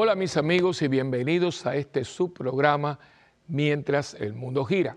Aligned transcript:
Hola 0.00 0.14
mis 0.14 0.36
amigos 0.36 0.80
y 0.82 0.86
bienvenidos 0.86 1.66
a 1.66 1.74
este 1.74 2.04
subprograma 2.04 3.00
Mientras 3.48 4.14
el 4.14 4.32
Mundo 4.32 4.64
Gira. 4.64 4.96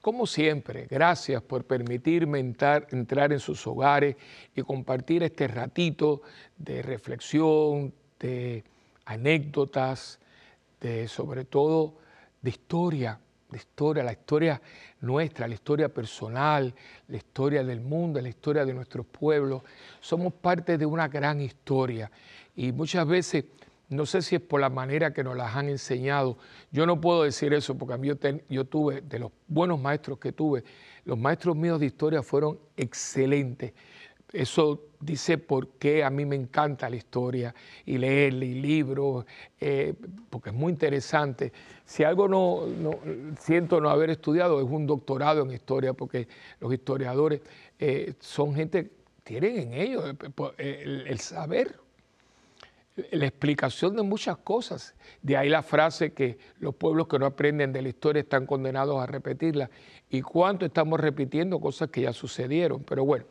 Como 0.00 0.26
siempre, 0.26 0.86
gracias 0.88 1.42
por 1.42 1.66
permitirme 1.66 2.38
entrar, 2.38 2.86
en 2.90 3.38
sus 3.38 3.66
hogares 3.66 4.16
y 4.56 4.62
compartir 4.62 5.24
este 5.24 5.46
ratito 5.46 6.22
de 6.56 6.80
reflexión, 6.80 7.92
de 8.18 8.64
anécdotas, 9.04 10.18
de 10.80 11.06
sobre 11.06 11.44
todo 11.44 11.96
de 12.40 12.48
historia, 12.48 13.20
de 13.50 13.58
historia, 13.58 14.02
la 14.02 14.12
historia 14.12 14.62
nuestra, 15.02 15.48
la 15.48 15.54
historia 15.54 15.90
personal, 15.90 16.74
la 17.08 17.16
historia 17.18 17.62
del 17.62 17.82
mundo, 17.82 18.18
la 18.22 18.30
historia 18.30 18.64
de 18.64 18.72
nuestros 18.72 19.04
pueblos. 19.04 19.64
Somos 20.00 20.32
parte 20.32 20.78
de 20.78 20.86
una 20.86 21.08
gran 21.08 21.42
historia 21.42 22.10
y 22.56 22.72
muchas 22.72 23.06
veces 23.06 23.44
no 23.90 24.06
sé 24.06 24.22
si 24.22 24.36
es 24.36 24.40
por 24.40 24.60
la 24.60 24.70
manera 24.70 25.12
que 25.12 25.24
nos 25.24 25.36
las 25.36 25.56
han 25.56 25.68
enseñado. 25.68 26.38
Yo 26.70 26.86
no 26.86 27.00
puedo 27.00 27.24
decir 27.24 27.52
eso 27.52 27.76
porque 27.76 27.94
a 27.94 27.98
mí 27.98 28.08
yo, 28.48 28.64
tuve, 28.64 29.00
de 29.02 29.18
los 29.18 29.32
buenos 29.48 29.80
maestros 29.80 30.18
que 30.18 30.32
tuve, 30.32 30.62
los 31.04 31.18
maestros 31.18 31.56
míos 31.56 31.80
de 31.80 31.86
historia 31.86 32.22
fueron 32.22 32.58
excelentes. 32.76 33.72
Eso 34.32 34.84
dice 35.00 35.38
por 35.38 35.70
qué 35.70 36.04
a 36.04 36.10
mí 36.10 36.24
me 36.24 36.36
encanta 36.36 36.88
la 36.88 36.94
historia 36.94 37.52
y 37.84 37.98
leerle 37.98 38.46
y 38.46 38.60
libros, 38.60 39.26
eh, 39.58 39.92
porque 40.30 40.50
es 40.50 40.54
muy 40.54 40.70
interesante. 40.70 41.52
Si 41.84 42.04
algo 42.04 42.28
no, 42.28 42.62
siento 43.40 43.80
no 43.80 43.90
haber 43.90 44.10
estudiado 44.10 44.60
es 44.60 44.70
un 44.70 44.86
doctorado 44.86 45.42
en 45.42 45.50
historia, 45.50 45.94
porque 45.94 46.28
los 46.60 46.72
historiadores 46.72 47.40
eh, 47.80 48.14
son 48.20 48.54
gente, 48.54 48.92
tienen 49.24 49.58
en 49.58 49.74
ellos 49.74 50.14
eh, 50.58 51.04
el 51.08 51.18
saber 51.18 51.74
la 53.10 53.26
explicación 53.26 53.96
de 53.96 54.02
muchas 54.02 54.36
cosas. 54.38 54.94
De 55.22 55.36
ahí 55.36 55.48
la 55.48 55.62
frase 55.62 56.12
que 56.12 56.38
los 56.58 56.74
pueblos 56.74 57.08
que 57.08 57.18
no 57.18 57.26
aprenden 57.26 57.72
de 57.72 57.82
la 57.82 57.88
historia 57.88 58.20
están 58.20 58.46
condenados 58.46 59.00
a 59.00 59.06
repetirla. 59.06 59.70
¿Y 60.08 60.22
cuánto 60.22 60.66
estamos 60.66 61.00
repitiendo 61.00 61.60
cosas 61.60 61.90
que 61.90 62.02
ya 62.02 62.12
sucedieron? 62.12 62.82
Pero 62.84 63.04
bueno, 63.04 63.26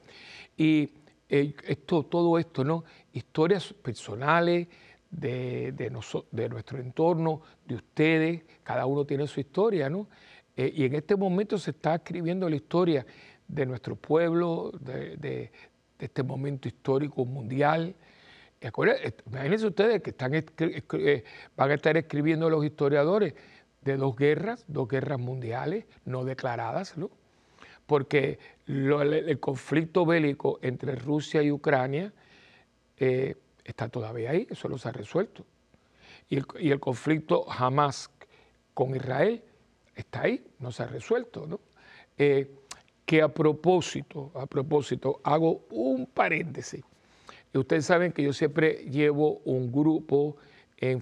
y 0.57 0.91
eh, 1.29 1.53
esto, 1.67 2.03
todo 2.03 2.37
esto, 2.37 2.63
¿no? 2.63 2.83
Historias 3.13 3.73
personales 3.73 4.67
de, 5.09 5.71
de, 5.71 6.49
nuestro 6.49 6.79
entorno, 6.79 7.41
de 7.65 7.75
ustedes, 7.75 8.43
cada 8.63 8.85
uno 8.85 9.05
tiene 9.05 9.27
su 9.27 9.39
historia, 9.39 9.89
¿no? 9.89 10.07
Eh, 10.55 10.71
y 10.75 10.85
en 10.85 10.95
este 10.95 11.15
momento 11.15 11.57
se 11.57 11.71
está 11.71 11.95
escribiendo 11.95 12.49
la 12.49 12.55
historia 12.55 13.05
de 13.47 13.65
nuestro 13.65 13.95
pueblo, 13.95 14.71
de, 14.79 15.17
de 15.17 15.51
este 15.99 16.23
momento 16.23 16.67
histórico 16.67 17.25
mundial, 17.25 17.95
Imagínense 18.61 19.67
ustedes 19.67 20.01
que 20.01 20.13
eh, 20.93 21.23
van 21.55 21.71
a 21.71 21.73
estar 21.73 21.95
escribiendo 21.95 22.49
los 22.49 22.65
historiadores 22.65 23.33
de 23.81 23.95
dos 23.95 24.15
guerras, 24.15 24.65
dos 24.67 24.87
guerras 24.87 25.19
mundiales 25.19 25.85
no 26.03 26.25
declaradas, 26.25 26.97
¿no? 26.97 27.09
porque 27.89 28.37
el, 28.67 29.39
conflicto 29.39 30.05
bélico 30.05 30.59
entre 30.61 30.95
Rusia 30.95 31.41
y 31.41 31.51
Ucrania 31.51 32.13
eh, 32.97 33.35
está 33.63 33.89
todavía 33.89 34.29
ahí, 34.29 34.45
eso 34.47 34.69
no 34.69 34.77
se 34.77 34.89
ha 34.89 34.91
resuelto. 34.91 35.43
Y 36.29 36.37
el, 36.69 36.79
conflicto 36.79 37.51
Hamas 37.51 38.11
con 38.75 38.95
Israel 38.95 39.41
está 39.95 40.21
ahí, 40.21 40.45
no 40.59 40.71
se 40.71 40.83
ha 40.83 40.85
resuelto. 40.85 41.47
¿no? 41.47 41.59
Eh, 42.15 42.51
que 43.07 43.23
a 43.23 43.29
propósito, 43.29 44.31
a 44.35 44.45
propósito, 44.45 45.19
hago 45.23 45.65
un 45.71 46.05
paréntesis 46.05 46.83
y 47.53 47.57
ustedes 47.57 47.85
saben 47.85 48.11
que 48.11 48.23
yo 48.23 48.33
siempre 48.33 48.85
llevo 48.89 49.41
un 49.45 49.71
grupo 49.71 50.37
en, 50.77 51.01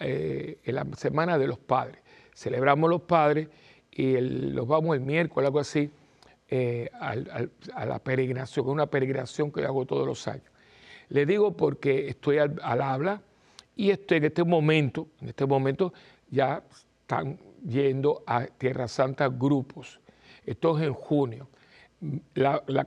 eh, 0.00 0.58
la 0.64 0.86
Semana 0.96 1.38
de 1.38 1.46
los 1.46 1.58
Padres. 1.58 2.00
Celebramos 2.34 2.90
los 2.90 3.02
padres 3.02 3.48
y 3.90 4.20
los 4.20 4.66
vamos 4.68 4.96
el 4.96 5.02
miércoles, 5.02 5.46
algo 5.46 5.60
así, 5.60 5.90
eh, 6.48 6.90
a 6.92 7.86
la 7.86 7.98
peregrinación, 7.98 8.68
una 8.68 8.86
peregrinación 8.86 9.50
que 9.50 9.62
yo 9.62 9.68
hago 9.68 9.86
todos 9.86 10.06
los 10.06 10.28
años. 10.28 10.44
Le 11.08 11.24
digo 11.24 11.56
porque 11.56 12.08
estoy 12.08 12.38
al, 12.38 12.60
habla 12.62 13.22
y 13.74 13.90
estoy 13.90 14.18
en 14.18 14.24
este 14.24 14.44
momento, 14.44 15.08
en 15.20 15.28
este 15.28 15.46
momento 15.46 15.92
ya 16.30 16.62
están 17.00 17.38
yendo 17.66 18.22
a 18.26 18.46
Tierra 18.46 18.88
Santa 18.88 19.28
grupos. 19.28 20.00
Esto 20.44 20.78
es 20.78 20.86
en 20.86 20.92
junio. 20.92 21.48
la 22.34 22.84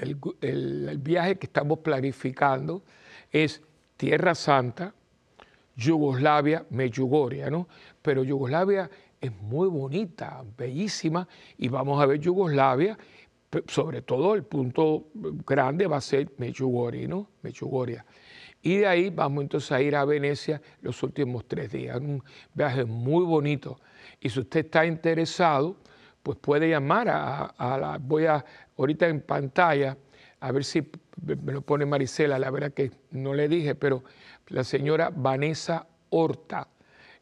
el, 0.00 0.98
viaje 0.98 1.38
que 1.38 1.46
estamos 1.46 1.78
planificando 1.80 2.82
es 3.30 3.62
Tierra 3.96 4.34
Santa, 4.34 4.94
Yugoslavia, 5.76 6.66
Medjugorje, 6.70 7.50
¿no? 7.50 7.68
Pero 8.02 8.24
Yugoslavia 8.24 8.90
es 9.20 9.32
muy 9.42 9.68
bonita, 9.68 10.42
bellísima, 10.56 11.28
y 11.58 11.68
vamos 11.68 12.00
a 12.02 12.06
ver 12.06 12.18
Yugoslavia, 12.18 12.98
sobre 13.66 14.02
todo 14.02 14.34
el 14.34 14.44
punto 14.44 15.08
grande 15.14 15.86
va 15.86 15.98
a 15.98 16.00
ser 16.00 16.30
Medjugorje, 16.38 17.06
¿no? 17.06 17.28
Medjugorje. 17.42 18.02
Y 18.62 18.78
de 18.78 18.86
ahí 18.86 19.10
vamos 19.10 19.42
entonces 19.42 19.72
a 19.72 19.80
ir 19.80 19.96
a 19.96 20.04
Venecia 20.04 20.60
los 20.82 21.02
últimos 21.02 21.46
tres 21.46 21.72
días, 21.72 21.98
un 21.98 22.22
viaje 22.54 22.84
muy 22.84 23.24
bonito. 23.24 23.80
Y 24.20 24.28
si 24.28 24.40
usted 24.40 24.66
está 24.66 24.84
interesado, 24.84 25.76
pues 26.22 26.38
puede 26.38 26.68
llamar 26.68 27.08
a, 27.08 27.78
la, 27.78 27.98
voy 28.00 28.26
a, 28.26 28.44
ahorita 28.76 29.08
en 29.08 29.20
pantalla, 29.20 29.96
a 30.40 30.52
ver 30.52 30.64
si 30.64 30.82
me 31.22 31.52
lo 31.52 31.62
pone 31.62 31.86
Marisela, 31.86 32.38
la 32.38 32.50
verdad 32.50 32.72
que 32.72 32.90
no 33.10 33.34
le 33.34 33.48
dije, 33.48 33.74
pero 33.74 34.02
la 34.48 34.64
señora 34.64 35.10
Vanessa 35.14 35.86
Horta, 36.10 36.68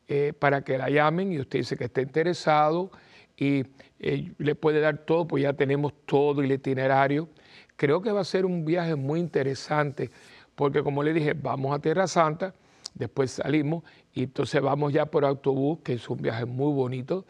eh, 0.06 0.32
para 0.38 0.62
que 0.62 0.78
la 0.78 0.88
llamen 0.88 1.32
y 1.32 1.40
usted 1.40 1.58
dice 1.58 1.76
que 1.76 1.84
está 1.84 2.00
interesado 2.00 2.90
y 3.36 3.64
eh, 4.00 4.32
le 4.38 4.54
puede 4.54 4.80
dar 4.80 4.98
todo, 4.98 5.26
pues 5.28 5.42
ya 5.42 5.52
tenemos 5.52 5.92
todo 6.06 6.42
el 6.42 6.50
itinerario. 6.50 7.28
Creo 7.76 8.00
que 8.00 8.10
va 8.10 8.20
a 8.20 8.24
ser 8.24 8.46
un 8.46 8.64
viaje 8.64 8.96
muy 8.96 9.20
interesante, 9.20 10.10
porque 10.54 10.82
como 10.82 11.02
le 11.02 11.12
dije, 11.12 11.34
vamos 11.34 11.76
a 11.76 11.78
Tierra 11.80 12.06
Santa, 12.06 12.54
después 12.94 13.32
salimos 13.32 13.84
y 14.12 14.24
entonces 14.24 14.60
vamos 14.60 14.92
ya 14.92 15.06
por 15.06 15.24
autobús, 15.24 15.80
que 15.84 15.92
es 15.94 16.08
un 16.08 16.18
viaje 16.18 16.44
muy 16.44 16.72
bonito. 16.72 17.26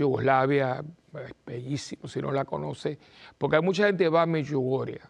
Yugoslavia, 0.00 0.82
es 1.14 1.34
bellísimo 1.44 2.08
si 2.08 2.20
no 2.20 2.32
la 2.32 2.44
conoce, 2.44 2.98
porque 3.36 3.56
hay 3.56 3.62
mucha 3.62 3.86
gente 3.86 4.04
que 4.04 4.10
va 4.10 4.22
a 4.22 4.26
Medjugorje, 4.26 5.00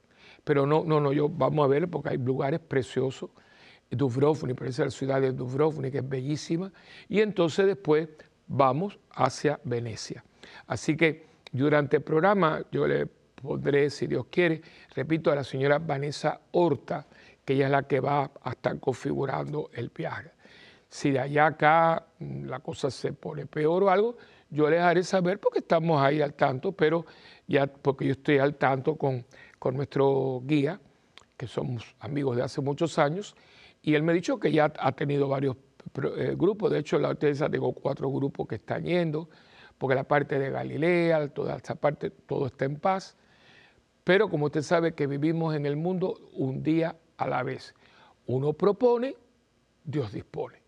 pero 0.44 0.66
no, 0.66 0.84
no, 0.84 1.00
no, 1.00 1.12
yo 1.12 1.28
vamos 1.28 1.64
a 1.64 1.68
ver 1.68 1.88
porque 1.88 2.10
hay 2.10 2.18
lugares 2.18 2.60
preciosos. 2.60 3.30
Dubrovnik, 3.92 4.56
parece 4.56 4.84
la 4.84 4.90
ciudad 4.90 5.20
de 5.20 5.32
Dubrovnik, 5.32 5.90
que 5.90 5.98
es 5.98 6.08
bellísima, 6.08 6.72
y 7.08 7.20
entonces 7.20 7.66
después 7.66 8.08
vamos 8.46 8.98
hacia 9.10 9.58
Venecia. 9.64 10.24
Así 10.68 10.96
que 10.96 11.26
durante 11.50 11.96
el 11.96 12.02
programa 12.04 12.62
yo 12.70 12.86
le 12.86 13.06
pondré, 13.06 13.90
si 13.90 14.06
Dios 14.06 14.26
quiere, 14.30 14.62
repito, 14.94 15.32
a 15.32 15.34
la 15.34 15.44
señora 15.44 15.78
Vanessa 15.78 16.40
Horta, 16.52 17.06
que 17.44 17.54
ella 17.54 17.66
es 17.66 17.72
la 17.72 17.82
que 17.82 17.98
va 17.98 18.30
a 18.42 18.50
estar 18.50 18.78
configurando 18.78 19.70
el 19.74 19.90
viaje. 19.90 20.30
Si 20.88 21.10
de 21.12 21.20
allá 21.20 21.46
acá 21.46 22.06
mm, 22.18 22.44
la 22.46 22.60
cosa 22.60 22.90
se 22.90 23.12
pone 23.12 23.46
peor 23.46 23.84
o 23.84 23.90
algo, 23.90 24.16
yo 24.50 24.68
les 24.68 24.80
haré 24.80 25.02
saber 25.02 25.38
porque 25.38 25.60
estamos 25.60 26.02
ahí 26.02 26.20
al 26.20 26.34
tanto, 26.34 26.72
pero 26.72 27.06
ya 27.46 27.66
porque 27.66 28.06
yo 28.06 28.12
estoy 28.12 28.38
al 28.38 28.56
tanto 28.56 28.96
con, 28.96 29.24
con 29.58 29.76
nuestro 29.76 30.42
guía, 30.44 30.80
que 31.36 31.46
somos 31.46 31.94
amigos 32.00 32.36
de 32.36 32.42
hace 32.42 32.60
muchos 32.60 32.98
años, 32.98 33.34
y 33.82 33.94
él 33.94 34.02
me 34.02 34.12
ha 34.12 34.14
dicho 34.14 34.38
que 34.38 34.52
ya 34.52 34.72
ha 34.78 34.92
tenido 34.92 35.28
varios 35.28 35.56
eh, 36.16 36.34
grupos, 36.36 36.70
de 36.70 36.80
hecho 36.80 36.98
la 36.98 37.10
UTESA 37.10 37.48
tengo 37.48 37.72
cuatro 37.72 38.10
grupos 38.10 38.46
que 38.46 38.56
están 38.56 38.84
yendo, 38.84 39.30
porque 39.78 39.94
la 39.94 40.04
parte 40.04 40.38
de 40.38 40.50
Galilea, 40.50 41.28
toda 41.28 41.56
esta 41.56 41.74
parte, 41.74 42.10
todo 42.10 42.46
está 42.46 42.66
en 42.66 42.76
paz, 42.76 43.16
pero 44.04 44.28
como 44.28 44.46
usted 44.46 44.62
sabe 44.62 44.94
que 44.94 45.06
vivimos 45.06 45.54
en 45.54 45.64
el 45.64 45.76
mundo 45.76 46.20
un 46.34 46.62
día 46.62 46.96
a 47.16 47.26
la 47.26 47.42
vez. 47.42 47.74
Uno 48.26 48.52
propone, 48.52 49.14
Dios 49.84 50.12
dispone. 50.12 50.58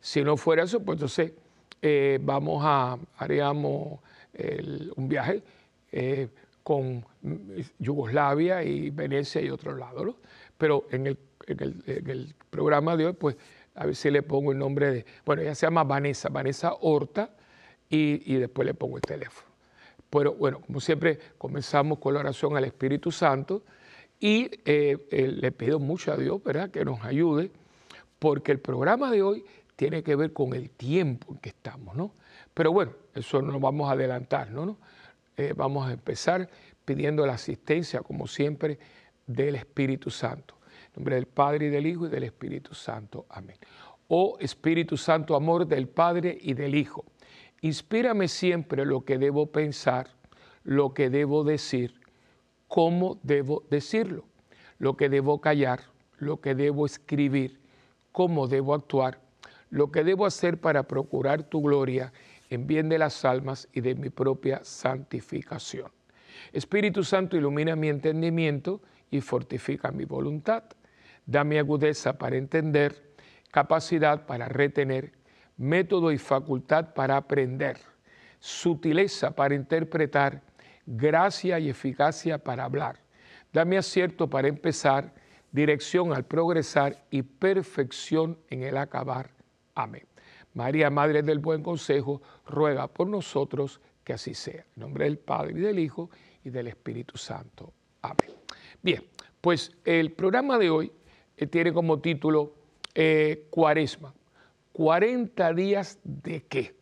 Si 0.00 0.22
no 0.22 0.36
fuera 0.36 0.64
eso, 0.64 0.80
pues 0.80 0.96
entonces 0.96 1.32
eh, 1.82 2.18
vamos 2.22 2.62
a, 2.64 2.98
haríamos 3.16 4.00
un 4.96 5.08
viaje 5.08 5.42
eh, 5.92 6.28
con 6.62 7.04
Yugoslavia 7.78 8.62
y 8.62 8.90
Venecia 8.90 9.40
y 9.40 9.50
otros 9.50 9.78
lados, 9.78 10.14
Pero 10.56 10.86
en 10.90 11.06
el, 11.06 11.18
programa 12.50 12.96
de 12.96 13.06
hoy, 13.06 13.12
pues 13.12 13.36
a 13.74 13.86
ver 13.86 13.96
si 13.96 14.10
le 14.10 14.22
pongo 14.22 14.52
el 14.52 14.58
nombre 14.58 14.92
de, 14.92 15.06
bueno, 15.24 15.42
ella 15.42 15.54
se 15.54 15.66
llama 15.66 15.84
Vanessa, 15.84 16.28
Vanessa 16.28 16.74
Horta, 16.80 17.30
y, 17.88 18.36
después 18.36 18.66
le 18.66 18.74
pongo 18.74 18.96
el 18.96 19.02
teléfono. 19.02 19.48
Pero 20.10 20.34
bueno, 20.34 20.60
como 20.60 20.80
siempre, 20.80 21.18
comenzamos 21.38 21.98
con 21.98 22.14
la 22.14 22.20
oración 22.20 22.56
al 22.56 22.64
Espíritu 22.64 23.10
Santo 23.10 23.62
y 24.20 24.48
eh, 24.64 24.98
le 25.10 25.50
pido 25.50 25.80
mucho 25.80 26.12
a 26.12 26.16
Dios, 26.16 26.42
¿verdad?, 26.42 26.70
que 26.70 26.84
nos 26.84 27.02
ayude, 27.04 27.50
porque 28.20 28.52
el 28.52 28.60
programa 28.60 29.10
de 29.10 29.22
hoy 29.22 29.44
tiene 29.80 30.02
que 30.02 30.14
ver 30.14 30.34
con 30.34 30.52
el 30.52 30.68
tiempo 30.68 31.32
en 31.32 31.38
que 31.38 31.48
estamos, 31.48 31.96
¿no? 31.96 32.12
Pero 32.52 32.70
bueno, 32.70 32.92
eso 33.14 33.40
no 33.40 33.58
vamos 33.58 33.88
a 33.88 33.92
adelantar, 33.92 34.50
¿no? 34.50 34.76
Eh, 35.38 35.54
vamos 35.56 35.88
a 35.88 35.92
empezar 35.94 36.50
pidiendo 36.84 37.24
la 37.24 37.32
asistencia, 37.32 38.02
como 38.02 38.26
siempre, 38.26 38.78
del 39.26 39.54
Espíritu 39.54 40.10
Santo. 40.10 40.56
En 40.88 40.96
nombre 40.96 41.14
del 41.14 41.24
Padre 41.24 41.68
y 41.68 41.70
del 41.70 41.86
Hijo 41.86 42.04
y 42.04 42.10
del 42.10 42.24
Espíritu 42.24 42.74
Santo. 42.74 43.24
Amén. 43.30 43.56
Oh 44.08 44.36
Espíritu 44.38 44.98
Santo, 44.98 45.34
amor 45.34 45.66
del 45.66 45.88
Padre 45.88 46.36
y 46.38 46.52
del 46.52 46.74
Hijo, 46.74 47.06
inspírame 47.62 48.28
siempre 48.28 48.84
lo 48.84 49.06
que 49.06 49.16
debo 49.16 49.46
pensar, 49.46 50.10
lo 50.62 50.92
que 50.92 51.08
debo 51.08 51.42
decir, 51.42 51.94
cómo 52.68 53.18
debo 53.22 53.64
decirlo, 53.70 54.26
lo 54.78 54.98
que 54.98 55.08
debo 55.08 55.40
callar, 55.40 55.80
lo 56.18 56.42
que 56.42 56.54
debo 56.54 56.84
escribir, 56.84 57.58
cómo 58.12 58.46
debo 58.46 58.74
actuar, 58.74 59.29
lo 59.70 59.90
que 59.90 60.04
debo 60.04 60.26
hacer 60.26 60.60
para 60.60 60.84
procurar 60.84 61.44
tu 61.44 61.62
gloria 61.62 62.12
en 62.50 62.66
bien 62.66 62.88
de 62.88 62.98
las 62.98 63.24
almas 63.24 63.68
y 63.72 63.80
de 63.80 63.94
mi 63.94 64.10
propia 64.10 64.60
santificación. 64.64 65.90
Espíritu 66.52 67.04
Santo, 67.04 67.36
ilumina 67.36 67.76
mi 67.76 67.88
entendimiento 67.88 68.82
y 69.10 69.20
fortifica 69.20 69.90
mi 69.92 70.04
voluntad. 70.04 70.64
Dame 71.26 71.58
agudeza 71.58 72.18
para 72.18 72.36
entender, 72.36 73.14
capacidad 73.52 74.26
para 74.26 74.48
retener, 74.48 75.12
método 75.56 76.10
y 76.10 76.18
facultad 76.18 76.94
para 76.94 77.16
aprender, 77.16 77.78
sutileza 78.40 79.30
para 79.30 79.54
interpretar, 79.54 80.42
gracia 80.86 81.58
y 81.58 81.68
eficacia 81.68 82.38
para 82.38 82.64
hablar. 82.64 82.98
Dame 83.52 83.78
acierto 83.78 84.28
para 84.28 84.48
empezar, 84.48 85.12
dirección 85.52 86.12
al 86.12 86.24
progresar 86.24 87.04
y 87.10 87.22
perfección 87.22 88.38
en 88.48 88.62
el 88.62 88.76
acabar. 88.76 89.39
Amén. 89.74 90.06
María, 90.54 90.90
Madre 90.90 91.22
del 91.22 91.38
Buen 91.38 91.62
Consejo, 91.62 92.20
ruega 92.46 92.88
por 92.88 93.06
nosotros 93.06 93.80
que 94.04 94.12
así 94.12 94.34
sea. 94.34 94.64
En 94.76 94.80
nombre 94.82 95.04
del 95.04 95.18
Padre 95.18 95.52
y 95.52 95.60
del 95.60 95.78
Hijo 95.78 96.10
y 96.44 96.50
del 96.50 96.68
Espíritu 96.68 97.16
Santo. 97.16 97.72
Amén. 98.02 98.34
Bien, 98.82 99.04
pues 99.40 99.72
el 99.84 100.12
programa 100.12 100.58
de 100.58 100.70
hoy 100.70 100.92
eh, 101.36 101.46
tiene 101.46 101.72
como 101.72 102.00
título 102.00 102.54
eh, 102.94 103.46
Cuaresma. 103.50 104.14
40 104.72 105.52
días 105.54 105.98
de 106.04 106.44
qué? 106.44 106.80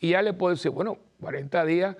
Y 0.00 0.10
ya 0.10 0.22
le 0.22 0.32
puedo 0.32 0.54
decir, 0.54 0.70
bueno, 0.70 0.98
40 1.20 1.64
días 1.64 1.96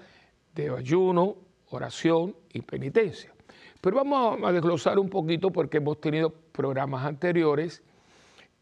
de 0.55 0.71
ayuno, 0.71 1.37
oración 1.71 2.37
y 2.53 2.63
penitencia. 2.63 3.33
Pero 3.81 3.97
vamos 3.97 4.39
a 4.45 4.53
desglosar 4.53 4.99
un 4.99 5.09
poquito 5.09 5.51
porque 5.51 5.79
hemos 5.79 6.01
tenido 6.01 6.31
programas 6.31 7.05
anteriores 7.05 7.83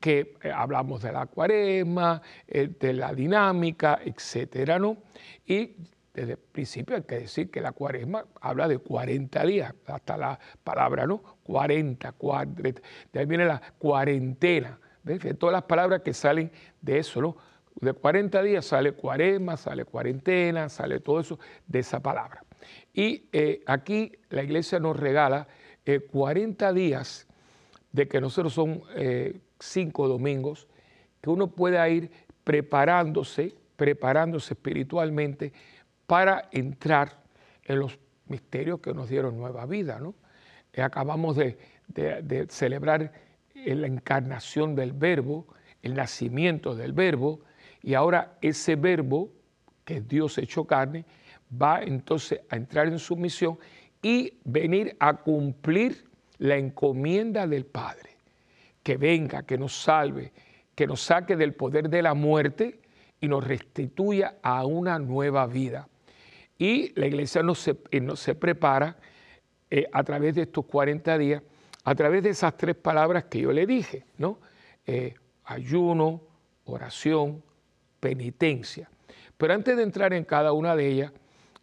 que 0.06 0.36
eh, 0.40 0.52
hablamos 0.54 1.02
de 1.02 1.10
la 1.10 1.26
cuaresma, 1.26 2.22
de 2.46 2.92
la 2.92 3.12
dinámica, 3.12 3.98
etcétera, 4.04 4.78
¿no? 4.78 4.98
Y 5.44 5.74
desde 6.14 6.32
el 6.34 6.38
principio 6.38 6.94
hay 6.94 7.02
que 7.02 7.18
decir 7.18 7.50
que 7.50 7.60
la 7.60 7.72
cuaresma 7.72 8.24
habla 8.40 8.68
de 8.68 8.78
40 8.78 9.44
días, 9.44 9.74
hasta 9.84 10.16
la 10.16 10.38
palabra, 10.62 11.08
¿no? 11.08 11.20
40, 11.42 12.12
40 12.12 12.80
de 13.12 13.18
ahí 13.18 13.26
viene 13.26 13.46
la 13.46 13.60
cuarentena, 13.78 14.78
¿ves? 15.02 15.18
De 15.24 15.34
todas 15.34 15.54
las 15.54 15.64
palabras 15.64 16.02
que 16.02 16.14
salen 16.14 16.52
de 16.80 17.00
eso, 17.00 17.20
¿no? 17.20 17.36
De 17.80 17.92
40 17.92 18.40
días 18.44 18.64
sale 18.64 18.92
cuaresma, 18.92 19.56
sale 19.56 19.86
cuarentena, 19.86 20.68
sale 20.68 21.00
todo 21.00 21.18
eso 21.18 21.40
de 21.66 21.80
esa 21.80 21.98
palabra. 21.98 22.44
Y 22.94 23.24
eh, 23.32 23.64
aquí 23.66 24.12
la 24.28 24.44
iglesia 24.44 24.78
nos 24.78 24.96
regala 24.96 25.48
40 26.12 26.68
eh, 26.68 26.72
días 26.72 27.26
de 27.90 28.06
que 28.06 28.20
nosotros 28.20 28.52
son 28.52 28.82
eh, 28.94 29.40
cinco 29.58 30.08
domingos, 30.08 30.68
que 31.20 31.30
uno 31.30 31.48
pueda 31.48 31.88
ir 31.88 32.10
preparándose, 32.44 33.54
preparándose 33.76 34.54
espiritualmente 34.54 35.52
para 36.06 36.48
entrar 36.52 37.20
en 37.64 37.80
los 37.80 37.98
misterios 38.28 38.80
que 38.80 38.94
nos 38.94 39.08
dieron 39.08 39.36
nueva 39.36 39.66
vida. 39.66 39.98
¿no? 39.98 40.14
Eh, 40.72 40.82
acabamos 40.82 41.36
de, 41.36 41.58
celebrar 42.48 43.12
la 43.54 43.86
encarnación 43.86 44.74
del 44.74 44.92
verbo, 44.92 45.46
el 45.82 45.94
nacimiento 45.94 46.74
del 46.74 46.92
verbo, 46.92 47.40
y 47.82 47.94
ahora 47.94 48.36
ese 48.40 48.76
verbo, 48.76 49.30
que 49.84 49.98
es 49.98 50.08
Dios 50.08 50.36
hecho 50.38 50.64
carne, 50.64 51.04
va 51.50 51.82
entonces 51.82 52.40
a 52.50 52.56
entrar 52.56 52.88
en 52.88 52.98
su 52.98 53.16
misión 53.16 53.58
y 54.02 54.34
venir 54.44 54.96
a 54.98 55.16
cumplir 55.16 56.04
la 56.38 56.56
encomienda 56.56 57.46
del 57.46 57.64
Padre. 57.64 58.15
Que 58.86 58.96
venga, 58.96 59.42
que 59.42 59.58
nos 59.58 59.82
salve, 59.82 60.32
que 60.76 60.86
nos 60.86 61.00
saque 61.00 61.34
del 61.34 61.54
poder 61.54 61.90
de 61.90 62.02
la 62.02 62.14
muerte 62.14 62.78
y 63.20 63.26
nos 63.26 63.42
restituya 63.42 64.36
a 64.44 64.64
una 64.64 65.00
nueva 65.00 65.44
vida. 65.48 65.88
Y 66.56 66.92
la 66.94 67.08
iglesia 67.08 67.42
no 67.42 67.56
se, 67.56 67.78
eh, 67.90 68.06
se 68.14 68.36
prepara 68.36 68.96
eh, 69.72 69.88
a 69.92 70.04
través 70.04 70.36
de 70.36 70.42
estos 70.42 70.66
40 70.66 71.18
días, 71.18 71.42
a 71.82 71.96
través 71.96 72.22
de 72.22 72.30
esas 72.30 72.56
tres 72.56 72.76
palabras 72.76 73.24
que 73.24 73.40
yo 73.40 73.50
le 73.50 73.66
dije, 73.66 74.04
¿no? 74.18 74.38
Eh, 74.86 75.14
ayuno, 75.46 76.22
oración, 76.66 77.42
penitencia. 77.98 78.88
Pero 79.36 79.52
antes 79.52 79.76
de 79.76 79.82
entrar 79.82 80.12
en 80.12 80.22
cada 80.22 80.52
una 80.52 80.76
de 80.76 80.86
ellas, 80.86 81.12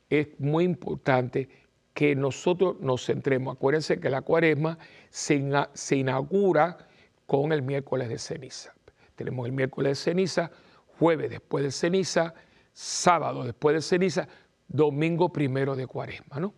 es 0.10 0.38
muy 0.42 0.66
importante 0.66 1.48
que 1.94 2.18
nosotros 2.18 2.82
nos 2.82 3.06
centremos. 3.06 3.56
Acuérdense 3.56 4.02
que 4.02 4.10
la 4.10 4.24
cuaresma 4.24 4.78
se 5.10 5.96
inaugura 5.96 6.90
con 7.26 7.52
el 7.52 7.62
miércoles 7.62 8.10
de 8.10 8.18
ceniza. 8.18 8.74
Tenemos 9.16 9.46
el 9.46 9.52
miércoles 9.52 9.92
de 9.92 10.12
ceniza, 10.12 10.52
jueves 10.98 11.30
después 11.30 11.64
de 11.64 11.72
ceniza, 11.72 12.34
sábado 12.74 13.44
después 13.44 13.76
de 13.76 13.82
ceniza, 13.82 14.28
domingo 14.68 15.32
primero 15.32 15.76
de 15.76 15.88
cuaresma. 15.88 16.40
¿no? 16.40 16.54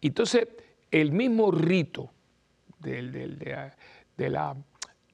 Entonces, 0.00 0.46
el 0.90 1.12
mismo 1.12 1.50
rito 1.50 2.10
de, 2.78 3.02
la, 4.28 4.56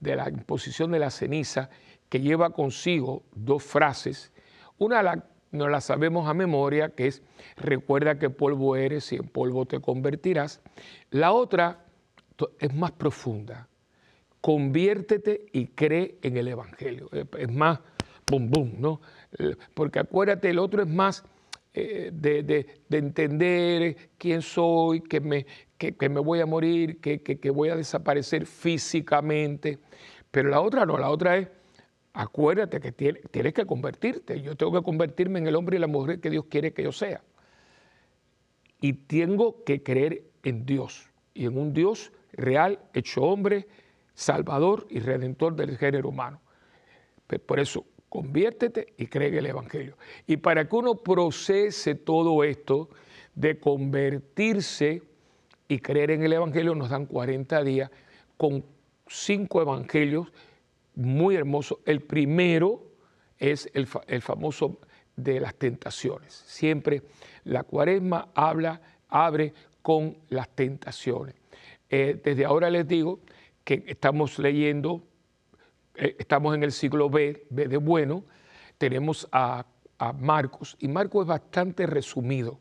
de, 0.00 0.16
la, 0.16 0.28
imposición 0.28 0.90
de 0.90 0.98
la 0.98 1.10
ceniza, 1.10 1.70
que 2.08 2.20
lleva 2.20 2.50
consigo 2.50 3.22
dos 3.32 3.62
frases, 3.62 4.32
una 4.78 5.02
la, 5.02 5.24
no 5.52 5.68
la 5.68 5.80
sabemos 5.80 6.28
a 6.28 6.34
memoria, 6.34 6.90
que 6.90 7.06
es, 7.06 7.22
recuerda 7.56 8.18
que 8.18 8.30
polvo 8.30 8.74
eres 8.76 9.12
y 9.12 9.16
en 9.16 9.28
polvo 9.28 9.66
te 9.66 9.80
convertirás. 9.80 10.60
La 11.10 11.32
otra 11.32 11.84
es 12.58 12.74
más 12.74 12.92
profunda, 12.92 13.68
conviértete 14.40 15.46
y 15.52 15.66
cree 15.68 16.16
en 16.22 16.36
el 16.36 16.48
Evangelio. 16.48 17.08
Es 17.38 17.52
más, 17.52 17.80
bum, 18.30 18.50
bum, 18.50 18.72
¿no? 18.78 19.00
Porque 19.74 19.98
acuérdate, 19.98 20.50
el 20.50 20.58
otro 20.58 20.82
es 20.82 20.88
más 20.88 21.24
eh, 21.72 22.10
de, 22.12 22.66
entender 22.90 23.96
quién 24.18 24.42
soy, 24.42 25.02
que 25.02 25.20
me, 25.20 25.46
me 25.78 26.20
voy 26.20 26.40
a 26.40 26.46
morir, 26.46 27.00
que, 27.00 27.20
que, 27.22 27.50
voy 27.50 27.68
a 27.68 27.76
desaparecer 27.76 28.46
físicamente. 28.46 29.78
Pero 30.30 30.48
la 30.48 30.60
otra 30.60 30.86
no, 30.86 30.98
la 30.98 31.10
otra 31.10 31.36
es, 31.36 31.48
acuérdate 32.12 32.80
que 32.80 32.92
tienes 32.92 33.54
que 33.54 33.66
convertirte. 33.66 34.40
Yo 34.40 34.56
tengo 34.56 34.72
que 34.72 34.82
convertirme 34.82 35.38
en 35.38 35.46
el 35.46 35.56
hombre 35.56 35.76
y 35.76 35.80
la 35.80 35.86
mujer 35.86 36.20
que 36.20 36.30
Dios 36.30 36.46
quiere 36.48 36.72
que 36.72 36.82
yo 36.82 36.92
sea. 36.92 37.22
Y 38.80 38.94
tengo 38.94 39.62
que 39.64 39.82
creer 39.82 40.24
en 40.42 40.64
Dios 40.64 41.08
y 41.34 41.44
en 41.46 41.58
un 41.58 41.72
Dios 41.72 42.12
real, 42.32 42.80
hecho 42.94 43.22
hombre, 43.22 43.68
salvador 44.20 44.86
y 44.90 45.00
redentor 45.00 45.56
del 45.56 45.78
género 45.78 46.10
humano. 46.10 46.42
Por 47.46 47.58
eso, 47.58 47.86
conviértete 48.10 48.92
y 48.98 49.06
cree 49.06 49.28
en 49.28 49.36
el 49.36 49.46
Evangelio. 49.46 49.96
Y 50.26 50.36
para 50.36 50.68
que 50.68 50.76
uno 50.76 50.96
procese 50.96 51.94
todo 51.94 52.44
esto 52.44 52.90
de 53.34 53.58
convertirse 53.58 55.02
y 55.68 55.78
creer 55.78 56.10
en 56.10 56.22
el 56.22 56.34
Evangelio, 56.34 56.74
nos 56.74 56.90
dan 56.90 57.06
40 57.06 57.64
días 57.64 57.90
con 58.36 58.62
cinco 59.06 59.62
evangelios 59.62 60.30
muy 60.94 61.36
hermosos. 61.36 61.78
El 61.86 62.02
primero 62.02 62.82
es 63.38 63.70
el, 63.72 63.86
famoso 63.86 64.80
de 65.16 65.40
las 65.40 65.54
tentaciones. 65.54 66.34
Siempre 66.46 67.04
la 67.44 67.62
cuaresma 67.62 68.28
habla, 68.34 68.82
abre 69.08 69.54
con 69.80 70.18
las 70.28 70.50
tentaciones. 70.50 71.36
Eh, 71.88 72.20
desde 72.22 72.44
ahora 72.44 72.68
les 72.68 72.86
digo 72.86 73.20
que 73.70 73.84
estamos 73.86 74.36
leyendo 74.40 75.04
eh, 75.94 76.16
estamos 76.18 76.56
en 76.56 76.64
el 76.64 76.72
siglo 76.72 77.08
B, 77.08 77.46
B 77.50 77.68
de 77.68 77.76
bueno, 77.76 78.24
tenemos 78.78 79.28
a, 79.30 79.64
Marcos, 80.18 80.76
y 80.80 80.88
Marcos 80.88 81.24
es 81.24 81.28
bastante 81.28 81.86
resumido. 81.86 82.58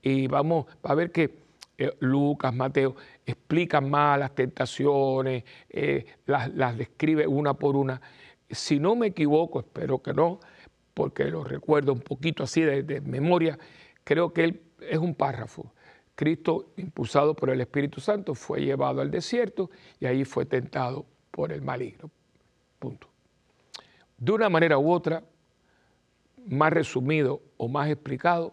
Y 0.00 0.28
vamos 0.28 0.66
a 0.84 0.94
ver 0.94 1.10
que 1.10 1.40
eh, 1.76 1.92
Lucas, 1.98 2.54
Mateo 2.54 2.94
explican 3.26 3.90
más 3.90 4.18
las 4.18 4.32
tentaciones, 4.34 5.42
eh, 5.68 6.06
las, 6.24 6.78
describe 6.78 7.26
una 7.26 7.52
por 7.54 7.76
una. 7.76 8.00
Si 8.48 8.78
no 8.78 8.94
me 8.94 9.08
equivoco, 9.08 9.58
espero 9.58 10.00
que 10.00 10.14
no, 10.14 10.38
porque 10.94 11.24
lo 11.24 11.42
recuerdo 11.42 11.92
un 11.92 12.00
poquito 12.00 12.44
así 12.44 12.62
de, 12.62 12.84
de 12.84 13.00
memoria, 13.00 13.58
creo 14.04 14.32
que 14.32 14.44
él 14.44 14.62
es 14.80 14.98
un 14.98 15.14
párrafo. 15.14 15.74
Cristo, 16.18 16.72
impulsado 16.76 17.32
por 17.36 17.48
el 17.48 17.60
Espíritu 17.60 18.00
Santo, 18.00 18.34
fue 18.34 18.60
llevado 18.60 19.00
al 19.00 19.08
desierto 19.08 19.70
y 20.00 20.06
ahí 20.06 20.24
fue 20.24 20.46
tentado 20.46 21.06
por 21.30 21.52
el 21.52 21.62
maligno. 21.62 22.10
Punto. 22.80 23.08
De 24.16 24.32
una 24.32 24.48
manera 24.48 24.78
u 24.78 24.90
otra, 24.90 25.22
más 26.48 26.72
resumido 26.72 27.40
o 27.56 27.68
más 27.68 27.88
explicado, 27.88 28.52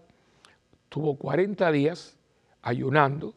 tuvo 0.89 1.17
40 1.17 1.71
días 1.71 2.19
ayunando 2.61 3.33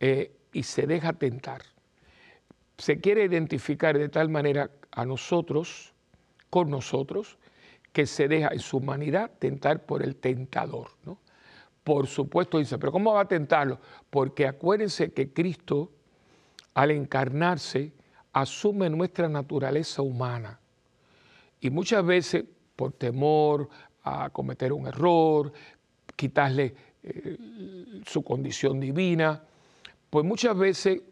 eh, 0.00 0.32
y 0.52 0.64
se 0.64 0.88
deja 0.88 1.12
tentar. 1.12 1.62
se 2.76 2.98
quiere 2.98 3.22
identificar 3.22 3.96
de 3.96 4.08
tal 4.08 4.30
manera 4.30 4.72
a 4.90 5.04
nosotros, 5.04 5.94
con 6.50 6.70
nosotros, 6.70 7.38
que 7.92 8.06
se 8.06 8.26
deja 8.26 8.48
en 8.48 8.58
su 8.58 8.78
humanidad 8.78 9.30
tentar 9.38 9.86
por 9.86 10.02
el 10.02 10.16
tentador. 10.16 10.88
¿no? 11.04 11.18
Por 11.84 12.06
supuesto 12.06 12.58
dice, 12.58 12.78
pero 12.78 12.90
¿cómo 12.90 13.12
va 13.12 13.20
a 13.20 13.28
tentarlo? 13.28 13.78
Porque 14.08 14.46
acuérdense 14.46 15.12
que 15.12 15.32
Cristo, 15.32 15.92
al 16.72 16.90
encarnarse, 16.90 17.92
asume 18.32 18.88
nuestra 18.88 19.28
naturaleza 19.28 20.00
humana. 20.00 20.58
Y 21.60 21.68
muchas 21.68 22.04
veces, 22.04 22.44
por 22.74 22.92
temor 22.92 23.68
a 24.02 24.30
cometer 24.30 24.72
un 24.72 24.86
error, 24.86 25.52
quitarle 26.16 26.74
eh, 27.02 27.36
su 28.06 28.22
condición 28.24 28.80
divina, 28.80 29.42
pues 30.08 30.24
muchas 30.24 30.56
veces 30.56 31.02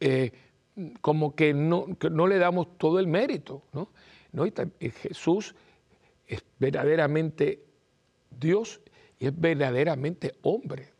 eh, 0.00 0.32
como 1.00 1.34
que 1.34 1.52
no, 1.52 1.86
no, 2.10 2.26
le 2.26 2.38
damos 2.38 2.78
todo 2.78 2.98
el 2.98 3.06
mérito. 3.06 3.62
¿no? 3.72 3.90
¿No? 4.32 4.46
Y 4.46 4.90
Jesús 4.90 5.54
es 6.26 6.42
verdaderamente 6.58 7.64
Dios 8.30 8.80
y 9.18 9.26
es 9.26 9.38
verdaderamente 9.38 10.34
hombre. 10.42 10.92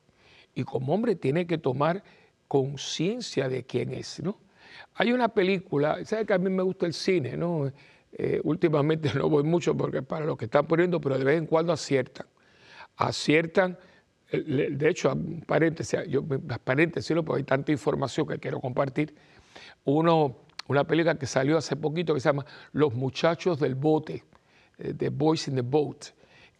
Y 0.55 0.65
como 0.65 0.95
hombre 0.95 1.15
tiene 1.15 1.47
que 1.47 1.59
tomar 1.59 2.03
conciencia 2.49 3.49
de 3.49 3.65
quién 3.65 3.93
es. 3.93 4.21
¿no? 4.21 4.39
Hay 4.95 5.13
una 5.13 5.29
película, 5.29 6.05
¿sabes 6.05 6.27
que 6.27 6.35
a 6.35 6.39
mí 6.39 6.51
me 6.51 6.63
gusta 6.63 6.87
el 6.87 6.95
cine? 6.95 7.37
¿no? 7.37 7.71
Eh, 8.13 8.41
últimamente 8.43 9.13
no 9.15 9.29
voy 9.29 9.45
mucho 9.45 9.77
porque 9.77 10.03
para 10.03 10.25
lo 10.25 10.37
que 10.37 10.47
están 10.47 10.67
poniendo, 10.67 11.01
pero 11.01 11.19
de 11.19 11.25
vez 11.25 11.39
en 11.39 11.47
cuando 11.47 11.73
aciertan. 11.73 12.27
Aciertan, 12.97 13.79
de 14.33 14.89
hecho, 14.89 15.17
paréntesis, 15.47 16.01
yo, 16.09 16.25
paréntesis, 16.65 17.17
porque 17.25 17.41
hay 17.41 17.45
tanta 17.45 17.71
información 17.71 18.27
que 18.27 18.39
quiero 18.39 18.61
compartir. 18.61 19.15
Uno, 19.85 20.39
una 20.67 20.85
película 20.85 21.17
que 21.17 21.27
salió 21.27 21.57
hace 21.57 21.77
poquito 21.77 22.13
que 22.13 22.21
se 22.21 22.29
llama 22.29 22.45
Los 22.73 22.95
muchachos 22.95 23.61
del 23.61 23.77
bote, 23.77 24.25
eh, 24.79 24.95
The 24.95 25.11
Boys 25.11 25.49
in 25.49 25.55
the 25.55 25.63
Boat, 25.63 26.07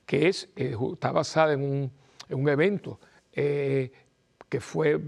que 0.09 0.29
es, 0.29 0.49
eh, 0.57 0.75
está 0.95 1.13
basada 1.13 1.53
en 1.53 1.63
un, 1.63 1.93
en 2.29 2.41
un 2.41 2.49
evento 2.49 2.99
que 3.33 4.61
fue, 4.61 4.99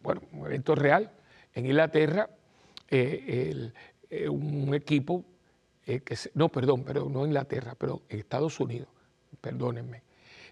bueno, 0.00 0.22
un 0.32 0.46
evento 0.46 0.74
real 0.74 1.12
en 1.52 1.66
Inglaterra, 1.66 2.30
un 2.90 4.74
equipo 4.74 5.26
eh, 5.86 6.02
no, 6.34 6.48
perdón, 6.48 6.84
pero 6.84 7.08
no 7.08 7.20
en 7.20 7.26
Inglaterra, 7.26 7.74
pero 7.76 8.02
en 8.08 8.20
Estados 8.20 8.60
Unidos, 8.60 8.88
perdónenme, 9.40 10.02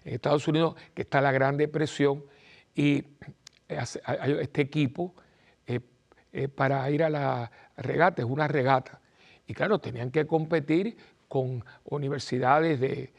en 0.03 0.15
Estados 0.15 0.47
Unidos 0.47 0.75
que 0.93 1.03
está 1.03 1.21
la 1.21 1.31
Gran 1.31 1.55
Depresión 1.57 2.25
y 2.75 3.05
este 3.67 4.61
equipo 4.61 5.15
eh, 5.65 5.79
eh, 6.33 6.47
para 6.49 6.89
ir 6.91 7.03
a 7.03 7.09
la 7.09 7.51
regata, 7.77 8.21
es 8.21 8.27
una 8.27 8.47
regata. 8.47 8.99
Y 9.47 9.53
claro, 9.53 9.79
tenían 9.79 10.11
que 10.11 10.27
competir 10.27 10.97
con 11.31 11.63
universidades 11.85 12.79
de, 12.79 13.13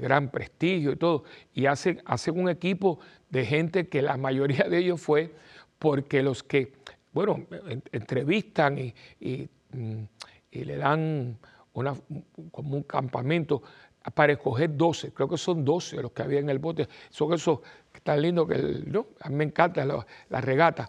gran 0.00 0.30
prestigio 0.30 0.92
y 0.92 0.96
todo. 0.96 1.24
Y 1.52 1.66
hacen, 1.66 2.00
hacen 2.06 2.40
un 2.40 2.48
equipo 2.48 2.98
de 3.28 3.44
gente 3.44 3.88
que 3.88 4.00
la 4.00 4.16
mayoría 4.16 4.64
de 4.68 4.78
ellos 4.78 5.00
fue 5.00 5.34
porque 5.78 6.22
los 6.22 6.42
que, 6.42 6.72
bueno, 7.12 7.46
entrevistan 7.92 8.78
y 8.78 9.48
mm, 9.72 10.04
y 10.56 10.64
le 10.64 10.76
dan 10.76 11.38
como 12.50 12.76
un 12.76 12.82
campamento 12.84 13.62
para 14.14 14.32
escoger 14.32 14.76
12, 14.76 15.12
creo 15.12 15.28
que 15.28 15.36
son 15.36 15.64
12 15.64 16.00
los 16.00 16.12
que 16.12 16.22
había 16.22 16.38
en 16.38 16.48
el 16.48 16.58
bote, 16.58 16.88
son 17.10 17.32
esos 17.32 17.60
que 17.60 17.98
están 17.98 18.22
lindos, 18.22 18.48
que 18.48 18.82
¿no? 18.86 19.08
a 19.20 19.28
mí 19.28 19.34
me 19.34 19.44
encanta 19.44 19.84
la, 19.84 20.40
regata. 20.40 20.88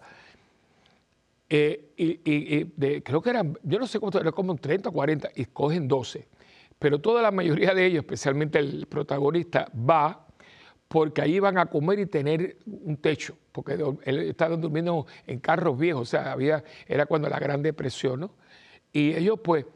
Eh, 1.50 1.92
y, 1.96 3.00
creo 3.00 3.20
que 3.20 3.30
eran, 3.30 3.58
yo 3.62 3.78
no 3.78 3.86
sé 3.86 3.98
cuántos, 3.98 4.20
eran 4.20 4.32
como 4.32 4.54
30 4.54 4.88
o 4.88 4.92
40, 4.92 5.30
y 5.34 5.42
escogen 5.42 5.88
12. 5.88 6.28
Pero 6.78 7.00
toda 7.00 7.22
la 7.22 7.30
mayoría 7.30 7.74
de 7.74 7.86
ellos, 7.86 8.04
especialmente 8.04 8.58
el 8.58 8.86
protagonista, 8.86 9.70
va 9.74 10.26
porque 10.88 11.20
ahí 11.20 11.38
van 11.38 11.58
a 11.58 11.66
comer 11.66 11.98
y 11.98 12.06
tener 12.06 12.56
un 12.66 12.96
techo, 12.96 13.36
porque 13.52 13.78
él 14.04 14.18
estaba 14.20 14.56
durmiendo 14.56 15.06
en 15.26 15.38
carros 15.38 15.78
viejos, 15.78 16.02
o 16.02 16.06
sea, 16.06 16.32
había, 16.32 16.64
era 16.86 17.04
cuando 17.04 17.28
la 17.28 17.38
Gran 17.38 17.62
Depresión, 17.62 18.20
¿no? 18.20 18.34
Y 18.90 19.14
ellos 19.14 19.38
pues 19.44 19.66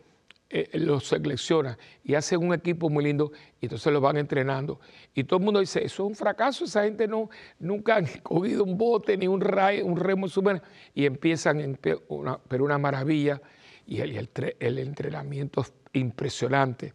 eh, 0.55 0.69
los 0.75 1.07
seleccionan 1.07 1.79
y 2.05 2.15
hacen 2.15 2.39
un 2.45 2.53
equipo 2.53 2.91
muy 2.91 3.05
lindo 3.05 3.33
y 3.59 3.67
entonces 3.67 3.91
los 3.91 4.03
van 4.03 4.19
entrenando. 4.19 4.81
Y 5.15 5.25
todo 5.25 5.39
el 5.39 5.45
mundo 5.47 5.61
dice, 5.61 5.85
eso 5.85 6.05
es 6.05 6.09
un 6.11 6.15
fracaso, 6.15 6.67
esa 6.67 6.85
gente 6.85 7.09
no, 7.09 7.31
nunca 7.59 7.97
han 7.97 8.07
cogido 8.23 8.63
un 8.65 8.77
bote 8.77 9.17
ni 9.17 9.27
un, 9.27 9.41
ray, 9.41 9.81
un 9.81 9.97
remo 9.97 10.29
submarino. 10.29 10.63
Y 10.95 11.07
empiezan, 11.07 11.79
una, 12.09 12.39
pero 12.49 12.65
una 12.65 12.77
maravilla 12.77 13.41
y 13.87 14.01
el, 14.01 14.29
el, 14.61 14.79
entrenamiento 14.79 15.63
es 15.63 15.73
impresionante. 15.93 16.93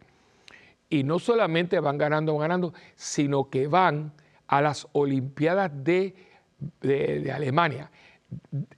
Y 0.89 1.03
no 1.03 1.19
solamente 1.19 1.79
van 1.79 1.97
ganando, 1.97 2.37
ganando, 2.37 2.73
sino 2.95 3.49
que 3.49 3.67
van 3.67 4.13
a 4.47 4.61
las 4.61 4.87
Olimpiadas 4.93 5.71
de, 5.73 6.15
de, 6.81 7.31
Alemania. 7.31 7.91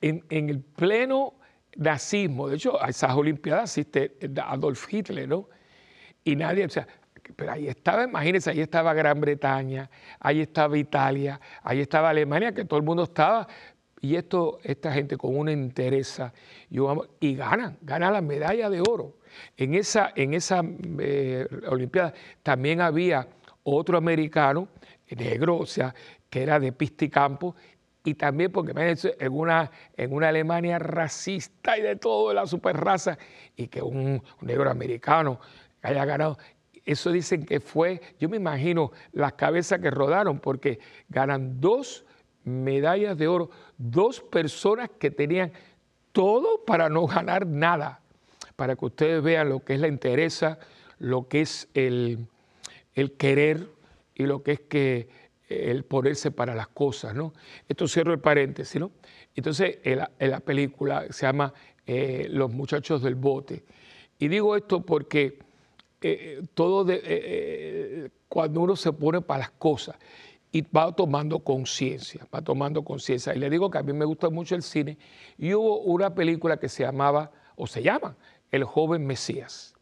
En, 0.02 0.24
en 0.30 0.50
el 0.50 0.60
pleno 0.62 1.36
nazismo. 1.76 2.48
De 2.48 2.56
hecho, 2.56 2.82
a 2.82 2.90
esas 2.90 3.14
Olimpiadas 3.14 3.64
asiste 3.64 4.18
Adolf 4.44 4.92
Hitler, 4.92 5.28
¿no? 5.28 5.48
Y 6.24 6.36
nadie, 6.36 6.68
pero 7.36 7.52
ahí 7.52 7.68
estaba, 7.68 8.04
imagínense, 8.04 8.50
ahí 8.50 8.62
estaba 8.62 8.94
Gran 8.94 9.20
Bretaña, 9.22 9.90
ahí 10.20 10.42
estaba 10.42 10.78
Italia, 10.78 11.40
ahí 11.64 11.80
estaba 11.80 12.10
Alemania, 12.10 12.54
que 12.54 12.66
todo 12.66 12.80
el 12.80 12.86
mundo 12.86 13.04
estaba. 13.04 13.48
Y 14.02 14.16
esto, 14.16 14.60
esta 14.64 14.92
gente 14.92 15.18
con 15.18 15.36
una 15.36 15.52
interés 15.52 16.22
y, 16.70 16.80
y 17.20 17.36
ganan, 17.36 17.78
ganan 17.82 18.14
la 18.14 18.22
medalla 18.22 18.70
de 18.70 18.82
oro. 18.82 19.19
En 19.58 19.76
esa, 19.76 20.12
en 20.16 20.34
esa 20.34 20.62
eh, 21.00 21.48
Olimpiada 21.68 22.14
también 22.44 22.82
había 22.82 23.28
otro 23.64 23.98
americano, 23.98 24.68
negro, 25.10 25.58
o 25.58 25.66
sea, 25.66 25.94
que 26.30 26.44
era 26.44 26.60
de 26.60 26.72
pista 26.72 27.06
y 27.06 27.10
campo, 27.10 27.56
y 28.04 28.14
también 28.16 28.52
porque 28.52 28.74
en 29.20 29.34
una, 29.34 29.72
en 29.96 30.14
una 30.14 30.30
Alemania 30.30 30.80
racista 30.80 31.78
y 31.78 31.82
de 31.82 31.96
todo, 31.96 32.30
de 32.30 32.36
la 32.36 32.48
superraza, 32.48 33.18
y 33.56 33.68
que 33.68 33.82
un, 33.82 34.22
negro 34.42 34.70
americano 34.70 35.40
haya 35.82 36.06
ganado. 36.06 36.38
Eso 36.86 37.12
dicen 37.12 37.46
que 37.46 37.60
fue, 37.60 38.02
yo 38.20 38.30
me 38.30 38.38
imagino 38.38 38.92
las 39.12 39.34
cabezas 39.34 39.80
que 39.80 39.92
rodaron, 39.92 40.40
porque 40.40 40.80
ganan 41.10 41.60
dos 41.60 42.06
medallas 42.44 43.18
de 43.18 43.28
oro, 43.28 43.50
dos 43.78 44.22
personas 44.22 44.90
que 44.98 45.12
tenían 45.12 45.52
todo 46.12 46.66
para 46.66 46.90
no 46.90 47.06
ganar 47.06 47.46
nada, 47.46 48.02
para 48.60 48.76
que 48.76 48.86
ustedes 48.88 49.24
vean 49.24 49.48
lo 49.48 49.62
que 49.62 49.76
es 49.76 49.80
la 49.80 49.88
interesa, 49.88 50.60
lo 50.98 51.30
que 51.30 51.40
es 51.40 51.70
el, 51.76 52.28
el 52.94 53.14
querer 53.14 53.70
y 54.16 54.24
lo 54.24 54.44
que 54.44 54.52
es 54.52 54.60
que 54.60 55.08
el 55.48 55.86
ponerse 55.86 56.30
para 56.30 56.54
las 56.54 56.68
cosas, 56.68 57.16
¿no? 57.16 57.32
Esto 57.70 57.88
cierro 57.88 58.12
el 58.12 58.20
paréntesis, 58.20 58.78
¿no? 58.78 58.92
Entonces, 59.34 59.78
en 59.84 60.00
la, 60.30 60.40
película 60.42 61.06
se 61.10 61.26
llama 61.26 61.54
eh, 61.88 62.28
Los 62.30 62.52
muchachos 62.52 63.02
del 63.02 63.16
bote. 63.16 63.64
Y 64.20 64.28
digo 64.28 64.58
esto 64.58 64.82
porque 64.82 65.40
eh, 66.02 66.42
todo 66.54 66.86
eh, 66.90 68.10
cuando 68.28 68.60
uno 68.60 68.76
se 68.76 68.92
pone 68.92 69.22
para 69.22 69.40
las 69.40 69.52
cosas 69.52 69.96
y 70.52 70.64
va 70.64 70.94
tomando 70.94 71.40
conciencia, 71.40 72.28
va 72.36 72.42
tomando 72.42 72.84
conciencia. 72.84 73.34
Y 73.34 73.40
le 73.40 73.50
digo 73.50 73.72
que 73.72 73.78
a 73.78 73.84
mí 73.84 73.94
me 73.94 74.04
gusta 74.04 74.30
mucho 74.30 74.54
el 74.54 74.64
cine 74.64 74.98
y 75.38 75.54
hubo 75.54 75.80
una 75.80 76.14
película 76.14 76.58
que 76.58 76.68
se 76.68 76.84
llamaba, 76.84 77.32
o 77.56 77.66
se 77.66 77.82
llama, 77.82 78.18
El 78.52 78.64
joven 78.64 79.06
Mesías. 79.06 79.76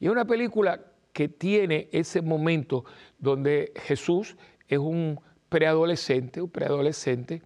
Y 0.00 0.06
es 0.06 0.12
una 0.12 0.24
película 0.24 0.80
que 1.12 1.28
tiene 1.28 1.88
ese 1.92 2.22
momento 2.22 2.84
donde 3.18 3.72
Jesús 3.76 4.36
es 4.68 4.78
un 4.78 5.20
preadolescente, 5.48 6.40
un 6.40 6.50
preadolescente, 6.50 7.42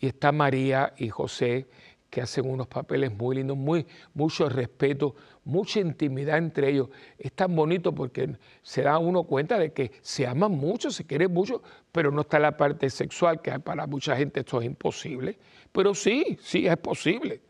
y 0.00 0.06
está 0.06 0.32
María 0.32 0.92
y 0.98 1.08
José 1.08 1.66
que 2.10 2.20
hacen 2.20 2.48
unos 2.48 2.68
papeles 2.68 3.12
muy 3.12 3.34
lindos, 3.34 3.56
muy, 3.56 3.86
mucho 4.14 4.48
respeto, 4.48 5.16
mucha 5.44 5.80
intimidad 5.80 6.38
entre 6.38 6.70
ellos. 6.70 6.88
Es 7.18 7.32
tan 7.32 7.56
bonito 7.56 7.92
porque 7.92 8.36
se 8.62 8.82
da 8.82 8.98
uno 8.98 9.24
cuenta 9.24 9.58
de 9.58 9.72
que 9.72 9.90
se 10.00 10.24
aman 10.24 10.52
mucho, 10.52 10.92
se 10.92 11.04
quieren 11.04 11.32
mucho, 11.32 11.60
pero 11.90 12.12
no 12.12 12.20
está 12.20 12.38
la 12.38 12.56
parte 12.56 12.88
sexual, 12.88 13.42
que 13.42 13.58
para 13.58 13.88
mucha 13.88 14.16
gente 14.16 14.40
esto 14.40 14.60
es 14.60 14.66
imposible. 14.66 15.36
Pero 15.72 15.92
sí, 15.92 16.38
sí 16.40 16.68
es 16.68 16.76
posible. 16.76 17.40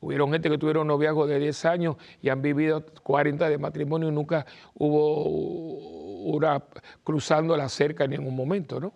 Hubieron 0.00 0.32
gente 0.32 0.48
que 0.48 0.56
tuvieron 0.56 0.86
noviazgo 0.86 1.26
de 1.26 1.38
10 1.38 1.64
años 1.66 1.96
y 2.22 2.30
han 2.30 2.40
vivido 2.40 2.84
40 3.02 3.48
de 3.48 3.58
matrimonio 3.58 4.08
y 4.08 4.12
nunca 4.12 4.46
hubo 4.74 5.24
una 6.24 6.64
cruzando 7.04 7.56
la 7.56 7.68
cerca 7.68 8.04
en 8.04 8.12
ningún 8.12 8.34
momento, 8.34 8.80
¿no? 8.80 8.94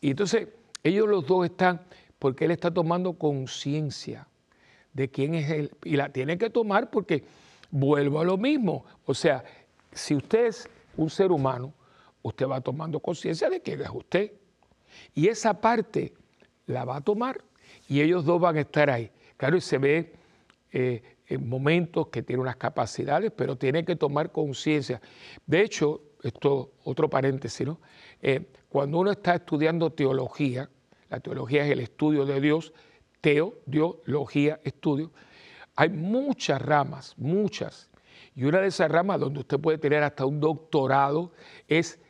Y 0.00 0.10
entonces 0.10 0.48
ellos 0.82 1.08
los 1.08 1.26
dos 1.26 1.44
están, 1.44 1.80
porque 2.18 2.46
él 2.46 2.50
está 2.50 2.72
tomando 2.72 3.12
conciencia 3.12 4.26
de 4.92 5.08
quién 5.08 5.34
es 5.34 5.50
él, 5.50 5.70
y 5.84 5.96
la 5.96 6.08
tiene 6.10 6.36
que 6.38 6.50
tomar 6.50 6.90
porque 6.90 7.24
vuelvo 7.70 8.20
a 8.20 8.24
lo 8.24 8.36
mismo, 8.36 8.84
o 9.06 9.14
sea, 9.14 9.44
si 9.92 10.14
usted 10.14 10.46
es 10.46 10.68
un 10.96 11.08
ser 11.08 11.30
humano, 11.30 11.72
usted 12.22 12.46
va 12.46 12.60
tomando 12.60 13.00
conciencia 13.00 13.48
de 13.48 13.60
quién 13.60 13.80
es 13.80 13.90
usted, 13.90 14.32
y 15.14 15.28
esa 15.28 15.60
parte 15.60 16.12
la 16.66 16.84
va 16.84 16.96
a 16.96 17.00
tomar 17.00 17.42
y 17.88 18.00
ellos 18.00 18.24
dos 18.24 18.40
van 18.40 18.56
a 18.56 18.60
estar 18.60 18.90
ahí. 18.90 19.10
Claro, 19.36 19.56
y 19.56 19.60
se 19.60 19.78
ve 19.78 20.12
eh, 20.72 21.02
en 21.26 21.48
momentos, 21.48 22.08
que 22.08 22.22
tiene 22.22 22.42
unas 22.42 22.56
capacidades, 22.56 23.30
pero 23.34 23.56
tiene 23.56 23.84
que 23.84 23.96
tomar 23.96 24.32
conciencia. 24.32 25.00
De 25.46 25.62
hecho, 25.62 26.02
esto 26.22 26.72
otro 26.84 27.08
paréntesis, 27.08 27.66
¿no? 27.66 27.80
Eh, 28.20 28.52
cuando 28.68 28.98
uno 28.98 29.10
está 29.10 29.34
estudiando 29.34 29.90
teología, 29.90 30.70
la 31.10 31.20
teología 31.20 31.64
es 31.64 31.70
el 31.72 31.80
estudio 31.80 32.24
de 32.24 32.40
Dios, 32.40 32.72
teo, 33.20 33.58
Dios, 33.66 33.96
estudio, 34.64 35.12
hay 35.76 35.90
muchas 35.90 36.60
ramas, 36.60 37.14
muchas. 37.18 37.90
Y 38.34 38.44
una 38.44 38.60
de 38.60 38.68
esas 38.68 38.90
ramas 38.90 39.20
donde 39.20 39.40
usted 39.40 39.58
puede 39.58 39.78
tener 39.78 40.02
hasta 40.02 40.24
un 40.24 40.40
doctorado 40.40 41.32
es 41.68 42.00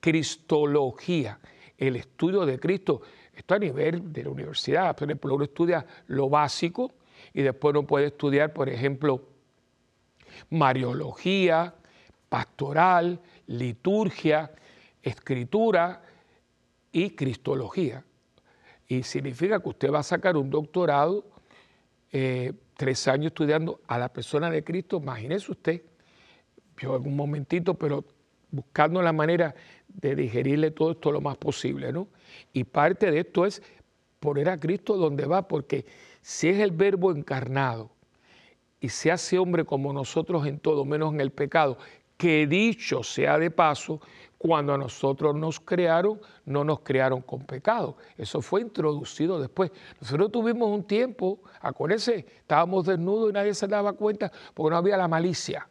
Cristología, 0.00 1.40
el 1.76 1.96
estudio 1.96 2.46
de 2.46 2.58
Cristo. 2.58 3.02
Esto 3.34 3.54
a 3.54 3.58
nivel 3.58 4.12
de 4.12 4.24
la 4.24 4.30
universidad, 4.30 4.94
por 4.96 5.08
ejemplo, 5.08 5.34
uno 5.34 5.44
estudia 5.44 5.84
lo 6.06 6.28
básico 6.28 6.92
y 7.34 7.42
después 7.42 7.72
uno 7.72 7.86
puede 7.86 8.06
estudiar, 8.06 8.52
por 8.52 8.68
ejemplo, 8.68 9.22
Mariología, 10.50 11.74
pastoral, 12.28 13.20
liturgia, 13.46 14.50
escritura 15.02 16.02
y 16.90 17.10
cristología. 17.10 18.04
Y 18.88 19.02
significa 19.02 19.60
que 19.60 19.68
usted 19.68 19.92
va 19.92 20.00
a 20.00 20.02
sacar 20.02 20.36
un 20.36 20.50
doctorado, 20.50 21.24
eh, 22.10 22.52
tres 22.76 23.06
años 23.08 23.26
estudiando 23.26 23.80
a 23.86 23.98
la 23.98 24.08
persona 24.08 24.50
de 24.50 24.64
Cristo, 24.64 24.98
imagínese 24.98 25.52
usted, 25.52 25.82
yo 26.78 26.96
en 26.96 27.06
un 27.06 27.16
momentito, 27.16 27.74
pero 27.74 28.04
buscando 28.50 29.00
la 29.02 29.12
manera 29.12 29.54
de 29.88 30.14
digerirle 30.14 30.70
todo 30.70 30.92
esto 30.92 31.12
lo 31.12 31.20
más 31.20 31.36
posible, 31.36 31.92
¿no? 31.92 32.08
Y 32.52 32.64
parte 32.64 33.10
de 33.10 33.20
esto 33.20 33.46
es 33.46 33.62
poner 34.20 34.48
a 34.48 34.58
Cristo 34.58 34.96
donde 34.96 35.26
va, 35.26 35.46
porque 35.48 35.84
si 36.22 36.48
es 36.48 36.58
el 36.60 36.70
verbo 36.70 37.12
encarnado 37.12 37.90
y 38.80 38.88
se 38.88 39.12
hace 39.12 39.38
hombre 39.38 39.64
como 39.64 39.92
nosotros 39.92 40.46
en 40.46 40.58
todo, 40.58 40.84
menos 40.84 41.12
en 41.12 41.20
el 41.20 41.32
pecado, 41.32 41.76
que 42.16 42.46
dicho 42.46 43.02
sea 43.02 43.38
de 43.38 43.50
paso, 43.50 44.00
cuando 44.38 44.74
a 44.74 44.78
nosotros 44.78 45.36
nos 45.36 45.60
crearon, 45.60 46.20
no 46.46 46.64
nos 46.64 46.80
crearon 46.80 47.22
con 47.22 47.44
pecado. 47.44 47.96
Eso 48.16 48.40
fue 48.40 48.60
introducido 48.60 49.40
después. 49.40 49.70
Nosotros 50.00 50.32
tuvimos 50.32 50.68
un 50.68 50.84
tiempo, 50.84 51.40
acuérdense, 51.60 52.26
estábamos 52.38 52.86
desnudos 52.86 53.30
y 53.30 53.32
nadie 53.32 53.54
se 53.54 53.68
daba 53.68 53.92
cuenta 53.92 54.32
porque 54.54 54.70
no 54.70 54.76
había 54.76 54.96
la 54.96 55.06
malicia. 55.06 55.68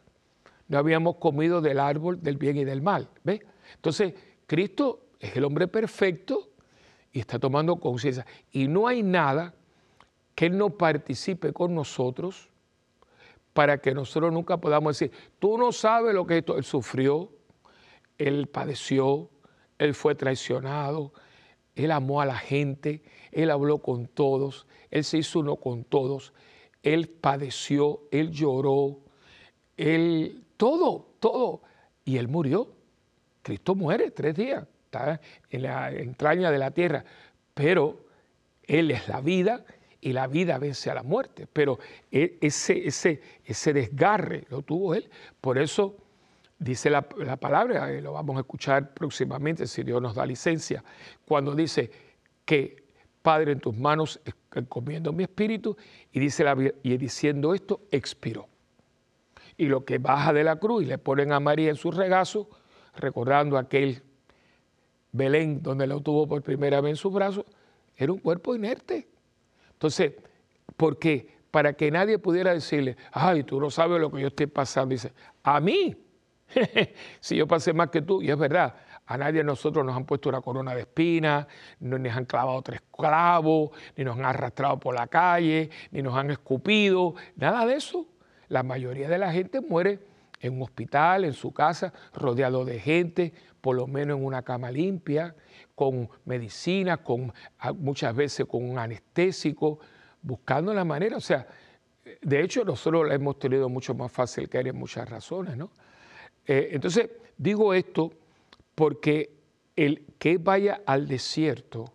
No 0.68 0.78
habíamos 0.78 1.16
comido 1.16 1.60
del 1.60 1.78
árbol 1.78 2.22
del 2.22 2.38
bien 2.38 2.56
y 2.56 2.64
del 2.64 2.80
mal. 2.80 3.08
¿Ve? 3.24 3.42
Entonces, 3.74 4.14
Cristo 4.46 5.00
es 5.20 5.36
el 5.36 5.44
hombre 5.44 5.68
perfecto 5.68 6.48
y 7.12 7.20
está 7.20 7.38
tomando 7.38 7.76
conciencia. 7.76 8.24
Y 8.50 8.68
no 8.68 8.88
hay 8.88 9.02
nada 9.02 9.54
que 10.34 10.46
Él 10.46 10.56
no 10.56 10.70
participe 10.70 11.52
con 11.52 11.74
nosotros 11.74 12.48
para 13.52 13.78
que 13.78 13.92
nosotros 13.92 14.32
nunca 14.32 14.56
podamos 14.56 14.98
decir, 14.98 15.14
tú 15.38 15.58
no 15.58 15.72
sabes 15.72 16.14
lo 16.14 16.26
que 16.26 16.38
esto, 16.38 16.56
él 16.56 16.64
sufrió, 16.64 17.30
él 18.16 18.46
padeció, 18.46 19.28
él 19.78 19.94
fue 19.94 20.14
traicionado, 20.14 21.12
él 21.74 21.90
amó 21.90 22.20
a 22.20 22.26
la 22.26 22.36
gente, 22.36 23.02
él 23.30 23.50
habló 23.50 23.78
con 23.78 24.06
todos, 24.06 24.66
él 24.90 25.04
se 25.04 25.18
hizo 25.18 25.40
uno 25.40 25.56
con 25.56 25.84
todos, 25.84 26.32
él 26.82 27.08
padeció, 27.08 28.02
él 28.10 28.30
lloró, 28.30 29.00
él, 29.76 30.44
todo, 30.56 31.14
todo, 31.20 31.62
y 32.04 32.16
él 32.16 32.28
murió. 32.28 32.74
Cristo 33.42 33.74
muere 33.74 34.10
tres 34.12 34.34
días, 34.36 34.66
está 34.84 35.20
en 35.50 35.62
la 35.62 35.90
entraña 35.90 36.50
de 36.50 36.58
la 36.58 36.70
tierra, 36.70 37.04
pero 37.54 38.06
él 38.62 38.90
es 38.90 39.08
la 39.08 39.20
vida 39.20 39.64
y 40.02 40.12
la 40.12 40.26
vida 40.26 40.58
vence 40.58 40.90
a 40.90 40.94
la 40.94 41.02
muerte. 41.02 41.46
Pero 41.50 41.78
e, 42.10 42.36
ese, 42.42 42.86
ese, 42.86 43.22
ese 43.44 43.72
desgarre 43.72 44.44
lo 44.50 44.62
tuvo 44.62 44.94
él. 44.94 45.08
Por 45.40 45.56
eso 45.56 45.96
dice 46.58 46.90
la, 46.90 47.02
palabra, 47.02 47.92
y 47.92 48.00
lo 48.02 48.12
vamos 48.12 48.36
a 48.36 48.40
escuchar 48.40 48.92
próximamente 48.92 49.66
si 49.66 49.82
Dios 49.82 50.02
nos 50.02 50.14
da 50.14 50.26
licencia, 50.26 50.84
cuando 51.24 51.54
dice 51.54 51.90
que 52.44 52.82
Padre 53.22 53.52
en 53.52 53.60
tus 53.60 53.76
manos 53.76 54.20
encomiendo 54.52 55.12
mi 55.12 55.22
espíritu 55.22 55.76
y 56.10 56.18
dice 56.18 56.42
la, 56.42 56.56
y 56.82 56.96
diciendo 56.96 57.54
esto 57.54 57.82
expiró. 57.92 58.48
Y 59.56 59.66
lo 59.66 59.84
que 59.84 59.98
baja 59.98 60.32
de 60.32 60.42
la 60.42 60.56
cruz 60.56 60.82
y 60.82 60.86
le 60.86 60.98
ponen 60.98 61.32
a 61.32 61.38
María 61.38 61.70
en 61.70 61.76
su 61.76 61.92
regazo, 61.92 62.50
recordando 62.96 63.56
aquel 63.56 64.02
Belén 65.12 65.62
donde 65.62 65.86
lo 65.86 66.00
tuvo 66.00 66.26
por 66.26 66.42
primera 66.42 66.80
vez 66.80 66.90
en 66.90 66.96
sus 66.96 67.12
brazos, 67.12 67.44
era 67.96 68.12
un 68.12 68.18
cuerpo 68.18 68.56
inerte 68.56 69.11
entonces, 69.82 70.12
¿por 70.76 70.96
qué? 70.96 71.26
Para 71.50 71.72
que 71.72 71.90
nadie 71.90 72.16
pudiera 72.16 72.54
decirle, 72.54 72.96
ay, 73.10 73.42
tú 73.42 73.58
no 73.58 73.68
sabes 73.68 74.00
lo 74.00 74.12
que 74.12 74.20
yo 74.20 74.28
estoy 74.28 74.46
pasando. 74.46 74.92
Dice, 74.92 75.12
a 75.42 75.58
mí, 75.58 75.96
si 77.20 77.34
yo 77.34 77.48
pasé 77.48 77.72
más 77.72 77.90
que 77.90 78.00
tú, 78.00 78.22
y 78.22 78.30
es 78.30 78.38
verdad, 78.38 78.76
a 79.04 79.18
nadie 79.18 79.38
de 79.38 79.44
nosotros 79.44 79.84
nos 79.84 79.96
han 79.96 80.04
puesto 80.04 80.28
una 80.28 80.40
corona 80.40 80.72
de 80.72 80.82
espinas, 80.82 81.48
ni 81.80 81.98
nos 81.98 82.16
han 82.16 82.26
clavado 82.26 82.62
tres 82.62 82.80
clavos, 82.96 83.70
ni 83.96 84.04
nos 84.04 84.16
han 84.18 84.24
arrastrado 84.24 84.78
por 84.78 84.94
la 84.94 85.08
calle, 85.08 85.68
ni 85.90 86.00
nos 86.00 86.14
han 86.14 86.30
escupido, 86.30 87.16
nada 87.34 87.66
de 87.66 87.74
eso. 87.74 88.06
La 88.46 88.62
mayoría 88.62 89.08
de 89.08 89.18
la 89.18 89.32
gente 89.32 89.60
muere 89.60 89.98
en 90.38 90.54
un 90.54 90.62
hospital, 90.62 91.24
en 91.24 91.32
su 91.32 91.52
casa, 91.52 91.92
rodeado 92.14 92.64
de 92.64 92.78
gente, 92.78 93.34
por 93.60 93.74
lo 93.74 93.88
menos 93.88 94.18
en 94.18 94.24
una 94.24 94.42
cama 94.42 94.70
limpia, 94.70 95.34
con 95.82 96.08
medicina, 96.26 96.98
con, 96.98 97.32
muchas 97.78 98.14
veces 98.14 98.46
con 98.46 98.62
un 98.70 98.78
anestésico, 98.78 99.80
buscando 100.22 100.72
la 100.72 100.84
manera. 100.84 101.16
O 101.16 101.20
sea, 101.20 101.44
de 102.20 102.40
hecho, 102.40 102.64
nosotros 102.64 103.08
la 103.08 103.14
hemos 103.14 103.36
tenido 103.40 103.68
mucho 103.68 103.92
más 103.92 104.12
fácil 104.12 104.48
que 104.48 104.60
en 104.60 104.76
muchas 104.76 105.10
razones, 105.10 105.56
¿no? 105.56 105.72
Eh, 106.46 106.70
entonces, 106.70 107.10
digo 107.36 107.74
esto 107.74 108.12
porque 108.76 109.34
el 109.74 110.04
que 110.20 110.38
vaya 110.38 110.82
al 110.86 111.08
desierto, 111.08 111.92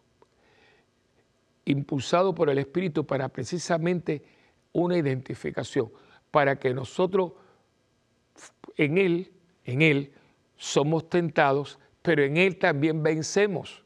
impulsado 1.63 2.36
por 2.36 2.50
el 2.50 2.58
Espíritu 2.58 3.06
para 3.06 3.30
precisamente 3.30 4.21
una 4.73 4.97
identificación, 4.97 5.91
para 6.30 6.60
que 6.60 6.73
nosotros 6.73 7.32
en 8.76 8.97
Él, 8.97 9.32
en 9.63 9.82
Él, 9.82 10.12
somos 10.58 11.10
tentados, 11.10 11.80
pero 12.08 12.24
en 12.24 12.38
Él 12.38 12.56
también 12.56 13.04
vencemos. 13.04 13.84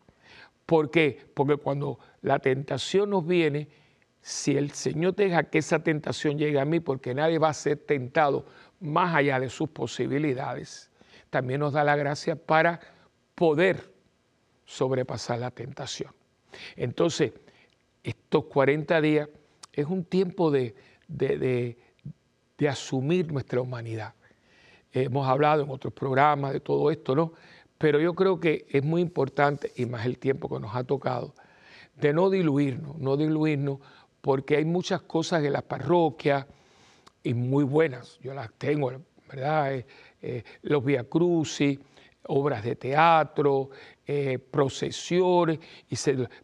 ¿Por 0.68 0.92
qué? 0.92 1.26
Porque 1.34 1.58
cuando 1.58 1.98
la 2.22 2.38
tentación 2.38 3.10
nos 3.10 3.26
viene, 3.26 3.68
si 4.22 4.56
el 4.56 4.70
Señor 4.74 5.16
deja 5.16 5.46
que 5.46 5.58
esa 5.58 5.80
tentación 5.80 6.38
llegue 6.38 6.60
a 6.60 6.66
mí, 6.66 6.80
porque 6.80 7.16
nadie 7.16 7.40
va 7.40 7.50
a 7.50 7.54
ser 7.56 7.78
tentado 7.78 8.46
más 8.80 9.16
allá 9.16 9.40
de 9.40 9.50
sus 9.50 9.70
posibilidades, 9.70 10.92
también 11.32 11.62
nos 11.62 11.74
da 11.74 11.84
la 11.84 11.96
gracia 11.96 12.36
para 12.36 12.80
poder 13.34 13.92
sobrepasar 14.66 15.40
la 15.40 15.50
tentación. 15.50 16.14
Entonces, 16.76 17.34
estos 18.04 18.44
40 18.44 19.02
días 19.02 19.30
es 19.74 19.88
un 19.88 20.04
tiempo 20.04 20.52
de, 20.52 20.76
de, 21.08 21.76
de 22.56 22.70
asumir 22.70 23.32
nuestra 23.32 23.62
humanidad 23.62 24.14
hemos 24.94 25.28
hablado 25.28 25.64
en 25.64 25.70
otros 25.70 25.94
programas 25.94 26.54
de 26.54 26.60
todo 26.60 26.92
esto, 26.92 27.16
¿no? 27.16 27.34
Pero 27.82 28.00
yo 28.00 28.14
creo 28.14 28.40
que 28.40 28.68
es 28.70 28.84
muy 28.84 29.02
importante, 29.02 29.72
y 29.76 29.88
más 29.88 30.06
el 30.06 30.20
tiempo 30.20 30.48
que 30.48 30.60
nos 30.60 30.76
ha 30.76 30.84
tocado, 30.84 31.34
de 32.00 32.14
no 32.14 32.30
diluirnos, 32.30 32.98
no 33.00 33.18
diluirnos, 33.18 33.80
porque 34.22 34.56
hay 34.56 34.66
muchas 34.66 35.02
cosas 35.02 35.44
en 35.44 35.54
la 35.54 35.64
parroquia 35.64 36.48
y 37.24 37.34
muy 37.34 37.64
buenas, 37.64 38.20
yo 38.22 38.36
las 38.36 38.52
tengo, 38.54 38.92
¿verdad? 39.28 39.74
Eh, 39.74 39.86
eh, 40.22 40.44
los 40.62 40.86
Via 40.86 41.04
Crucis, 41.04 41.80
obras 42.28 42.64
de 42.64 42.76
teatro, 42.76 43.72
eh, 44.06 44.38
procesiones, 44.38 45.60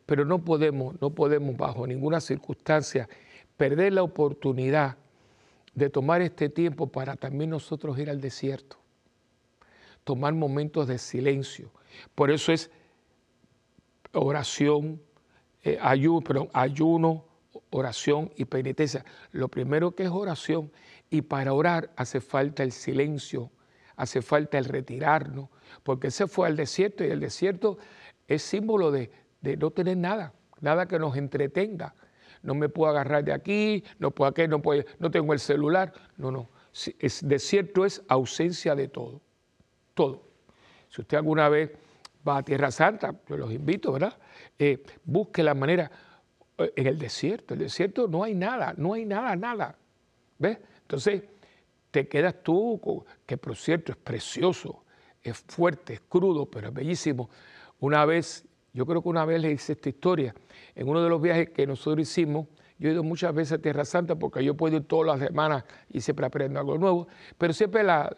pero 0.08 0.26
no 0.26 0.40
podemos, 0.40 1.00
no 1.00 1.12
podemos 1.12 1.56
bajo 1.56 1.86
ninguna 1.86 2.20
circunstancia 2.20 3.08
perder 3.56 3.94
la 3.94 4.02
oportunidad 4.02 4.98
de 5.76 5.90
tomar 5.92 6.24
este 6.24 6.50
tiempo 6.50 6.88
para 6.88 7.16
también 7.16 7.52
nosotros 7.52 8.00
ir 8.00 8.10
al 8.10 8.22
desierto, 8.22 8.78
tomar 10.08 10.34
momentos 10.34 10.88
de 10.88 10.98
silencio. 11.00 11.70
Por 12.16 12.32
eso 12.32 12.54
es 12.54 12.72
oración, 14.14 15.02
eh, 15.66 15.78
ayuno, 15.82 16.48
ayuno, 16.54 17.26
oración 17.72 18.32
y 18.38 18.46
penitencia. 18.46 19.04
Lo 19.34 19.50
primero 19.50 19.92
que 19.92 20.04
es 20.04 20.10
oración 20.10 20.72
y 21.10 21.24
para 21.24 21.52
orar 21.52 21.92
hace 21.98 22.22
falta 22.22 22.64
el 22.64 22.72
silencio, 22.72 23.52
hace 23.98 24.22
falta 24.22 24.58
el 24.58 24.64
retirarnos, 24.64 25.50
porque 25.84 26.10
se 26.10 26.26
fue 26.26 26.48
al 26.48 26.56
desierto 26.56 27.04
y 27.04 27.08
el 27.08 27.20
desierto 27.20 27.78
es 28.30 28.42
símbolo 28.44 28.92
de, 28.92 29.12
no 29.60 29.72
tener 29.72 29.98
nada, 29.98 30.34
nada 30.62 30.86
que 30.88 31.00
nos 31.00 31.18
entretenga, 31.18 31.96
no 32.44 32.56
me 32.56 32.70
puedo 32.70 32.92
agarrar 32.92 33.26
de 33.26 33.34
aquí, 33.34 33.84
no 34.00 34.12
puedo 34.12 34.30
aquí, 34.30 34.48
no, 34.48 34.62
puedo, 34.62 34.86
no 35.00 35.12
tengo 35.12 35.34
el 35.34 35.40
celular. 35.40 35.92
No, 36.16 36.32
no. 36.32 36.50
Es, 37.00 37.28
desierto 37.28 37.84
es 37.84 38.04
ausencia 38.08 38.74
de 38.74 38.88
todo. 38.88 39.22
Todo. 39.98 40.22
Si 40.90 41.02
usted 41.02 41.18
alguna 41.18 41.50
vez 41.50 41.72
va 42.26 42.38
a 42.38 42.44
Tierra 42.44 42.70
Santa, 42.70 43.16
yo 43.28 43.36
los 43.36 43.52
invito, 43.52 43.92
¿verdad? 43.92 44.16
Eh, 44.60 44.84
busque 45.04 45.42
la 45.42 45.56
manera 45.56 45.90
eh, 46.56 46.72
en 46.76 46.86
el 46.86 47.00
desierto. 47.00 47.56
En 47.56 47.62
el 47.62 47.66
desierto 47.66 48.08
no 48.08 48.24
hay 48.24 48.36
nada, 48.36 48.76
no 48.78 48.94
hay 48.94 49.06
nada, 49.06 49.36
nada. 49.36 49.76
¿Ves? 50.38 50.60
Entonces, 50.84 51.24
te 51.90 52.08
quedas 52.08 52.44
tú, 52.44 53.04
que 53.26 53.38
por 53.38 53.56
cierto 53.56 53.92
es 53.92 53.98
precioso, 53.98 54.84
es 55.24 55.36
fuerte, 55.48 55.96
es 55.96 56.02
crudo, 56.02 56.46
pero 56.46 56.68
es 56.68 56.74
bellísimo. 56.76 57.32
Una 57.80 58.06
vez, 58.06 58.46
yo 58.74 58.86
creo 58.86 59.02
que 59.02 59.10
una 59.10 59.26
vez 59.26 59.42
le 59.42 59.52
hice 59.52 59.74
esta 59.74 59.90
historia, 59.90 60.36
en 60.76 60.88
uno 60.88 61.02
de 61.02 61.10
los 61.10 61.20
viajes 61.20 61.50
que 61.50 61.66
nosotros 61.66 62.08
hicimos, 62.08 62.46
yo 62.78 62.90
he 62.90 62.92
ido 62.92 63.04
muchas 63.04 63.34
veces 63.34 63.54
a 63.54 63.62
Tierra 63.62 63.84
Santa 63.84 64.16
porque 64.16 64.44
yo 64.44 64.54
puedo 64.54 64.78
ir 64.78 64.84
todas 64.84 65.08
las 65.08 65.28
semanas 65.28 65.64
y 65.90 66.02
siempre 66.02 66.28
aprendo 66.28 66.60
algo 66.60 66.78
nuevo, 66.78 67.08
pero 67.38 67.52
siempre 67.54 67.84
la, 67.84 68.14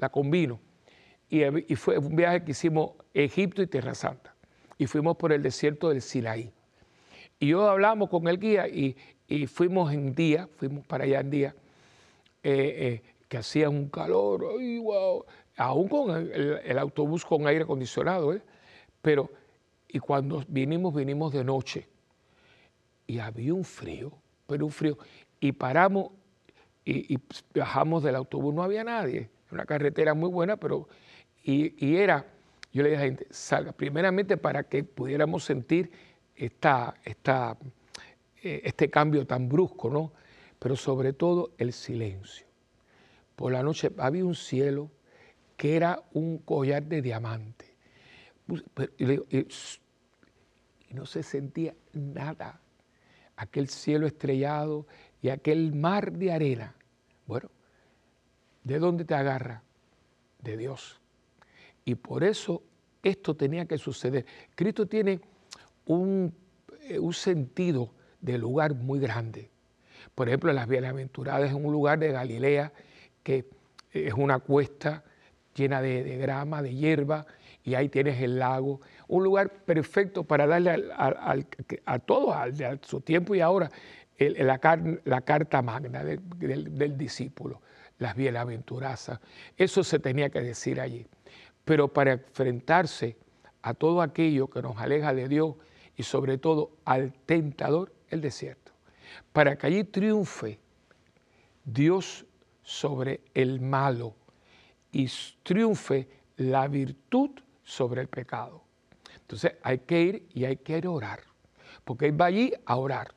la, 0.00 0.08
combino. 0.08 0.58
Y, 1.30 1.72
y, 1.72 1.76
fue 1.76 1.96
un 1.96 2.16
viaje 2.16 2.44
que 2.44 2.50
hicimos 2.50 2.92
Egipto 3.14 3.62
y 3.62 3.66
Tierra 3.66 3.94
Santa. 3.94 4.34
Y 4.76 4.86
fuimos 4.86 5.16
por 5.16 5.32
el 5.32 5.42
desierto 5.42 5.88
del 5.90 6.02
Sinaí. 6.02 6.52
Y 7.38 7.48
yo 7.48 7.68
hablamos 7.70 8.10
con 8.10 8.26
el 8.28 8.38
guía 8.38 8.68
y, 8.68 8.96
y 9.30 9.46
fuimos 9.46 9.92
en 9.92 10.14
día, 10.14 10.48
fuimos 10.56 10.84
para 10.86 11.04
allá 11.04 11.20
en 11.20 11.30
día, 11.30 11.54
eh, 12.42 13.02
eh, 13.02 13.02
que 13.28 13.38
hacía 13.38 13.70
un 13.70 13.88
calor, 13.88 14.44
ay, 14.58 14.78
wow, 14.78 15.24
aún 15.56 15.88
con 15.88 16.32
el, 16.32 16.78
autobús 16.78 17.24
con 17.24 17.46
aire 17.46 17.62
acondicionado, 17.62 18.34
¿eh? 18.34 18.42
pero 19.00 19.30
y 19.88 20.00
cuando 20.00 20.42
vinimos, 20.48 20.92
vinimos 20.94 21.32
de 21.32 21.44
noche 21.44 21.86
y 23.06 23.20
había 23.20 23.54
un 23.54 23.64
frío, 23.64 24.12
pero 24.48 24.66
un 24.66 24.72
frío, 24.72 24.98
y 25.38 25.52
paramos 25.52 26.10
y, 26.84 27.18
bajamos 27.54 28.02
del 28.02 28.16
autobús, 28.16 28.52
no 28.52 28.64
había 28.64 28.82
nadie, 28.82 29.30
una 29.52 29.64
carretera 29.64 30.12
muy 30.14 30.28
buena, 30.28 30.56
pero 30.56 30.88
y, 31.42 31.96
era, 31.96 32.26
yo 32.72 32.82
le 32.82 32.90
dije 32.90 33.02
a 33.02 33.04
la 33.04 33.10
gente, 33.10 33.26
salga, 33.30 33.72
primeramente 33.72 34.36
para 34.36 34.64
que 34.64 34.84
pudiéramos 34.84 35.44
sentir 35.44 35.90
esta, 36.36 36.94
esta, 37.04 37.56
eh, 38.42 38.62
este 38.64 38.90
cambio 38.90 39.26
tan 39.26 39.48
brusco, 39.48 39.90
¿no? 39.90 40.12
Pero 40.58 40.76
sobre 40.76 41.12
todo 41.12 41.52
el 41.58 41.72
silencio. 41.72 42.46
Por 43.36 43.52
la 43.52 43.62
noche 43.62 43.90
había 43.96 44.24
un 44.24 44.34
cielo 44.34 44.90
que 45.56 45.76
era 45.76 46.02
un 46.12 46.38
collar 46.38 46.82
de 46.84 47.02
diamante. 47.02 47.74
Y, 48.98 49.46
no 50.94 51.06
se 51.06 51.22
sentía 51.22 51.74
nada. 51.92 52.60
Aquel 53.36 53.68
cielo 53.68 54.06
estrellado 54.06 54.86
y 55.22 55.28
aquel 55.28 55.72
mar 55.74 56.12
de 56.12 56.32
arena. 56.32 56.74
Bueno, 57.26 57.48
¿de 58.64 58.78
dónde 58.78 59.04
te 59.04 59.14
agarra? 59.14 59.62
De 60.42 60.56
Dios. 60.56 60.99
Y 61.90 61.96
por 61.96 62.22
eso 62.22 62.62
esto 63.02 63.34
tenía 63.34 63.66
que 63.66 63.76
suceder. 63.76 64.24
Cristo 64.54 64.86
tiene 64.86 65.20
un, 65.86 66.32
eh, 66.82 66.98
un 66.98 67.12
sentido 67.12 67.92
de 68.20 68.38
lugar 68.38 68.74
muy 68.74 69.00
grande. 69.00 69.50
Por 70.14 70.28
ejemplo, 70.28 70.52
las 70.52 70.68
Bienaventuradas 70.68 71.50
es 71.50 71.54
un 71.54 71.72
lugar 71.72 71.98
de 71.98 72.12
Galilea 72.12 72.72
que 73.24 73.44
es 73.92 74.14
una 74.14 74.38
cuesta 74.38 75.02
llena 75.54 75.82
de, 75.82 76.16
grama, 76.16 76.62
de 76.62 76.74
hierba, 76.74 77.26
y 77.64 77.74
ahí 77.74 77.88
tienes 77.88 78.22
el 78.22 78.38
lago, 78.38 78.80
un 79.08 79.24
lugar 79.24 79.50
perfecto 79.50 80.22
para 80.24 80.46
darle 80.46 80.90
a 81.84 81.98
todos, 81.98 82.34
al, 82.36 82.80
su 82.82 83.00
tiempo 83.00 83.34
y 83.34 83.40
ahora, 83.40 83.70
la, 84.18 84.58
carta 84.58 85.60
magna 85.60 86.04
del, 86.04 86.96
discípulo, 86.96 87.60
las 87.98 88.14
bienaventurazas. 88.14 89.18
Eso 89.56 89.82
se 89.82 89.98
tenía 89.98 90.30
que 90.30 90.40
decir 90.40 90.80
allí. 90.80 91.06
Pero 91.70 91.86
para 91.86 92.14
enfrentarse 92.14 93.16
a 93.62 93.74
todo 93.74 94.02
aquello 94.02 94.50
que 94.50 94.60
nos 94.60 94.76
aleja 94.78 95.14
de 95.14 95.28
Dios 95.28 95.54
y 95.96 96.02
sobre 96.02 96.36
todo 96.36 96.72
al 96.84 97.12
tentador, 97.12 97.92
el 98.08 98.20
desierto. 98.20 98.72
Para 99.32 99.56
que 99.56 99.68
allí 99.68 99.84
triunfe 99.84 100.58
Dios 101.64 102.26
sobre 102.64 103.20
el 103.34 103.60
malo, 103.60 104.16
y 104.90 105.08
triunfe 105.44 106.08
la 106.38 106.66
virtud 106.66 107.30
sobre 107.62 108.00
el 108.00 108.08
pecado. 108.08 108.64
Entonces 109.20 109.52
hay 109.62 109.78
que 109.78 110.02
ir 110.02 110.28
y 110.34 110.46
hay 110.46 110.56
que 110.56 110.84
orar, 110.88 111.20
porque 111.84 112.06
él 112.06 112.20
va 112.20 112.24
allí 112.24 112.52
a 112.66 112.74
orar. 112.74 113.14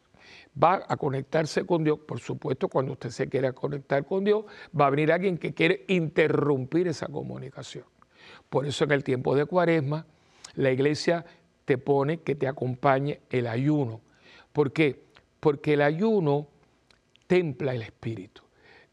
Va 0.63 0.85
a 0.87 0.95
conectarse 0.95 1.65
con 1.65 1.83
Dios, 1.83 1.97
por 1.97 2.19
supuesto, 2.19 2.67
cuando 2.67 2.91
usted 2.91 3.09
se 3.09 3.27
quiera 3.27 3.51
conectar 3.51 4.05
con 4.05 4.23
Dios, 4.23 4.45
va 4.79 4.85
a 4.85 4.89
venir 4.91 5.11
alguien 5.11 5.39
que 5.39 5.55
quiere 5.55 5.85
interrumpir 5.87 6.87
esa 6.87 7.07
comunicación. 7.07 7.85
Por 8.53 8.67
eso 8.67 8.83
en 8.83 8.91
el 8.91 9.03
tiempo 9.03 9.35
de 9.35 9.47
cuaresma, 9.47 10.05
la 10.53 10.69
iglesia 10.69 11.25
te 11.65 11.79
pone 11.79 12.19
que 12.19 12.35
te 12.35 12.47
acompañe 12.47 13.21
el 13.31 13.47
ayuno. 13.47 14.01
¿Por 14.51 14.71
qué? 14.71 15.05
Porque 15.39 15.73
el 15.73 15.81
ayuno 15.81 16.45
templa 17.25 17.73
el 17.73 17.81
espíritu. 17.81 18.43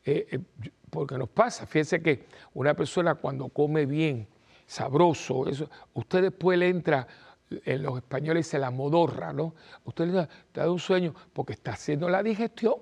Eh, 0.02 0.28
eh, 0.30 0.40
porque 0.88 1.18
nos 1.18 1.28
pasa. 1.28 1.66
Fíjense 1.66 2.00
que 2.00 2.24
una 2.54 2.72
persona 2.72 3.16
cuando 3.16 3.50
come 3.50 3.84
bien, 3.84 4.26
sabroso, 4.64 5.46
eso, 5.46 5.68
usted 5.92 6.22
después 6.22 6.58
le 6.58 6.70
entra, 6.70 7.06
en 7.50 7.82
los 7.82 7.98
españoles 7.98 8.46
se 8.46 8.58
la 8.58 8.70
modorra, 8.70 9.34
¿no? 9.34 9.54
Usted 9.84 10.06
le 10.06 10.26
da, 10.54 10.70
un 10.70 10.78
sueño 10.78 11.14
porque 11.34 11.52
está 11.52 11.72
haciendo 11.72 12.08
la 12.08 12.22
digestión. 12.22 12.76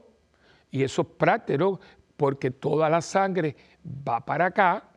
Y 0.70 0.84
eso 0.84 1.02
es 1.02 1.08
práctico, 1.08 1.80
porque 2.16 2.52
toda 2.52 2.88
la 2.88 3.02
sangre 3.02 3.56
va 3.84 4.24
para 4.24 4.46
acá, 4.46 4.88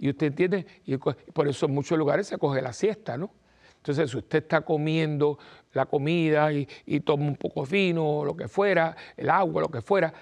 y 0.00 0.08
usted 0.08 0.28
entiende, 0.28 0.66
y 0.86 0.96
por 0.96 1.46
eso 1.46 1.66
en 1.66 1.74
muchos 1.74 1.98
lugares 1.98 2.26
se 2.26 2.38
coge 2.38 2.62
la 2.62 2.72
siesta, 2.72 3.18
¿no? 3.18 3.30
Entonces, 3.76 4.10
si 4.10 4.16
usted 4.16 4.42
está 4.42 4.62
comiendo 4.62 5.38
la 5.72 5.86
comida 5.86 6.50
y, 6.52 6.66
toma 7.00 7.26
un 7.26 7.36
poco 7.36 7.64
de 7.64 7.70
vino, 7.70 8.24
lo 8.24 8.34
que 8.34 8.48
fuera, 8.48 8.96
el 9.16 9.30
agua, 9.30 9.62
lo 9.62 9.68
que 9.68 9.80
fuera, 9.80 10.12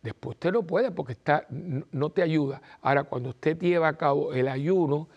Después 0.00 0.36
usted 0.36 0.52
no 0.52 0.62
puede 0.62 0.92
porque 0.92 1.12
está, 1.12 1.44
no 1.50 2.10
te 2.10 2.22
ayuda. 2.22 2.62
Ahora, 2.82 3.02
cuando 3.02 3.30
usted 3.30 3.58
lleva 3.58 3.88
a 3.88 3.98
cabo 3.98 4.32
el 4.32 4.46
ayuno, 4.46 5.08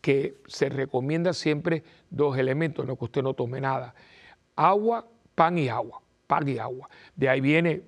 que 0.00 0.40
se 0.46 0.68
recomienda 0.68 1.32
siempre 1.32 1.82
dos 2.10 2.38
elementos, 2.38 2.86
no 2.86 2.96
que 2.96 3.04
usted 3.06 3.22
no 3.22 3.34
tome 3.34 3.60
nada. 3.60 3.92
Agua, 4.54 5.06
pan 5.34 5.58
y 5.58 5.68
agua, 5.68 6.00
pan 6.28 6.48
y 6.48 6.58
agua. 6.58 6.88
De 7.16 7.28
ahí 7.28 7.40
viene 7.40 7.82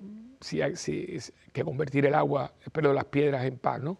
que 1.53 1.63
convertir 1.63 2.05
el 2.05 2.13
agua, 2.13 2.53
pero 2.73 2.91
las 2.93 3.05
piedras 3.05 3.45
en 3.45 3.57
pan, 3.57 3.85
¿no? 3.85 3.97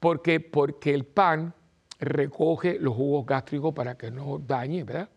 Porque, 0.00 0.40
porque 0.40 0.94
el 0.94 1.04
pan 1.04 1.54
recoge 1.98 2.78
los 2.78 2.94
jugos 2.94 3.26
gástricos 3.26 3.74
para 3.74 3.96
que 3.96 4.10
no 4.10 4.38
dañe, 4.38 4.84
¿verdad? 4.84 5.08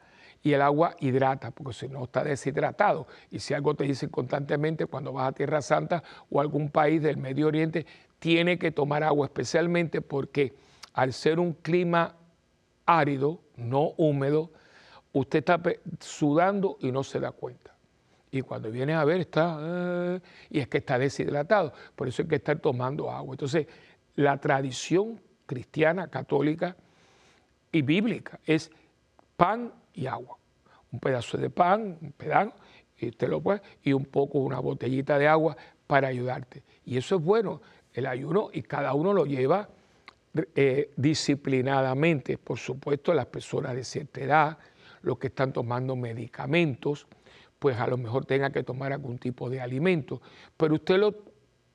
y 0.41 0.53
el 0.53 0.61
agua 0.61 0.95
hidrata, 0.99 1.51
porque 1.51 1.73
si 1.73 1.87
no 1.87 2.05
está 2.05 2.23
deshidratado. 2.23 3.07
Y 3.29 3.39
si 3.39 3.53
algo 3.53 3.75
te 3.75 3.83
dicen 3.83 4.09
constantemente 4.09 4.85
cuando 4.85 5.11
vas 5.13 5.29
a 5.29 5.31
Tierra 5.33 5.61
Santa 5.61 6.03
o 6.29 6.39
algún 6.39 6.69
país 6.69 7.01
del 7.01 7.17
Medio 7.17 7.47
Oriente, 7.47 7.85
tiene 8.19 8.57
que 8.57 8.71
tomar 8.71 9.03
agua, 9.03 9.25
especialmente 9.25 10.01
porque 10.01 10.53
al 10.93 11.13
ser 11.13 11.39
un 11.39 11.53
clima 11.53 12.15
árido, 12.85 13.41
no 13.55 13.93
húmedo, 13.97 14.51
usted 15.13 15.39
está 15.39 15.61
sudando 15.99 16.77
y 16.79 16.91
no 16.91 17.03
se 17.03 17.19
da 17.19 17.31
cuenta. 17.31 17.75
Y 18.31 18.41
cuando 18.41 18.69
viene 18.69 18.93
a 18.93 19.03
ver, 19.05 19.21
está, 19.21 19.57
eh, 19.59 20.19
y 20.51 20.59
es 20.59 20.67
que 20.67 20.77
está 20.77 20.99
deshidratado. 20.99 21.73
Por 21.95 22.07
eso 22.07 22.21
hay 22.21 22.27
que 22.27 22.35
estar 22.35 22.59
tomando 22.59 23.09
agua. 23.09 23.33
Entonces, 23.33 23.67
la 24.15 24.37
tradición 24.37 25.19
cristiana, 25.45 26.07
católica 26.07 26.75
y 27.71 27.81
bíblica 27.81 28.39
es 28.45 28.71
pan 29.35 29.73
y 29.93 30.07
agua. 30.07 30.37
Un 30.91 30.99
pedazo 30.99 31.37
de 31.37 31.49
pan, 31.49 31.97
un 32.01 32.11
pedazo, 32.11 32.53
y 32.97 33.11
te 33.11 33.27
lo 33.27 33.41
puedes, 33.41 33.61
y 33.83 33.93
un 33.93 34.05
poco, 34.05 34.39
una 34.39 34.59
botellita 34.59 35.17
de 35.17 35.27
agua 35.27 35.55
para 35.87 36.09
ayudarte. 36.09 36.63
Y 36.85 36.97
eso 36.97 37.15
es 37.15 37.23
bueno, 37.23 37.61
el 37.93 38.05
ayuno, 38.05 38.49
y 38.51 38.61
cada 38.63 38.93
uno 38.93 39.13
lo 39.13 39.25
lleva 39.25 39.69
eh, 40.55 40.91
disciplinadamente. 40.95 42.37
Por 42.37 42.59
supuesto, 42.59 43.13
las 43.13 43.27
personas 43.27 43.75
de 43.75 43.83
cierta 43.83 44.21
edad, 44.21 44.57
los 45.01 45.17
que 45.17 45.27
están 45.27 45.53
tomando 45.53 45.95
medicamentos, 45.95 47.07
pues 47.57 47.77
a 47.77 47.87
lo 47.87 47.97
mejor 47.97 48.25
tenga 48.25 48.51
que 48.51 48.63
tomar 48.63 48.93
algún 48.93 49.17
tipo 49.17 49.49
de 49.49 49.61
alimento. 49.61 50.21
Pero 50.55 50.75
usted 50.75 50.97
lo 50.97 51.15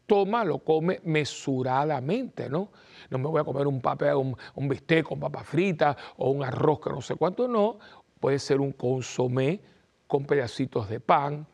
toma, 0.07 0.45
lo 0.45 0.59
come 0.59 1.01
mesuradamente, 1.05 2.49
¿no? 2.49 2.71
No 3.11 3.19
me 3.19 3.29
voy 3.29 3.40
a 3.40 3.45
comer 3.45 3.67
un 3.67 3.81
papel, 3.81 4.14
un, 4.14 4.37
un 4.55 4.69
bistec 4.69 5.05
con 5.05 5.21
papa 5.21 5.45
frita 5.45 5.97
o 6.17 6.31
un 6.31 6.43
arroz 6.43 6.81
que 6.81 6.90
no 6.90 7.01
sé 7.01 7.14
cuánto, 7.17 7.49
no, 7.49 7.79
puede 8.21 8.38
ser 8.38 8.61
un 8.61 8.73
consomé 8.73 9.61
con 10.07 10.25
pedacitos 10.25 10.88
de 10.88 11.01
pan 11.01 11.47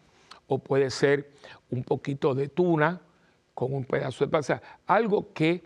o 0.46 0.58
puede 0.58 0.90
ser 0.90 1.32
un 1.70 1.84
poquito 1.84 2.34
de 2.34 2.48
tuna 2.48 3.00
con 3.54 3.74
un 3.74 3.84
pedazo 3.84 4.24
de 4.24 4.30
pan, 4.30 4.40
o 4.40 4.42
sea, 4.42 4.62
algo 4.86 5.32
que 5.32 5.62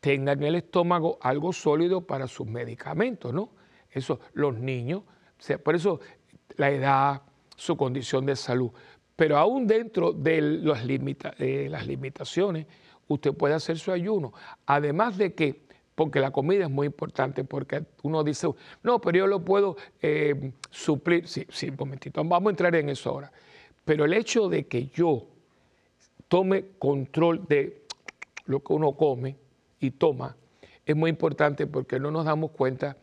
tenga 0.00 0.32
en 0.32 0.42
el 0.42 0.54
estómago 0.54 1.18
algo 1.20 1.52
sólido 1.52 2.00
para 2.00 2.26
sus 2.26 2.46
medicamentos, 2.46 3.32
¿no? 3.32 3.50
Eso, 3.90 4.20
los 4.32 4.58
niños, 4.58 5.02
por 5.62 5.74
eso 5.74 6.00
la 6.56 6.70
edad, 6.70 7.22
su 7.56 7.76
condición 7.76 8.24
de 8.26 8.36
salud. 8.36 8.70
Pero 9.20 9.36
aún 9.36 9.66
dentro 9.66 10.14
de, 10.14 10.40
de 10.40 11.68
las 11.68 11.86
limitaciones, 11.86 12.66
usted 13.06 13.34
puede 13.34 13.52
hacer 13.52 13.78
su 13.78 13.92
ayuno. 13.92 14.32
Además 14.64 15.18
de 15.18 15.34
que 15.34 15.60
porque 15.94 16.20
la 16.20 16.30
comida 16.30 16.64
es 16.64 16.70
muy 16.70 16.86
importante, 16.86 17.44
porque 17.44 17.84
uno 18.02 18.24
dice, 18.24 18.48
no, 18.82 18.98
pero 18.98 19.18
yo 19.18 19.26
lo 19.26 19.44
puedo 19.44 19.76
eh, 20.00 20.52
suplir. 20.70 21.28
Sí, 21.28 21.46
sí, 21.50 21.68
un 21.68 21.76
momentito, 21.78 22.24
vamos 22.24 22.46
a 22.46 22.50
entrar 22.52 22.74
en 22.74 22.88
eso 22.88 23.10
ahora. 23.10 23.30
Pero 23.84 24.06
el 24.06 24.14
hecho 24.14 24.48
de 24.48 24.66
que 24.66 24.86
yo 24.86 25.26
tome 26.26 26.68
control 26.78 27.44
de 27.46 27.82
lo 28.46 28.60
que 28.60 28.72
uno 28.72 28.92
come 28.92 29.36
y 29.80 29.90
toma, 29.90 30.34
es 30.86 30.96
muy 30.96 31.10
importante 31.10 31.66
porque 31.66 32.00
no 32.00 32.10
nos 32.10 32.24
damos 32.24 32.52
cuenta, 32.52 32.96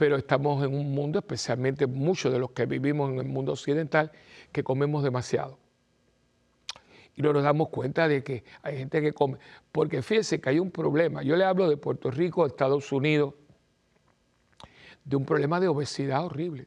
pero 0.00 0.16
estamos 0.16 0.64
en 0.64 0.74
un 0.74 0.94
mundo, 0.94 1.18
especialmente 1.18 1.86
muchos 1.86 2.32
de 2.32 2.38
los 2.38 2.52
que 2.52 2.64
vivimos 2.64 3.10
en 3.10 3.18
el 3.18 3.26
mundo 3.26 3.52
occidental, 3.52 4.10
que 4.50 4.64
comemos 4.64 5.04
demasiado. 5.04 5.58
Y 7.14 7.20
no 7.20 7.34
nos 7.34 7.42
damos 7.42 7.68
cuenta 7.68 8.08
de 8.08 8.24
que 8.24 8.42
hay 8.62 8.78
gente 8.78 9.02
que 9.02 9.12
come. 9.12 9.36
Porque 9.70 10.00
fíjense 10.00 10.40
que 10.40 10.48
hay 10.48 10.58
un 10.58 10.70
problema. 10.70 11.22
Yo 11.22 11.36
le 11.36 11.44
hablo 11.44 11.68
de 11.68 11.76
Puerto 11.76 12.10
Rico, 12.10 12.46
Estados 12.46 12.90
Unidos, 12.92 13.34
de 15.04 15.16
un 15.16 15.26
problema 15.26 15.60
de 15.60 15.68
obesidad 15.68 16.24
horrible. 16.24 16.66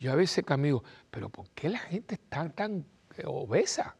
Yo 0.00 0.10
a 0.10 0.16
veces 0.16 0.44
camino, 0.44 0.82
pero 1.08 1.28
¿por 1.28 1.48
qué 1.50 1.68
la 1.68 1.78
gente 1.78 2.16
está 2.16 2.48
tan 2.48 2.84
obesa? 3.26 3.94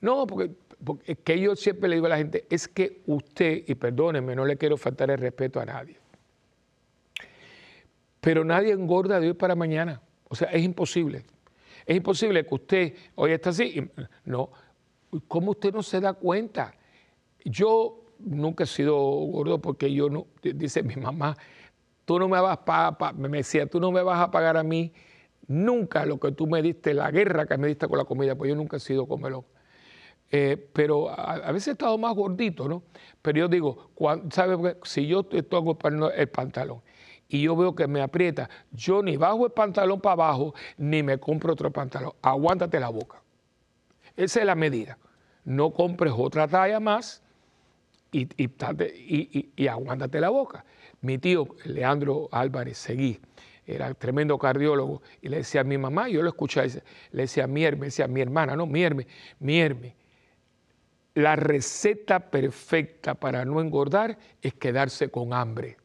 No, 0.00 0.26
porque, 0.26 0.50
porque 0.82 1.14
que 1.14 1.38
yo 1.38 1.54
siempre 1.54 1.88
le 1.88 1.94
digo 1.94 2.06
a 2.06 2.08
la 2.08 2.18
gente, 2.18 2.48
es 2.50 2.66
que 2.66 3.04
usted, 3.06 3.62
y 3.64 3.76
perdónenme, 3.76 4.34
no 4.34 4.44
le 4.44 4.56
quiero 4.56 4.76
faltar 4.76 5.12
el 5.12 5.18
respeto 5.18 5.60
a 5.60 5.66
nadie, 5.66 6.00
pero 8.26 8.44
nadie 8.44 8.72
engorda 8.72 9.20
de 9.20 9.28
hoy 9.28 9.34
para 9.34 9.54
mañana. 9.54 10.02
O 10.28 10.34
sea, 10.34 10.48
es 10.48 10.60
imposible. 10.64 11.24
Es 11.86 11.96
imposible 11.96 12.44
que 12.44 12.54
usted 12.56 12.94
hoy 13.14 13.30
está 13.30 13.50
así. 13.50 13.88
No, 14.24 14.50
¿cómo 15.28 15.52
usted 15.52 15.72
no 15.72 15.80
se 15.80 16.00
da 16.00 16.12
cuenta? 16.12 16.74
Yo 17.44 18.02
nunca 18.18 18.64
he 18.64 18.66
sido 18.66 18.96
gordo 18.96 19.60
porque 19.60 19.92
yo 19.92 20.10
no, 20.10 20.26
dice 20.42 20.82
mi 20.82 20.96
mamá, 20.96 21.36
tú 22.04 22.18
no 22.18 22.26
me 22.26 22.40
vas 22.40 22.58
a, 22.66 23.12
me 23.16 23.28
decía, 23.28 23.68
tú 23.68 23.78
no 23.78 23.92
me 23.92 24.02
vas 24.02 24.18
a 24.18 24.32
pagar 24.32 24.56
a 24.56 24.64
mí 24.64 24.92
nunca 25.46 26.04
lo 26.04 26.18
que 26.18 26.32
tú 26.32 26.48
me 26.48 26.62
diste, 26.62 26.94
la 26.94 27.12
guerra 27.12 27.46
que 27.46 27.56
me 27.56 27.68
diste 27.68 27.86
con 27.86 27.96
la 27.96 28.06
comida, 28.06 28.34
pues 28.34 28.48
yo 28.48 28.56
nunca 28.56 28.78
he 28.78 28.80
sido 28.80 29.06
comelón. 29.06 29.44
Eh, 30.32 30.56
pero 30.72 31.10
a, 31.10 31.52
veces 31.52 31.68
he 31.68 31.70
estado 31.70 31.96
más 31.96 32.12
gordito, 32.12 32.66
¿no? 32.66 32.82
Pero 33.22 33.38
yo 33.38 33.46
digo, 33.46 33.92
¿sabes? 34.30 34.78
Si 34.82 35.06
yo 35.06 35.22
toco 35.22 35.78
el 36.16 36.28
pantalón 36.28 36.82
y 37.28 37.42
yo 37.42 37.56
veo 37.56 37.74
que 37.74 37.86
me 37.86 38.00
aprieta, 38.00 38.48
yo 38.70 39.02
ni 39.02 39.16
bajo 39.16 39.46
el 39.46 39.52
pantalón 39.52 40.00
para 40.00 40.12
abajo, 40.12 40.54
ni 40.76 41.02
me 41.02 41.18
compro 41.18 41.52
otro 41.52 41.70
pantalón. 41.72 42.12
Aguántate 42.22 42.78
la 42.78 42.88
boca. 42.88 43.22
Esa 44.16 44.40
es 44.40 44.46
la 44.46 44.54
medida. 44.54 44.98
No 45.44 45.70
compres 45.72 46.12
otra 46.16 46.48
talla 46.48 46.80
más 46.80 47.22
y, 48.12 48.28
y, 49.56 49.66
aguántate 49.66 50.20
la 50.20 50.30
boca. 50.30 50.64
Mi 51.00 51.18
tío, 51.18 51.46
Leandro 51.64 52.28
Álvarez 52.32 52.78
Seguí, 52.78 53.20
era 53.66 53.92
tremendo 53.94 54.38
cardiólogo, 54.38 55.02
y 55.20 55.28
le 55.28 55.38
decía 55.38 55.60
a 55.60 55.64
mi 55.64 55.76
mamá, 55.76 56.08
yo 56.08 56.22
lo 56.22 56.28
escuchaba, 56.28 56.66
le 56.66 57.22
decía 57.22 57.46
Mierme, 57.46 57.86
decía 57.86 58.06
mi 58.06 58.20
hermana, 58.20 58.56
no, 58.56 58.66
Mierme, 58.66 59.06
Mierme. 59.40 59.96
La 61.14 61.34
receta 61.34 62.30
perfecta 62.30 63.14
para 63.14 63.44
no 63.44 63.60
engordar 63.60 64.18
es 64.42 64.54
quedarse 64.54 65.10
con 65.10 65.32
hambre. 65.32 65.76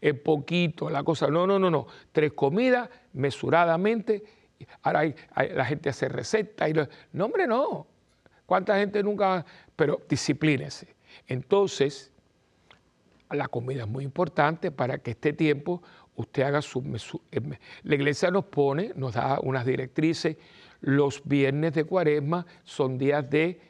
Es 0.00 0.14
poquito 0.14 0.90
la 0.90 1.02
cosa, 1.02 1.28
no, 1.28 1.46
no, 1.46 1.58
no, 1.58 1.70
no. 1.70 1.86
Tres 2.12 2.32
comidas 2.32 2.88
mesuradamente. 3.12 4.22
Ahora 4.82 5.12
la 5.54 5.64
gente 5.64 5.88
hace 5.88 6.08
receta 6.08 6.68
y 6.68 6.74
no, 7.12 7.24
hombre, 7.24 7.46
no. 7.46 7.86
¿Cuánta 8.46 8.76
gente 8.78 9.02
nunca? 9.02 9.44
Pero 9.76 10.00
disciplínese. 10.08 10.94
Entonces, 11.26 12.12
la 13.30 13.48
comida 13.48 13.82
es 13.82 13.88
muy 13.88 14.04
importante 14.04 14.70
para 14.70 14.98
que 14.98 15.12
este 15.12 15.32
tiempo 15.32 15.82
usted 16.16 16.42
haga 16.42 16.60
su, 16.62 16.82
eh, 17.30 17.40
La 17.82 17.94
iglesia 17.94 18.30
nos 18.30 18.44
pone, 18.46 18.92
nos 18.96 19.14
da 19.14 19.38
unas 19.40 19.64
directrices. 19.64 20.36
Los 20.80 21.22
viernes 21.24 21.74
de 21.74 21.84
cuaresma 21.84 22.46
son 22.64 22.98
días 22.98 23.28
de 23.28 23.60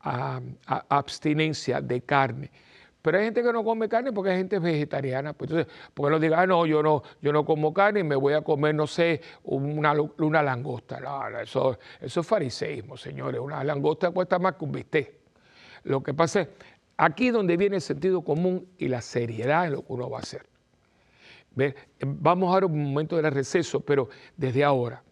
abstinencia 0.00 1.80
de 1.80 2.00
carne. 2.02 2.50
Pero 3.08 3.20
hay 3.20 3.24
gente 3.24 3.42
que 3.42 3.54
no 3.54 3.64
come 3.64 3.88
carne 3.88 4.12
porque 4.12 4.32
hay 4.32 4.36
gente 4.36 4.58
vegetariana. 4.58 5.32
Pues 5.32 5.50
entonces, 5.50 5.72
porque 5.94 6.10
no 6.10 6.20
diga, 6.20 6.42
ah, 6.42 6.46
no, 6.46 6.66
yo 6.66 6.82
no, 6.82 7.02
yo 7.22 7.32
no 7.32 7.42
como 7.46 7.72
carne 7.72 8.00
y 8.00 8.04
me 8.04 8.16
voy 8.16 8.34
a 8.34 8.42
comer, 8.42 8.74
no 8.74 8.86
sé, 8.86 9.22
una, 9.44 9.94
una 10.18 10.42
langosta. 10.42 11.00
No, 11.00 11.26
eso, 11.38 11.78
eso 12.02 12.20
es 12.20 12.26
fariseísmo, 12.26 12.98
señores. 12.98 13.40
Una 13.40 13.64
langosta 13.64 14.10
cuesta 14.10 14.38
más 14.38 14.56
que 14.56 14.64
un 14.66 14.72
bistec. 14.72 15.14
Lo 15.84 16.02
que 16.02 16.12
pasa 16.12 16.42
es, 16.42 16.48
aquí 16.98 17.30
donde 17.30 17.56
viene 17.56 17.76
el 17.76 17.80
sentido 17.80 18.20
común 18.20 18.68
y 18.76 18.88
la 18.88 19.00
seriedad 19.00 19.64
en 19.64 19.72
lo 19.72 19.86
que 19.86 19.92
uno 19.94 20.10
va 20.10 20.18
a 20.18 20.20
hacer. 20.20 20.44
Vamos 22.04 22.50
a 22.50 22.52
dar 22.56 22.66
un 22.66 22.92
momento 22.92 23.16
de 23.16 23.30
receso, 23.30 23.80
pero 23.80 24.10
desde 24.36 24.64
ahora, 24.64 25.02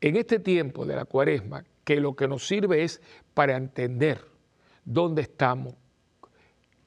en 0.00 0.16
este 0.16 0.40
tiempo 0.40 0.84
de 0.84 0.96
la 0.96 1.04
cuaresma, 1.04 1.62
que 1.84 2.00
lo 2.00 2.16
que 2.16 2.26
nos 2.26 2.44
sirve 2.44 2.82
es 2.82 3.00
para 3.34 3.54
entender 3.54 4.20
dónde 4.84 5.22
estamos 5.22 5.76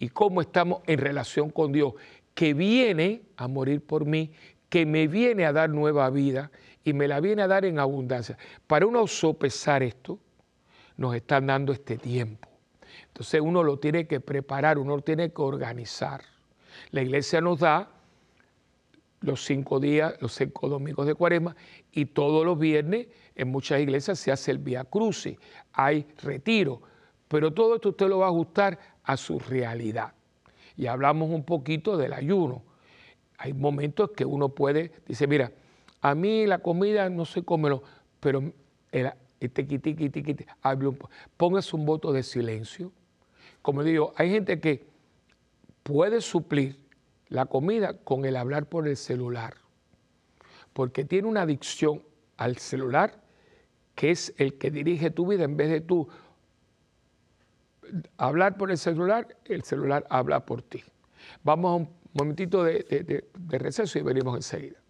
y 0.01 0.09
cómo 0.09 0.41
estamos 0.41 0.81
en 0.87 0.97
relación 0.97 1.51
con 1.51 1.71
Dios, 1.71 1.93
que 2.33 2.55
viene 2.55 3.21
a 3.37 3.47
morir 3.47 3.85
por 3.85 4.03
mí, 4.03 4.31
que 4.67 4.83
me 4.83 5.07
viene 5.07 5.45
a 5.45 5.53
dar 5.53 5.69
nueva 5.69 6.09
vida 6.09 6.49
y 6.83 6.93
me 6.93 7.07
la 7.07 7.19
viene 7.19 7.43
a 7.43 7.47
dar 7.47 7.65
en 7.65 7.77
abundancia. 7.77 8.35
Para 8.65 8.87
uno 8.87 9.05
sopesar 9.05 9.83
esto, 9.83 10.17
nos 10.97 11.13
están 11.13 11.45
dando 11.45 11.71
este 11.71 11.99
tiempo. 11.99 12.49
Entonces 13.09 13.39
uno 13.41 13.61
lo 13.61 13.77
tiene 13.77 14.07
que 14.07 14.19
preparar, 14.19 14.79
uno 14.79 14.95
lo 14.95 15.03
tiene 15.03 15.31
que 15.31 15.41
organizar. 15.43 16.23
La 16.89 17.03
iglesia 17.03 17.39
nos 17.39 17.59
da 17.59 17.87
los 19.19 19.45
cinco 19.45 19.79
días, 19.79 20.15
los 20.19 20.33
cinco 20.33 20.67
domingos 20.67 21.05
de 21.05 21.13
cuaresma, 21.13 21.55
y 21.91 22.05
todos 22.05 22.43
los 22.43 22.57
viernes 22.57 23.05
en 23.35 23.49
muchas 23.49 23.79
iglesias 23.79 24.17
se 24.17 24.31
hace 24.31 24.49
el 24.49 24.57
Via 24.57 24.83
Crucis, 24.83 25.37
hay 25.73 26.07
retiro, 26.23 26.81
pero 27.27 27.53
todo 27.53 27.75
esto 27.75 27.89
usted 27.89 28.09
lo 28.09 28.17
va 28.17 28.25
a 28.25 28.29
ajustar 28.29 28.79
a 29.03 29.17
su 29.17 29.39
realidad. 29.39 30.13
Y 30.77 30.87
hablamos 30.87 31.29
un 31.29 31.43
poquito 31.43 31.97
del 31.97 32.13
ayuno. 32.13 32.63
Hay 33.37 33.53
momentos 33.53 34.11
que 34.11 34.25
uno 34.25 34.49
puede, 34.49 34.91
dice, 35.07 35.27
mira, 35.27 35.51
a 36.01 36.15
mí 36.15 36.45
la 36.45 36.59
comida 36.59 37.09
no 37.09 37.25
sé 37.25 37.43
cómelo, 37.43 37.83
pero 38.19 38.53
el, 38.91 39.11
este 39.39 40.47
póngase 41.37 41.75
un 41.75 41.85
voto 41.85 42.11
de 42.11 42.23
silencio. 42.23 42.91
Como 43.61 43.83
digo, 43.83 44.13
hay 44.15 44.29
gente 44.29 44.59
que 44.59 44.85
puede 45.83 46.21
suplir 46.21 46.79
la 47.29 47.45
comida 47.45 47.97
con 47.97 48.25
el 48.25 48.35
hablar 48.35 48.65
por 48.65 48.87
el 48.87 48.97
celular, 48.97 49.55
porque 50.73 51.05
tiene 51.05 51.27
una 51.27 51.43
adicción 51.43 52.03
al 52.37 52.57
celular 52.57 53.21
que 53.95 54.11
es 54.11 54.33
el 54.37 54.57
que 54.57 54.71
dirige 54.71 55.11
tu 55.11 55.27
vida 55.27 55.43
en 55.43 55.57
vez 55.57 55.69
de 55.69 55.81
tú 55.81 56.07
hablar 58.17 58.57
por 58.57 58.71
el 58.71 58.77
celular, 58.77 59.27
el 59.45 59.63
celular 59.63 60.05
habla 60.09 60.45
por 60.45 60.61
ti. 60.61 60.83
Vamos 61.43 61.71
a 61.71 61.75
un 61.75 61.89
momentito 62.13 62.63
de, 62.63 63.23
de 63.37 63.57
receso 63.59 63.99
y 63.99 64.01
venimos 64.01 64.35
enseguida. 64.35 64.80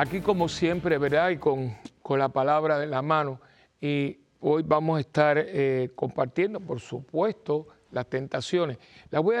Aquí 0.00 0.20
como 0.20 0.48
siempre, 0.48 0.96
¿verdad? 0.96 1.30
Y 1.30 1.38
con, 1.38 1.76
la 2.10 2.28
palabra 2.28 2.78
de 2.78 2.86
la 2.86 3.02
mano. 3.02 3.40
Y 3.80 4.16
hoy 4.38 4.62
vamos 4.64 4.96
a 4.96 5.00
estar 5.00 5.36
eh, 5.44 5.90
compartiendo, 5.96 6.60
por 6.60 6.78
supuesto, 6.78 7.66
las 7.90 8.06
tentaciones. 8.06 8.78
Las 9.10 9.20
voy 9.24 9.34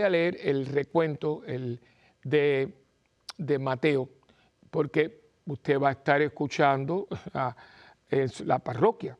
a, 0.00 0.06
a 0.06 0.08
leer 0.08 0.38
el 0.40 0.64
recuento 0.64 1.42
el 1.46 1.78
de, 2.24 2.72
Mateo, 3.60 4.08
porque 4.70 5.28
usted 5.44 5.78
va 5.78 5.90
a 5.90 5.92
estar 5.92 6.22
escuchando 6.22 7.06
a, 7.34 7.54
la 8.46 8.58
parroquia. 8.60 9.18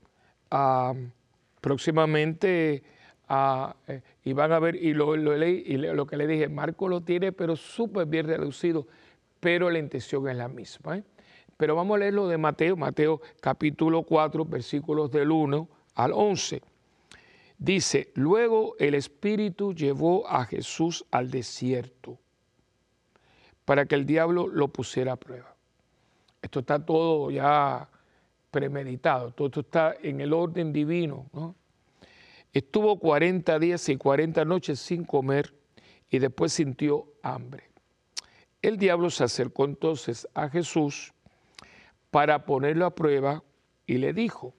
próximamente 1.61 2.83
eh, 3.89 4.03
y 4.25 4.33
van 4.33 4.53
a 4.53 4.59
ver, 4.59 4.77
y 4.77 4.95
lo, 4.95 5.17
leí, 5.17 5.65
y 5.67 5.77
lo 5.77 6.07
que 6.07 6.17
le 6.17 6.27
dije, 6.27 6.49
Marco 6.49 6.89
lo 6.89 7.03
tiene, 7.03 7.31
pero 7.31 7.57
súper 7.57 8.07
bien 8.07 8.27
reducido 8.27 8.87
pero 9.43 9.71
la 9.71 9.81
intención 9.81 10.29
es 10.29 10.37
la 10.37 10.47
misma. 10.47 10.99
¿eh? 10.99 11.05
Pero 11.57 11.75
vamos 11.75 11.97
a 11.97 11.99
leer 11.99 12.15
lo 12.15 12.29
de 12.29 12.39
Mateo, 12.39 12.77
Mateo 12.77 13.21
capítulo 13.41 14.05
4, 14.05 14.45
versículos 14.45 15.11
del 15.11 15.33
1 15.33 15.69
al 15.97 16.13
11. 16.15 16.63
Dice, 17.59 18.13
luego 18.15 18.77
el 18.79 18.95
Espíritu 18.95 19.75
llevó 19.75 20.29
a 20.29 20.45
Jesús 20.45 21.05
al 21.11 21.33
desierto 21.33 22.21
para 23.65 23.85
que 23.85 23.97
el 23.97 24.07
diablo 24.07 24.47
lo 24.47 24.69
pusiera 24.69 25.15
a 25.15 25.17
prueba. 25.17 25.57
Esto 26.41 26.61
está 26.61 26.79
todo 26.79 27.33
ya 27.33 27.89
premeditado, 28.53 29.33
todo 29.33 29.49
esto 29.49 29.61
está 29.63 29.97
en 30.01 30.21
el 30.21 30.33
orden 30.33 30.73
divino. 30.73 31.27
¿no? 31.33 31.57
Estuvo 32.53 32.97
40 32.97 33.59
días 33.59 33.89
y 33.89 33.97
40 33.97 34.45
noches 34.45 34.79
sin 34.79 35.03
comer 35.03 35.53
y 36.09 36.21
después 36.21 36.53
sintió 36.53 37.09
hambre. 37.25 37.72
El 38.63 38.79
diablo 38.79 39.11
se 39.11 39.25
acercó 39.25 39.65
entonces 39.65 40.29
a 40.35 40.49
Jesús 40.49 41.13
para 42.13 42.47
ponerlo 42.47 42.87
a 42.87 42.95
prueba 42.95 43.43
y 43.87 43.99
le 43.99 44.13
dijo, 44.13 44.55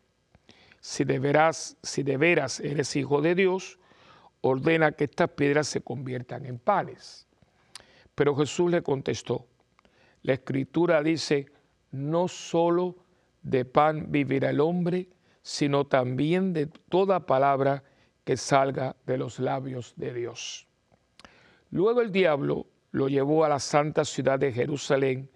si 0.81 1.05
de 1.05 1.19
veras, 1.19 1.77
si 1.81 2.03
de 2.03 2.17
veras 2.17 2.59
eres 2.59 2.95
hijo 2.97 3.21
de 3.21 3.33
Dios, 3.33 3.79
ordena 4.41 4.91
que 4.91 5.05
estas 5.05 5.29
piedras 5.29 5.67
se 5.67 5.79
conviertan 5.79 6.45
en 6.45 6.59
panes. 6.59 7.25
Pero 8.13 8.35
Jesús 8.35 8.69
le 8.69 8.83
contestó, 8.83 9.47
la 10.21 10.33
escritura 10.33 11.01
dice, 11.01 11.47
no 11.91 12.27
solo 12.27 12.97
de 13.41 13.63
pan 13.63 14.07
vivirá 14.09 14.49
el 14.49 14.59
hombre, 14.59 15.07
sino 15.41 15.85
también 15.85 16.51
de 16.51 16.67
toda 16.67 17.25
palabra 17.25 17.83
que 18.25 18.35
salga 18.35 18.97
de 19.05 19.17
los 19.17 19.39
labios 19.39 19.93
de 19.95 20.13
Dios. 20.13 20.67
Luego 21.71 22.01
el 22.01 22.11
diablo 22.11 22.67
lo 22.93 23.09
llevó 23.09 23.43
a 23.43 23.49
la 23.49 23.59
santa 23.59 24.05
ciudad 24.05 24.39
de 24.39 24.53
Jerusalén, 24.53 25.29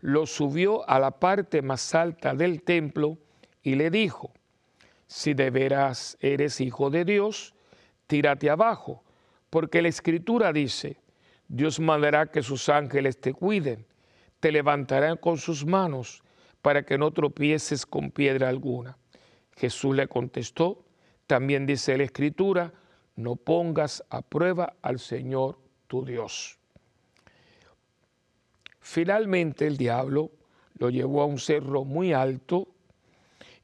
lo 0.00 0.26
subió 0.26 0.88
a 0.88 0.98
la 1.00 1.10
parte 1.10 1.60
más 1.60 1.94
alta 1.94 2.34
del 2.34 2.62
templo 2.62 3.18
y 3.62 3.74
le 3.74 3.90
dijo, 3.90 4.32
si 5.08 5.34
de 5.34 5.50
veras 5.50 6.16
eres 6.20 6.60
hijo 6.60 6.88
de 6.88 7.04
Dios, 7.04 7.52
tírate 8.06 8.48
abajo, 8.48 9.02
porque 9.50 9.82
la 9.82 9.88
escritura 9.88 10.52
dice, 10.52 10.98
Dios 11.48 11.80
mandará 11.80 12.26
que 12.26 12.44
sus 12.44 12.68
ángeles 12.68 13.20
te 13.20 13.34
cuiden, 13.34 13.84
te 14.38 14.52
levantarán 14.52 15.16
con 15.16 15.36
sus 15.36 15.66
manos 15.66 16.22
para 16.62 16.84
que 16.84 16.96
no 16.96 17.10
tropieces 17.10 17.84
con 17.84 18.12
piedra 18.12 18.48
alguna. 18.48 18.96
Jesús 19.56 19.96
le 19.96 20.06
contestó, 20.06 20.84
también 21.26 21.66
dice 21.66 21.98
la 21.98 22.04
escritura, 22.04 22.72
no 23.16 23.34
pongas 23.34 24.04
a 24.10 24.22
prueba 24.22 24.76
al 24.80 25.00
Señor 25.00 25.58
tu 25.88 26.04
Dios. 26.04 26.59
Finalmente 28.80 29.66
el 29.66 29.76
diablo 29.76 30.30
lo 30.78 30.90
llevó 30.90 31.22
a 31.22 31.26
un 31.26 31.38
cerro 31.38 31.84
muy 31.84 32.12
alto 32.12 32.68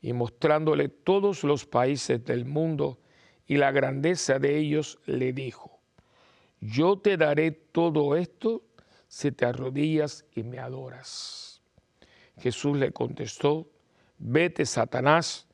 y 0.03 0.13
mostrándole 0.13 0.89
todos 0.89 1.43
los 1.43 1.67
países 1.67 2.25
del 2.25 2.45
mundo 2.45 2.99
y 3.47 3.57
la 3.57 3.73
grandeza 3.73 4.39
de 4.39 4.59
ellos, 4.59 4.99
le 5.07 5.33
dijo, 5.33 5.79
yo 6.61 6.99
te 6.99 7.17
daré 7.17 7.51
todo 7.53 8.17
esto 8.17 8.63
si 9.09 9.33
te 9.33 9.47
arrodillas 9.47 10.25
y 10.35 10.43
me 10.43 10.59
adoras. 10.59 11.63
Jesús 12.39 12.77
le 12.77 12.93
contestó, 12.93 13.69
vete 14.19 14.67
Satanás, 14.67 15.47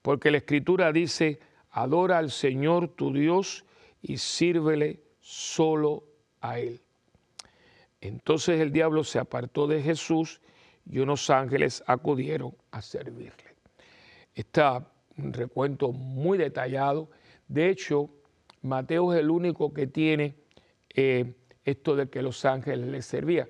porque 0.00 0.30
la 0.30 0.38
escritura 0.38 0.92
dice, 0.92 1.40
adora 1.70 2.18
al 2.18 2.30
Señor 2.30 2.88
tu 2.88 3.12
Dios 3.12 3.64
y 4.00 4.16
sírvele 4.16 5.02
solo 5.20 6.04
a 6.40 6.58
Él. 6.58 6.80
Entonces 8.00 8.60
el 8.60 8.72
diablo 8.72 9.04
se 9.04 9.18
apartó 9.18 9.66
de 9.66 9.82
Jesús 9.82 10.40
y 10.90 10.98
unos 10.98 11.28
ángeles 11.30 11.82
acudieron 11.86 12.54
a 12.70 12.82
servirle. 12.82 13.56
Está 14.34 14.86
un 15.18 15.32
recuento 15.32 15.92
muy 15.92 16.38
detallado. 16.38 17.10
De 17.48 17.68
hecho, 17.68 18.08
Mateo 18.62 19.12
es 19.12 19.20
el 19.20 19.30
único 19.30 19.72
que 19.72 19.86
tiene 19.86 20.34
eh, 20.94 21.34
esto 21.64 21.96
de 21.96 22.08
que 22.08 22.22
los 22.22 22.44
ángeles 22.44 22.86
les 22.88 23.06
servían. 23.06 23.48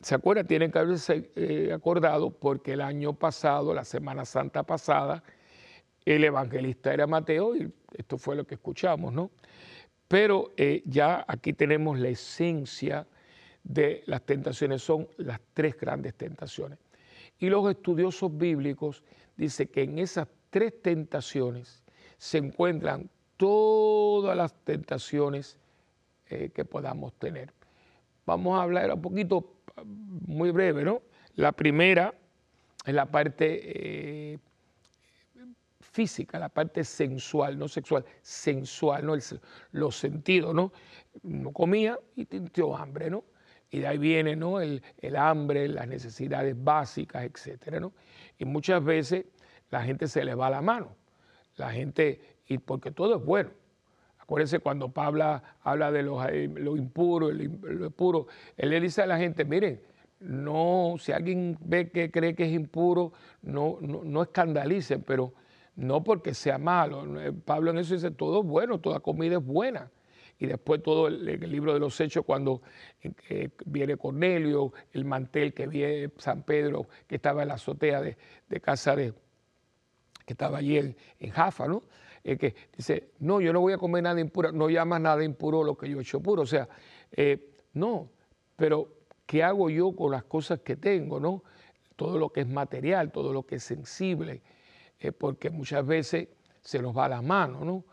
¿Se 0.00 0.14
acuerda? 0.14 0.44
Tienen 0.44 0.72
que 0.72 0.78
haberse 0.78 1.30
eh, 1.36 1.72
acordado 1.74 2.30
porque 2.30 2.72
el 2.72 2.80
año 2.80 3.12
pasado, 3.12 3.74
la 3.74 3.84
Semana 3.84 4.24
Santa 4.24 4.62
pasada, 4.62 5.22
el 6.06 6.24
evangelista 6.24 6.94
era 6.94 7.06
Mateo 7.06 7.54
y 7.54 7.70
esto 7.96 8.16
fue 8.16 8.34
lo 8.34 8.46
que 8.46 8.54
escuchamos, 8.54 9.12
¿no? 9.12 9.30
Pero 10.08 10.52
eh, 10.56 10.82
ya 10.86 11.24
aquí 11.28 11.52
tenemos 11.52 11.98
la 11.98 12.08
esencia 12.08 13.06
de 13.62 14.02
las 14.06 14.22
tentaciones, 14.22 14.82
son 14.82 15.08
las 15.18 15.40
tres 15.54 15.76
grandes 15.78 16.14
tentaciones. 16.14 16.78
Y 17.38 17.48
los 17.48 17.68
estudiosos 17.70 18.36
bíblicos 18.36 19.02
dicen 19.36 19.68
que 19.68 19.82
en 19.82 19.98
esas 19.98 20.28
tres 20.50 20.82
tentaciones 20.82 21.82
se 22.18 22.38
encuentran 22.38 23.08
todas 23.36 24.36
las 24.36 24.52
tentaciones 24.64 25.56
eh, 26.28 26.50
que 26.54 26.64
podamos 26.64 27.14
tener. 27.14 27.52
Vamos 28.26 28.58
a 28.58 28.62
hablar 28.62 28.92
un 28.92 29.00
poquito, 29.00 29.54
muy 29.84 30.50
breve, 30.50 30.84
¿no? 30.84 31.02
La 31.36 31.52
primera 31.52 32.14
es 32.84 32.94
la 32.94 33.06
parte 33.06 33.60
eh, 34.32 34.38
física, 35.80 36.38
la 36.38 36.48
parte 36.48 36.84
sensual, 36.84 37.58
no 37.58 37.68
sexual, 37.68 38.04
sensual, 38.22 39.06
¿no? 39.06 39.14
los 39.72 39.96
sentidos, 39.96 40.54
¿no? 40.54 40.72
No 41.22 41.52
comía 41.52 41.98
y 42.14 42.26
sintió 42.26 42.76
hambre, 42.76 43.10
¿no? 43.10 43.24
Y 43.70 43.78
de 43.78 43.86
ahí 43.86 43.98
viene 43.98 44.34
¿no? 44.36 44.60
el, 44.60 44.82
hambre, 45.16 45.68
las 45.68 45.86
necesidades 45.86 46.56
básicas, 46.62 47.24
etcétera, 47.24 47.78
¿no? 47.78 47.92
Y 48.38 48.44
muchas 48.44 48.82
veces 48.82 49.26
la 49.70 49.82
gente 49.82 50.08
se 50.08 50.24
le 50.24 50.34
va 50.34 50.50
la 50.50 50.60
mano. 50.60 50.96
La 51.56 51.70
gente, 51.70 52.20
y 52.48 52.58
porque 52.58 52.90
todo 52.90 53.16
es 53.16 53.24
bueno. 53.24 53.50
Acuérdense 54.18 54.58
cuando 54.58 54.90
Pablo 54.90 55.40
habla 55.62 55.92
de 55.92 56.02
lo, 56.02 56.24
eh, 56.26 56.48
lo 56.48 56.76
impuro, 56.76 57.30
lo 57.30 57.90
puro, 57.90 58.26
él 58.56 58.70
le 58.70 58.80
dice 58.80 59.02
a 59.02 59.06
la 59.06 59.18
gente, 59.18 59.44
miren, 59.44 59.80
no, 60.20 60.96
si 60.98 61.12
alguien 61.12 61.56
ve 61.60 61.90
que 61.90 62.10
cree 62.10 62.34
que 62.34 62.44
es 62.44 62.52
impuro, 62.52 63.12
no, 63.42 63.78
no, 63.80 64.02
no 64.04 64.22
escandalicen, 64.22 65.02
pero 65.02 65.32
no 65.76 66.02
porque 66.02 66.34
sea 66.34 66.58
malo. 66.58 67.06
Pablo 67.44 67.70
en 67.70 67.78
eso 67.78 67.94
dice, 67.94 68.10
todo 68.10 68.40
es 68.40 68.46
bueno, 68.46 68.78
toda 68.78 69.00
comida 69.00 69.36
es 69.36 69.44
buena 69.44 69.90
y 70.40 70.46
después 70.46 70.82
todo 70.82 71.06
el, 71.06 71.22
libro 71.50 71.74
de 71.74 71.78
los 71.78 72.00
hechos 72.00 72.24
cuando 72.24 72.62
eh, 73.02 73.50
viene 73.66 73.98
Cornelio, 73.98 74.72
el 74.90 75.04
mantel 75.04 75.52
que 75.52 75.66
viene 75.66 76.10
San 76.16 76.44
Pedro, 76.44 76.88
que 77.06 77.16
estaba 77.16 77.42
en 77.42 77.48
la 77.48 77.54
azotea 77.54 78.00
de, 78.00 78.16
casa 78.62 78.96
de, 78.96 79.12
que 80.24 80.32
estaba 80.32 80.58
allí 80.58 80.78
en, 80.78 80.96
Jafa, 81.30 81.68
¿no? 81.68 81.82
Eh, 82.24 82.38
que 82.38 82.54
dice, 82.74 83.10
no, 83.18 83.42
yo 83.42 83.52
no 83.52 83.60
voy 83.60 83.74
a 83.74 83.78
comer 83.78 84.02
nada 84.02 84.18
impuro, 84.18 84.50
no 84.50 84.70
llamas 84.70 85.02
nada 85.02 85.22
impuro 85.22 85.62
lo 85.62 85.76
que 85.76 85.90
yo 85.90 85.98
he 85.98 86.02
hecho 86.02 86.20
puro. 86.20 86.42
O 86.42 86.46
sea, 86.46 86.66
eh, 87.12 87.50
no, 87.74 88.08
pero 88.56 88.88
¿qué 89.26 89.42
hago 89.42 89.68
yo 89.68 89.92
con 89.92 90.10
las 90.10 90.24
cosas 90.24 90.60
que 90.60 90.76
tengo, 90.76 91.20
no? 91.20 91.44
Todo 91.96 92.18
lo 92.18 92.30
que 92.30 92.40
es 92.40 92.48
material, 92.48 93.12
todo 93.12 93.34
lo 93.34 93.42
que 93.42 93.56
es 93.56 93.62
sensible, 93.62 94.40
porque 95.18 95.50
muchas 95.50 95.86
veces 95.86 96.28
se 96.62 96.80
nos 96.80 96.96
va 96.96 97.10
la 97.10 97.20
mano, 97.20 97.62
¿no? 97.62 97.84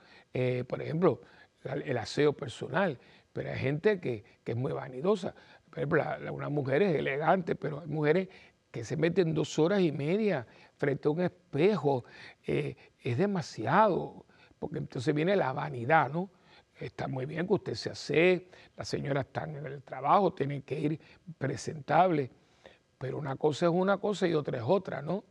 por 0.68 0.82
ejemplo, 0.82 1.20
el 1.64 1.98
aseo 1.98 2.34
personal, 2.34 3.00
pero 3.34 3.52
hay 3.52 3.60
gente 3.60 4.00
que, 4.00 4.24
es 4.46 4.56
muy 4.56 4.72
vanidosa. 4.72 5.36
Por 5.70 5.80
ejemplo, 5.80 6.04
una 6.32 6.50
mujer 6.50 6.82
es 6.82 6.96
elegante, 6.96 7.56
pero 7.56 7.82
hay 7.82 7.88
mujeres 7.88 8.30
que 8.72 8.84
se 8.84 8.98
meten 8.98 9.34
dos 9.34 9.60
horas 9.60 9.82
y 9.82 9.92
media 9.92 10.48
frente 10.76 11.08
a 11.08 11.12
un 11.12 11.22
espejo. 11.22 12.06
Eh, 12.46 12.76
es 13.00 13.18
demasiado, 13.18 14.26
porque 14.60 14.80
entonces 14.80 15.14
viene 15.14 15.36
la 15.36 15.54
vanidad, 15.54 16.10
¿no? 16.12 16.30
Está 16.80 17.08
muy 17.08 17.26
bien 17.26 17.48
que 17.48 17.54
usted 17.54 17.74
se 17.74 17.90
hace, 17.90 18.48
las 18.76 18.88
señoras 18.88 19.26
están 19.26 19.56
en 19.56 19.66
el 19.66 19.82
trabajo, 19.82 20.34
tienen 20.34 20.62
que 20.62 20.80
ir 20.80 21.00
presentables, 21.38 22.30
pero 22.98 23.18
una 23.18 23.36
cosa 23.36 23.66
es 23.66 23.72
una 23.72 23.98
cosa 23.98 24.28
y 24.28 24.34
otra 24.34 24.58
es 24.58 24.64
otra, 24.66 25.02
¿no? 25.02 25.24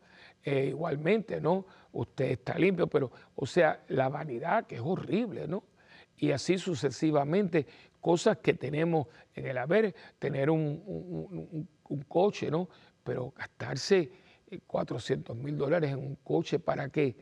Eh, 0.44 0.66
igualmente, 0.66 1.40
¿no? 1.40 1.66
Usted 1.92 2.26
está 2.26 2.58
limpio, 2.58 2.86
pero, 2.86 3.10
o 3.34 3.46
sea, 3.46 3.84
la 3.88 4.08
vanidad 4.08 4.66
que 4.66 4.76
es 4.76 4.82
horrible, 4.84 5.48
¿no? 5.48 5.64
Y 6.18 6.30
así 6.32 6.58
sucesivamente, 6.58 7.66
cosas 8.00 8.38
que 8.38 8.54
tenemos 8.54 9.08
en 9.34 9.46
el 9.46 9.58
haber, 9.58 9.94
tener 10.18 10.50
un, 10.50 11.68
coche, 12.08 12.50
¿no? 12.50 12.68
Pero 13.02 13.32
gastarse 13.36 14.10
400 14.66 15.36
mil 15.36 15.56
dólares 15.58 15.92
en 15.92 15.98
un 15.98 16.16
coche, 16.16 16.58
¿para 16.58 16.88
qué? 16.88 17.16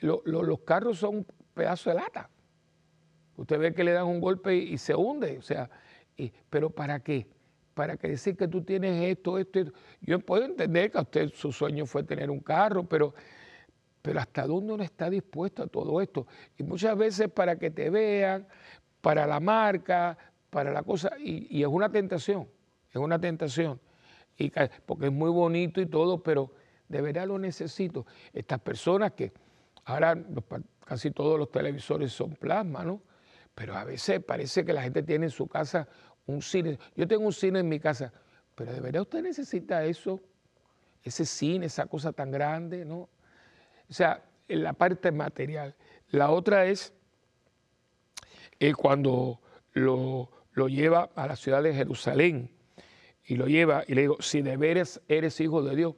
los 0.00 0.60
carros 0.60 0.98
son 0.98 1.16
un 1.18 1.26
pedazo 1.54 1.90
de 1.90 1.96
lata. 1.96 2.30
Usted 3.36 3.58
ve 3.58 3.74
que 3.74 3.84
le 3.84 3.92
dan 3.92 4.06
un 4.06 4.20
golpe 4.20 4.54
y, 4.54 4.78
se 4.78 4.94
hunde, 4.94 5.38
o 5.38 5.42
sea, 5.42 5.68
pero 6.50 6.70
¿para 6.70 7.00
qué? 7.00 7.26
Para 7.74 7.96
que 7.96 8.08
decir 8.08 8.36
que 8.36 8.46
tú 8.46 8.62
tienes 8.62 9.02
esto, 9.10 9.38
esto, 9.38 9.60
esto. 9.60 9.72
Yo 10.00 10.20
puedo 10.20 10.44
entender 10.44 10.92
que 10.92 10.98
a 10.98 11.02
usted 11.02 11.30
su 11.30 11.50
sueño 11.50 11.86
fue 11.86 12.04
tener 12.04 12.30
un 12.30 12.40
carro, 12.40 12.84
pero 12.84 13.14
pero 14.04 14.20
¿hasta 14.20 14.46
dónde 14.46 14.74
uno 14.74 14.84
está 14.84 15.08
dispuesto 15.08 15.62
a 15.62 15.66
todo 15.66 15.98
esto? 16.02 16.26
Y 16.58 16.62
muchas 16.62 16.94
veces 16.94 17.30
para 17.30 17.58
que 17.58 17.70
te 17.70 17.88
vean, 17.88 18.46
para 19.00 19.26
la 19.26 19.40
marca, 19.40 20.18
para 20.50 20.70
la 20.72 20.82
cosa, 20.82 21.12
y, 21.18 21.62
es 21.62 21.66
una 21.66 21.90
tentación, 21.90 22.46
es 22.90 22.96
una 22.96 23.18
tentación, 23.18 23.80
y, 24.36 24.52
porque 24.84 25.06
es 25.06 25.12
muy 25.12 25.30
bonito 25.30 25.80
y 25.80 25.86
todo, 25.86 26.22
pero 26.22 26.52
de 26.86 27.00
verdad 27.00 27.26
lo 27.26 27.38
necesito. 27.38 28.04
Estas 28.34 28.60
personas 28.60 29.12
que 29.12 29.32
ahora 29.86 30.22
casi 30.84 31.10
todos 31.10 31.38
los 31.38 31.50
televisores 31.50 32.12
son 32.12 32.34
plasma, 32.34 32.84
¿no? 32.84 33.00
Pero 33.54 33.74
a 33.74 33.84
veces 33.84 34.22
parece 34.22 34.66
que 34.66 34.74
la 34.74 34.82
gente 34.82 35.02
tiene 35.02 35.24
en 35.24 35.30
su 35.30 35.48
casa 35.48 35.88
un 36.26 36.42
cine. 36.42 36.78
Yo 36.94 37.08
tengo 37.08 37.24
un 37.24 37.32
cine 37.32 37.60
en 37.60 37.70
mi 37.70 37.80
casa, 37.80 38.12
pero 38.54 38.70
de 38.70 38.80
verdad 38.80 39.00
usted 39.00 39.22
necesita 39.22 39.82
eso. 39.82 40.20
ese 41.02 41.24
cine, 41.24 41.66
esa 41.66 41.86
cosa 41.86 42.12
tan 42.12 42.30
grande, 42.30 42.84
¿no? 42.84 43.08
O 43.88 43.92
sea, 43.92 44.24
la 44.48 44.72
parte 44.72 45.12
material. 45.12 45.74
La 46.10 46.30
otra 46.30 46.66
es 46.66 46.92
eh, 48.60 48.74
cuando 48.74 49.40
lo, 49.72 50.30
lo, 50.52 50.68
lleva 50.68 51.10
a 51.14 51.26
la 51.26 51.36
ciudad 51.36 51.62
de 51.62 51.74
Jerusalén 51.74 52.50
y 53.24 53.36
lo 53.36 53.46
lleva 53.46 53.84
y 53.86 53.94
le 53.94 54.02
digo, 54.02 54.16
si 54.20 54.42
de 54.42 54.56
veras 54.56 55.00
eres 55.08 55.40
hijo 55.40 55.62
de 55.62 55.76
Dios. 55.76 55.94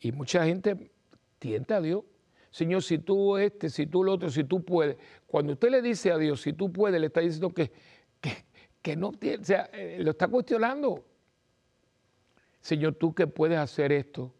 Y 0.00 0.12
mucha 0.12 0.44
gente 0.44 0.90
tienta 1.38 1.76
a 1.76 1.80
Dios. 1.80 2.04
Señor, 2.50 2.82
si 2.82 2.98
tú 2.98 3.36
este, 3.36 3.68
si 3.68 3.86
tú 3.86 4.04
lo 4.04 4.12
otro, 4.12 4.30
si 4.30 4.44
tú 4.44 4.64
puedes. 4.64 4.96
Cuando 5.26 5.54
usted 5.54 5.70
le 5.70 5.82
dice 5.82 6.12
a 6.12 6.18
Dios, 6.18 6.40
si 6.42 6.52
tú 6.52 6.72
puedes, 6.72 7.00
le 7.00 7.08
está 7.08 7.20
diciendo 7.20 7.50
que, 7.50 7.72
que, 8.20 8.44
que 8.80 8.96
no 8.96 9.10
tiene, 9.12 9.42
o 9.42 9.44
sea, 9.44 9.68
eh, 9.72 9.98
lo 10.00 10.12
está 10.12 10.28
cuestionando. 10.28 11.04
Señor, 12.60 12.94
tú 12.94 13.14
que 13.14 13.26
puedes 13.26 13.58
hacer 13.58 13.92
esto, 13.92 14.32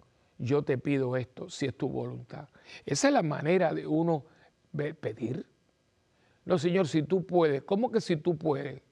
yo 0.45 0.63
te 0.63 0.79
pido 0.79 1.17
esto, 1.17 1.49
si 1.49 1.67
es 1.67 1.77
tu 1.77 1.89
voluntad. 1.89 2.49
Esa 2.85 3.09
es 3.09 3.15
la 3.15 3.23
manera 3.23 3.73
de 3.73 3.87
uno 3.87 4.25
pedir. 5.01 5.47
No, 6.45 6.59
Señor, 6.59 6.87
si 6.87 7.03
tú 7.03 7.25
puedes. 7.25 7.63
¿Cómo 7.63 7.91
que 7.91 8.01
si 8.01 8.17
tú 8.17 8.37
puedes? 8.37 8.83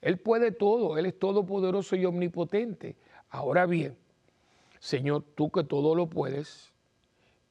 Él 0.00 0.18
puede 0.18 0.50
todo, 0.50 0.98
Él 0.98 1.06
es 1.06 1.18
todopoderoso 1.18 1.94
y 1.94 2.04
omnipotente. 2.04 2.96
Ahora 3.28 3.66
bien, 3.66 3.96
Señor, 4.80 5.24
tú 5.34 5.50
que 5.50 5.62
todo 5.62 5.94
lo 5.94 6.08
puedes, 6.08 6.72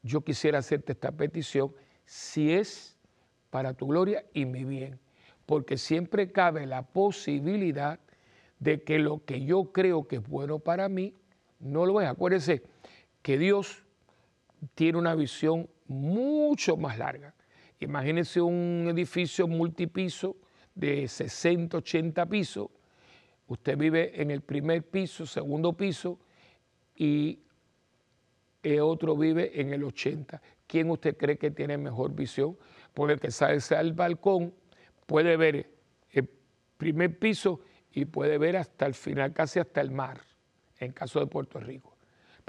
yo 0.03 0.21
quisiera 0.21 0.59
hacerte 0.59 0.91
esta 0.91 1.11
petición 1.11 1.73
si 2.05 2.51
es 2.51 2.97
para 3.49 3.73
tu 3.73 3.87
gloria 3.87 4.25
y 4.33 4.45
mi 4.45 4.65
bien, 4.65 4.99
porque 5.45 5.77
siempre 5.77 6.31
cabe 6.31 6.65
la 6.65 6.81
posibilidad 6.81 7.99
de 8.59 8.83
que 8.83 8.99
lo 8.99 9.23
que 9.23 9.45
yo 9.45 9.71
creo 9.71 10.07
que 10.07 10.17
es 10.17 10.27
bueno 10.27 10.59
para 10.59 10.89
mí 10.89 11.13
no 11.59 11.85
lo 11.85 12.01
es. 12.01 12.07
Acuérdese 12.07 12.63
que 13.22 13.38
Dios 13.38 13.84
tiene 14.76 14.97
una 14.97 15.15
visión 15.15 15.70
mucho 15.88 16.78
más 16.78 16.97
larga. 16.97 17.34
Imagínense 17.80 18.41
un 18.41 18.88
edificio 18.89 19.47
multipiso 19.47 20.36
de 20.76 21.07
60, 21.07 21.78
80 21.78 22.26
pisos. 22.26 22.70
Usted 23.47 23.78
vive 23.78 24.22
en 24.22 24.32
el 24.32 24.41
primer 24.41 24.84
piso, 24.84 25.26
segundo 25.26 25.74
piso 25.74 26.20
y 26.95 27.39
el 28.61 28.82
otro 28.82 29.15
vive 29.15 29.59
en 29.59 29.74
el 29.74 29.84
80. 29.84 30.41
¿Quién 30.67 30.89
usted 30.89 31.17
cree 31.17 31.38
que 31.38 31.51
tiene 31.51 31.78
mejor 31.78 32.13
visión? 32.13 32.57
Porque 32.93 33.13
el 33.13 33.20
que 33.20 33.32
sale 33.32 33.59
al 33.76 33.93
balcón 33.93 34.53
puede 35.05 35.38
ver 35.38 35.70
el 36.11 36.30
primer 36.78 37.17
piso 37.17 37.61
y 37.91 38.05
puede 38.05 38.38
ver 38.38 38.57
hasta 38.57 38.86
el 38.86 38.93
final, 38.93 39.34
casi 39.34 39.59
hasta 39.59 39.82
el 39.82 39.91
mar, 39.91 40.22
en 40.78 40.91
caso 40.91 41.20
de 41.20 41.26
Puerto 41.26 41.59
Rico. 41.59 41.88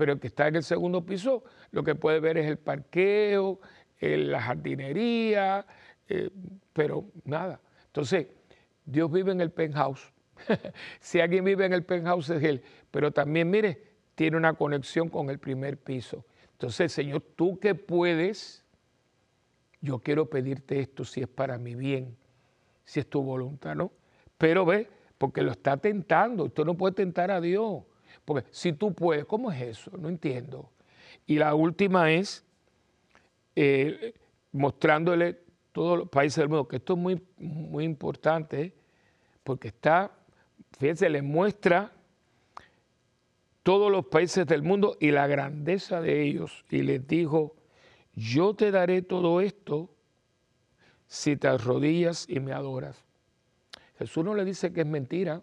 Pero 0.01 0.15
el 0.15 0.19
que 0.19 0.29
está 0.29 0.49
en 0.49 0.57
el 0.57 0.63
segundo 0.63 1.05
piso, 1.05 1.45
lo 1.73 1.85
que 1.85 1.95
puede 1.95 2.21
ver 2.21 2.39
es 2.39 2.47
el 2.47 2.57
parqueo, 2.57 3.61
la 4.01 4.41
jardinería, 4.41 5.67
eh, 6.09 6.31
pero 6.73 7.05
nada. 7.27 7.61
Entonces, 7.85 8.29
Dios 8.87 9.13
vive 9.13 9.33
en 9.33 9.43
el 9.43 9.51
penthouse. 9.51 10.11
si 11.01 11.21
alguien 11.21 11.45
vive 11.45 11.67
en 11.67 11.75
el 11.75 11.85
penthouse 11.85 12.31
es 12.31 12.43
Él. 12.43 12.63
Pero 12.91 13.11
también, 13.13 13.51
mire, 13.51 13.89
tiene 14.15 14.39
una 14.39 14.55
conexión 14.55 15.11
con 15.11 15.29
el 15.29 15.39
primer 15.39 15.77
piso. 15.77 16.25
Entonces, 16.53 16.91
Señor, 16.93 17.23
tú 17.37 17.61
que 17.61 17.75
puedes, 17.75 18.65
yo 19.83 19.99
quiero 19.99 20.31
pedirte 20.31 20.81
esto 20.81 21.05
si 21.05 21.21
es 21.21 21.29
para 21.29 21.59
mi 21.59 21.75
bien, 21.75 22.17
si 22.87 23.01
es 23.01 23.07
tu 23.07 23.23
voluntad, 23.23 23.75
¿no? 23.75 23.93
Pero 24.39 24.65
ve, 24.65 24.89
porque 25.19 25.43
lo 25.43 25.51
está 25.51 25.77
tentando. 25.77 26.45
Usted 26.45 26.65
no 26.65 26.75
puede 26.75 26.95
tentar 26.95 27.31
a 27.31 27.39
Dios. 27.43 27.83
Porque 28.25 28.49
si 28.51 28.73
tú 28.73 28.95
puedes, 28.95 29.25
¿cómo 29.25 29.51
es 29.51 29.61
eso? 29.63 29.91
No 29.97 30.09
entiendo. 30.09 30.71
Y 31.27 31.37
la 31.39 31.55
última 31.55 32.11
es 32.13 32.45
eh, 33.57 34.15
mostrándole 34.53 35.39
todos 35.73 35.99
los 35.99 36.09
países 36.09 36.37
del 36.39 36.49
mundo, 36.49 36.69
que 36.69 36.77
esto 36.77 36.95
es 36.95 36.99
muy, 36.99 37.23
muy 37.39 37.85
importante, 37.85 38.75
porque 39.45 39.69
está, 39.69 40.11
fíjense, 40.79 41.09
le 41.09 41.23
muestra 41.23 41.93
todos 43.63 43.91
los 43.91 44.07
países 44.07 44.47
del 44.47 44.63
mundo 44.63 44.97
y 45.01 45.11
la 45.11 45.27
grandeza 45.27 46.01
de 46.01 46.23
ellos. 46.23 46.65
Y 46.71 46.83
les 46.83 47.07
dijo, 47.07 47.55
yo 48.15 48.55
te 48.55 48.71
daré 48.71 49.03
todo 49.03 49.41
esto 49.41 49.91
si 51.07 51.37
te 51.37 51.49
arrodillas 51.49 52.27
y 52.29 52.41
me 52.41 52.53
adoras. 52.53 53.05
Jesús 53.99 54.25
no 54.25 54.35
le 54.35 54.45
dice 54.45 54.73
que 54.73 54.81
es 54.81 54.87
mentira. 54.87 55.43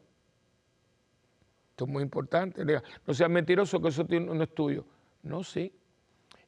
Esto 1.77 1.85
es 1.85 1.91
muy 1.91 2.01
importante. 2.01 2.65
No 3.05 3.13
seas 3.13 3.29
mentiroso 3.29 3.79
que 3.79 3.89
eso 3.89 4.03
no 4.09 4.41
es 4.41 4.55
tuyo. 4.55 4.83
No, 5.21 5.43
sí. 5.43 5.71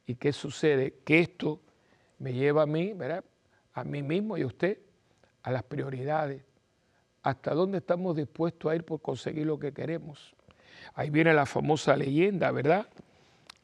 ¿Y 0.08 0.16
qué 0.16 0.34
sucede? 0.34 1.02
Que 1.06 1.20
esto 1.20 1.62
me 2.18 2.34
lleva 2.34 2.64
a 2.64 2.66
mí, 2.66 2.94
¿verdad? 2.94 3.24
A 3.76 3.84
mí 3.84 4.02
mismo 4.02 4.40
y 4.40 4.42
a 4.42 4.48
usted, 4.48 4.80
a 5.44 5.52
las 5.52 5.62
prioridades. 5.62 6.42
¿Hasta 7.22 7.54
dónde 7.54 7.78
estamos 7.78 8.16
dispuestos 8.16 8.72
a 8.72 8.76
ir 8.76 8.84
por 8.84 9.04
conseguir 9.04 9.46
lo 9.46 9.60
que 9.60 9.72
queremos? 9.72 10.36
Ahí 10.96 11.12
viene 11.12 11.32
la 11.32 11.46
famosa 11.46 11.96
leyenda, 11.96 12.50
¿verdad? 12.50 12.88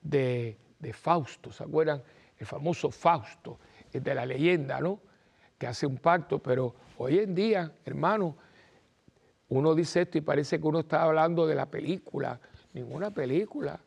De, 0.03 0.57
Fausto, 0.93 1.51
¿se 1.51 1.63
acuerdan? 1.63 2.03
El 2.37 2.45
famoso 2.45 2.91
Fausto, 2.91 3.57
de 3.91 4.13
la 4.13 4.23
leyenda, 4.23 4.79
¿no? 4.79 4.99
Que 5.57 5.65
hace 5.65 5.87
un 5.87 5.97
pacto, 5.97 6.37
pero 6.37 6.75
hoy 6.99 7.17
en 7.17 7.33
día, 7.33 7.71
hermano, 7.85 8.35
uno 9.49 9.75
dice 9.75 10.01
esto 10.01 10.17
y 10.17 10.21
parece 10.21 10.59
que 10.59 10.67
uno 10.67 10.79
está 10.79 11.03
hablando 11.03 11.45
de 11.45 11.55
la 11.55 11.67
película. 11.67 12.39
Ninguna 12.73 13.11
película. 13.11 13.79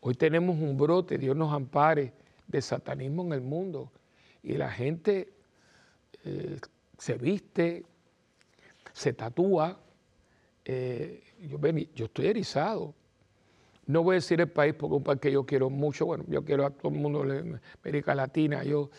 Hoy 0.00 0.14
tenemos 0.14 0.56
un 0.56 0.76
brote, 0.76 1.18
Dios 1.18 1.36
nos 1.36 1.52
ampare, 1.52 2.12
de 2.46 2.62
satanismo 2.62 3.22
en 3.22 3.32
el 3.32 3.40
mundo. 3.40 3.90
Y 4.42 4.54
la 4.54 4.70
gente 4.70 5.32
eh, 6.24 6.58
se 6.98 7.14
viste, 7.18 7.84
se 8.92 9.12
tatúa. 9.12 9.78
Eh, 10.64 11.22
yo, 11.48 11.58
yo 11.94 12.04
estoy 12.06 12.26
erizado. 12.26 12.94
No 13.86 14.02
voy 14.02 14.14
a 14.14 14.16
decir 14.16 14.40
el 14.40 14.48
país 14.48 14.74
porque 14.74 14.94
es 14.94 14.98
un 14.98 15.04
país 15.04 15.20
que 15.20 15.30
yo 15.30 15.46
quiero 15.46 15.70
mucho. 15.70 16.06
Bueno, 16.06 16.24
yo 16.28 16.44
quiero 16.44 16.66
a 16.66 16.70
todo 16.70 16.92
el 16.92 16.98
mundo 16.98 17.22
de 17.22 17.60
América 17.82 18.14
Latina. 18.14 18.64
Yo 18.64 18.90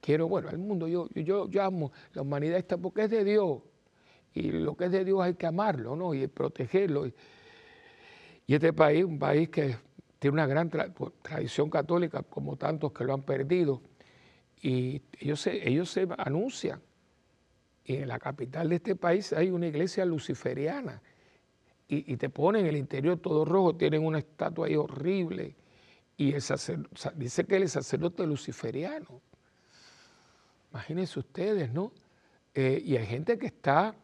quiero, 0.00 0.28
bueno, 0.28 0.48
al 0.48 0.58
mundo. 0.58 0.86
Yo, 0.86 1.08
yo, 1.14 1.48
yo 1.48 1.62
amo 1.62 1.90
la 2.12 2.22
humanidad 2.22 2.56
esta 2.58 2.76
porque 2.76 3.04
es 3.04 3.10
de 3.10 3.24
Dios. 3.24 3.60
Y 4.36 4.50
lo 4.50 4.76
que 4.76 4.84
es 4.84 4.92
de 4.92 5.02
Dios 5.02 5.22
hay 5.22 5.32
que 5.32 5.46
amarlo, 5.46 5.96
¿no? 5.96 6.12
Y 6.12 6.26
protegerlo. 6.26 7.06
Y, 7.06 7.14
este 8.46 8.74
país, 8.74 9.02
un 9.02 9.18
país 9.18 9.48
que 9.48 9.76
tiene 10.18 10.34
una 10.34 10.46
gran 10.46 10.68
pues, 10.68 11.12
tradición 11.22 11.70
católica, 11.70 12.22
como 12.22 12.56
tantos 12.56 12.92
que 12.92 13.04
lo 13.04 13.14
han 13.14 13.22
perdido, 13.22 13.80
y 14.60 15.00
ellos 15.18 15.40
se, 15.40 15.66
ellos 15.66 15.90
se 15.90 16.06
anuncian. 16.18 16.82
Y 17.82 17.96
en 17.96 18.08
la 18.08 18.18
capital 18.18 18.68
de 18.68 18.76
este 18.76 18.94
país 18.94 19.32
hay 19.32 19.48
una 19.48 19.68
iglesia 19.68 20.04
luciferiana, 20.04 21.00
y, 21.88 22.16
te 22.16 22.28
ponen 22.28 22.66
el 22.66 22.76
interior 22.76 23.18
todo 23.18 23.44
rojo, 23.44 23.74
tienen 23.76 24.04
una 24.04 24.18
estatua 24.18 24.66
ahí 24.66 24.76
horrible, 24.76 25.54
y 26.18 26.34
el 26.34 26.42
dice 27.14 27.44
que 27.46 27.56
es 27.56 27.72
sacerdote 27.72 28.26
luciferiano. 28.26 29.22
Imagínense 30.72 31.20
ustedes, 31.20 31.72
¿no? 31.72 31.92
Eh, 32.54 32.82
y 32.84 32.96
hay 32.96 33.06
gente 33.06 33.38
que 33.38 33.46
está 33.46 33.94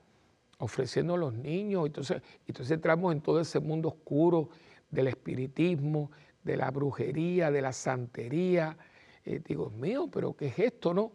ofreciendo 0.63 1.15
a 1.15 1.17
los 1.19 1.35
niños, 1.35 1.87
entonces, 1.87 2.23
entonces 2.47 2.71
entramos 2.71 3.13
en 3.13 3.21
todo 3.21 3.41
ese 3.41 3.59
mundo 3.59 3.89
oscuro 3.89 4.49
del 4.93 5.09
espiritismo, 5.09 6.13
de 6.45 6.57
la 6.57 6.71
brujería, 6.71 7.51
de 7.51 7.63
la 7.63 7.73
santería. 7.73 8.77
Eh, 9.25 9.43
digo, 9.45 9.71
mío, 9.71 10.09
pero 10.13 10.37
¿qué 10.37 10.47
es 10.47 10.59
esto, 10.61 10.95
no? 10.95 11.13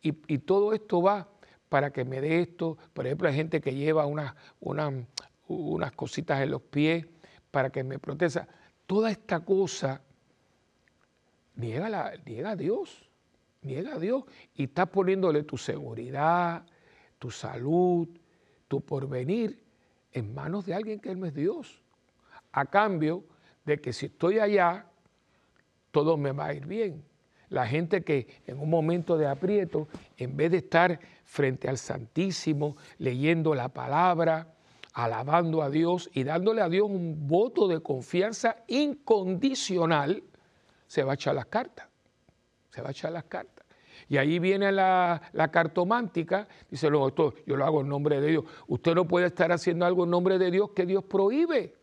Y, 0.00 0.12
todo 0.38 0.74
esto 0.74 1.02
va 1.02 1.28
para 1.68 1.90
que 1.90 2.04
me 2.04 2.20
dé 2.20 2.40
esto. 2.40 2.78
Por 2.92 3.06
ejemplo, 3.06 3.26
hay 3.26 3.34
gente 3.34 3.60
que 3.60 3.74
lleva 3.74 4.06
unas, 4.06 4.34
unas 4.60 5.92
cositas 5.92 6.40
en 6.42 6.50
los 6.50 6.62
pies 6.62 7.06
para 7.50 7.70
que 7.70 7.82
me 7.82 7.98
proteja. 7.98 8.46
Toda 8.86 9.10
esta 9.10 9.40
cosa 9.40 10.02
niega, 11.56 11.88
la, 11.88 12.12
niega 12.26 12.50
a 12.50 12.56
Dios, 12.56 13.10
niega 13.62 13.94
a 13.94 13.98
Dios. 13.98 14.24
Y 14.54 14.64
estás 14.64 14.88
poniéndole 14.90 15.42
tu 15.42 15.56
seguridad, 15.56 16.66
tu 17.18 17.30
salud, 17.30 18.08
tu 18.68 18.80
porvenir 18.80 19.62
en 20.12 20.34
manos 20.34 20.66
de 20.66 20.74
alguien 20.74 21.00
que 21.00 21.14
no 21.14 21.26
es 21.26 21.34
Dios 21.34 21.82
a 22.52 22.66
cambio 22.66 23.24
de 23.64 23.80
que 23.80 23.92
si 23.92 24.06
estoy 24.06 24.38
allá, 24.38 24.86
todo 25.90 26.16
me 26.16 26.32
va 26.32 26.46
a 26.46 26.54
ir 26.54 26.66
bien. 26.66 27.04
La 27.48 27.66
gente 27.66 28.02
que 28.02 28.42
en 28.46 28.60
un 28.60 28.70
momento 28.70 29.16
de 29.18 29.26
aprieto, 29.26 29.88
en 30.16 30.36
vez 30.36 30.50
de 30.50 30.58
estar 30.58 30.98
frente 31.24 31.68
al 31.68 31.78
Santísimo, 31.78 32.76
leyendo 32.98 33.54
la 33.54 33.68
palabra, 33.68 34.54
alabando 34.92 35.62
a 35.62 35.70
Dios 35.70 36.08
y 36.12 36.24
dándole 36.24 36.62
a 36.62 36.68
Dios 36.68 36.88
un 36.88 37.26
voto 37.26 37.68
de 37.68 37.80
confianza 37.80 38.56
incondicional, 38.68 40.22
se 40.86 41.02
va 41.02 41.12
a 41.12 41.14
echar 41.14 41.34
las 41.34 41.46
cartas. 41.46 41.88
Se 42.70 42.80
va 42.80 42.88
a 42.88 42.90
echar 42.92 43.12
las 43.12 43.24
cartas. 43.24 43.53
Y 44.08 44.16
ahí 44.16 44.38
viene 44.38 44.70
la, 44.70 45.20
cartomántica, 45.52 46.46
dice, 46.70 46.90
no, 46.90 47.08
esto 47.08 47.34
yo 47.46 47.56
lo 47.56 47.64
hago 47.64 47.80
en 47.80 47.88
nombre 47.88 48.20
de 48.20 48.28
Dios. 48.28 48.44
Usted 48.66 48.94
no 48.94 49.06
puede 49.06 49.26
estar 49.26 49.50
haciendo 49.52 49.86
algo 49.86 50.04
en 50.04 50.10
nombre 50.10 50.38
de 50.38 50.50
Dios 50.50 50.70
que 50.70 50.86
Dios 50.86 51.04
prohíbe. 51.04 51.74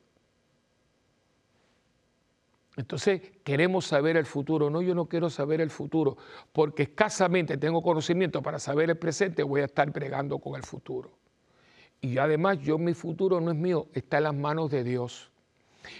Entonces 2.77 3.21
queremos 3.43 3.85
saber 3.85 4.17
el 4.17 4.25
futuro. 4.25 4.69
No, 4.69 4.81
yo 4.81 4.95
no 4.95 5.05
quiero 5.05 5.29
saber 5.29 5.61
el 5.61 5.69
futuro, 5.69 6.17
porque 6.53 6.83
escasamente 6.83 7.57
tengo 7.57 7.81
conocimiento 7.81 8.41
para 8.41 8.59
saber 8.59 8.89
el 8.89 8.97
presente, 8.97 9.43
voy 9.43 9.61
a 9.61 9.65
estar 9.65 9.91
bregando 9.91 10.39
con 10.39 10.55
el 10.55 10.63
futuro. 10.63 11.11
Y 11.99 12.17
además 12.17 12.59
yo 12.59 12.77
mi 12.77 12.93
futuro 12.93 13.41
no 13.41 13.51
es 13.51 13.57
mío, 13.57 13.87
está 13.93 14.17
en 14.17 14.23
las 14.23 14.35
manos 14.35 14.71
de 14.71 14.83
Dios. 14.83 15.29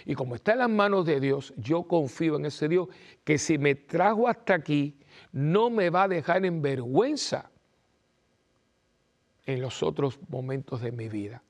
Y 0.04 0.14
como 0.14 0.34
está 0.34 0.52
en 0.52 0.58
las 0.58 0.70
manos 0.70 1.06
de 1.06 1.20
Dios, 1.20 1.52
yo 1.56 1.84
confío 1.84 2.36
en 2.36 2.46
ese 2.46 2.68
Dios 2.68 2.88
que 3.24 3.38
si 3.38 3.58
me 3.58 3.74
trajo 3.74 4.28
hasta 4.28 4.54
aquí, 4.54 4.96
no 5.32 5.70
me 5.70 5.90
va 5.90 6.04
a 6.04 6.08
dejar 6.08 6.44
en 6.44 6.62
vergüenza 6.62 7.50
en 9.46 9.60
los 9.60 9.82
otros 9.82 10.18
momentos 10.28 10.80
de 10.80 10.92
mi 10.92 11.08
vida. 11.08 11.42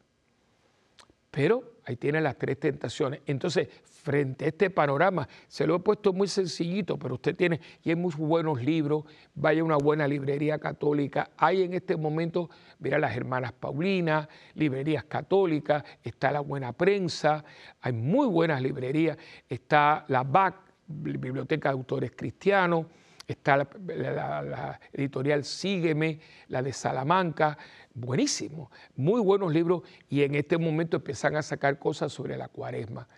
Pero 1.31 1.77
ahí 1.85 1.97
tiene 1.97 2.21
las 2.21 2.37
tres 2.37 2.61
tentaciones. 2.61 3.21
Entonces, 3.27 3.69
frente 3.85 4.45
a 4.45 4.49
este 4.49 4.69
panorama, 4.69 5.29
se 5.49 5.67
lo 5.67 5.77
he 5.77 5.79
puesto 5.79 6.13
muy 6.13 6.29
sencillito, 6.29 6.99
pero 6.99 7.15
usted 7.15 7.37
tiene, 7.37 7.61
y 7.83 7.91
hay 7.91 7.97
muy 7.97 8.13
buenos 8.17 8.63
libros, 8.63 9.05
vaya 9.35 9.63
a 9.63 9.65
una 9.65 9.77
buena 9.77 10.07
librería 10.07 10.59
católica. 10.59 11.31
Hay 11.37 11.63
en 11.63 11.75
este 11.75 11.97
momento, 11.97 12.51
mira 12.81 12.99
las 12.99 13.17
hermanas 13.17 13.53
Paulinas, 13.53 14.29
librerías 14.55 15.05
católicas, 15.05 15.85
está 16.03 16.33
la 16.33 16.41
buena 16.41 16.73
prensa, 16.73 17.45
hay 17.81 17.93
muy 17.93 18.27
buenas 18.27 18.61
librerías, 18.61 19.17
está 19.49 20.05
la 20.09 20.25
BAC, 20.25 20.57
Biblioteca 20.87 21.71
de 21.71 21.75
Autores 21.75 22.13
Cristianos, 22.15 22.87
está 23.27 23.57
la, 23.57 24.81
editorial 24.93 25.45
Sígueme, 25.45 26.21
la 26.49 26.63
de 26.63 26.73
Salamanca, 26.73 27.57
buenísimo, 27.95 28.71
muy 28.97 29.21
buenos 29.21 29.53
libros 29.53 29.83
y 30.09 30.23
en 30.23 30.35
este 30.35 30.59
momento 30.59 30.97
empiezan 30.97 31.37
a 31.37 31.43
sacar 31.43 31.79
cosas 31.79 32.13
sobre 32.13 32.37
la 32.37 32.49
cuaresma. 32.49 33.09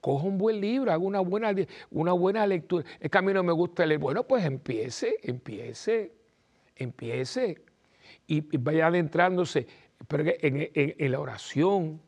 Coja 0.00 0.26
un 0.26 0.36
buen 0.36 0.60
libro, 0.60 0.92
haga 0.92 1.02
una 1.02 1.20
buena, 1.20 1.54
una 1.90 2.12
buena 2.12 2.46
lectura. 2.46 2.84
Es 3.00 3.10
que 3.10 3.18
a 3.18 3.22
mí 3.22 3.32
no 3.32 3.42
me 3.42 3.52
gusta 3.52 3.86
leer. 3.86 3.98
Bueno, 3.98 4.24
pues 4.24 4.44
empiece, 4.44 5.16
empiece, 5.22 6.12
empiece 6.76 7.62
y, 8.26 8.42
vaya 8.58 8.88
adentrándose 8.88 9.66
en, 10.10 11.10
la 11.10 11.20
oración, 11.20 12.02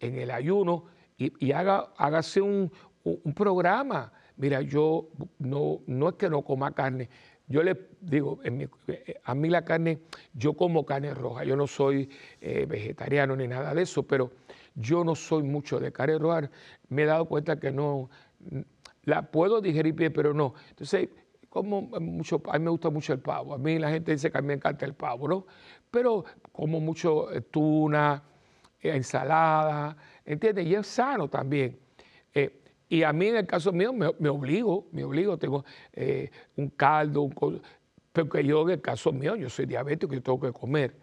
en 0.00 0.18
el 0.18 0.30
ayuno 0.30 0.86
y, 1.18 1.52
haga, 1.52 1.92
hágase 1.98 2.40
un 2.40 2.70
programa 3.34 4.12
mira, 4.42 4.60
yo 4.60 5.08
no, 5.38 5.82
no 5.86 6.08
es 6.08 6.14
que 6.16 6.28
no 6.28 6.42
coma 6.42 6.74
carne, 6.74 7.08
yo 7.46 7.62
le 7.62 7.76
digo, 8.00 8.40
a 9.24 9.34
mí 9.36 9.48
la 9.48 9.64
carne, 9.64 10.00
yo 10.34 10.54
como 10.54 10.84
carne 10.84 11.14
roja, 11.14 11.44
yo 11.44 11.54
no 11.54 11.68
soy 11.68 12.10
eh, 12.40 12.66
vegetariano 12.68 13.36
ni 13.36 13.46
nada 13.46 13.72
de 13.72 13.82
eso, 13.82 14.02
pero 14.02 14.32
yo 14.74 15.04
no 15.04 15.14
soy 15.14 15.44
mucho 15.44 15.78
de 15.78 15.92
carne 15.92 16.18
roja, 16.18 16.50
me 16.88 17.02
he 17.02 17.06
dado 17.06 17.26
cuenta 17.26 17.60
que 17.60 17.70
no, 17.70 18.10
la 19.04 19.30
puedo 19.30 19.60
digerir 19.60 19.94
bien, 19.94 20.12
pero 20.12 20.34
no. 20.34 20.54
Entonces, 20.70 21.08
como 21.48 21.82
mucho, 21.82 22.42
a 22.50 22.58
mí 22.58 22.64
me 22.64 22.70
gusta 22.70 22.90
mucho 22.90 23.12
el 23.12 23.20
pavo, 23.20 23.54
a 23.54 23.58
mí 23.58 23.78
la 23.78 23.90
gente 23.90 24.10
dice 24.10 24.32
que 24.32 24.38
a 24.38 24.40
mí 24.40 24.48
me 24.48 24.54
encanta 24.54 24.84
el 24.86 24.94
pavo, 24.94 25.28
¿no? 25.28 25.46
Pero 25.88 26.24
como 26.50 26.80
mucho 26.80 27.30
eh, 27.30 27.42
tuna, 27.42 28.24
eh, 28.80 28.96
ensalada, 28.96 29.96
¿entiendes? 30.24 30.66
Y 30.66 30.74
es 30.74 30.88
sano 30.88 31.28
también. 31.28 31.81
Y 32.92 33.04
a 33.04 33.12
mí 33.14 33.28
en 33.28 33.36
el 33.36 33.46
caso 33.46 33.72
mío 33.72 33.90
me, 33.94 34.28
obligo, 34.28 34.86
me 34.92 35.02
obligo, 35.02 35.38
tengo 35.38 35.64
eh, 35.94 36.30
un 36.56 36.68
caldo, 36.68 37.22
un, 37.22 37.62
porque 38.12 38.44
yo 38.44 38.64
en 38.64 38.74
el 38.74 38.82
caso 38.82 39.10
mío, 39.12 39.34
yo 39.34 39.48
soy 39.48 39.64
diabético 39.64 40.14
y 40.14 40.20
tengo 40.20 40.38
que 40.38 40.52
comer. 40.52 40.94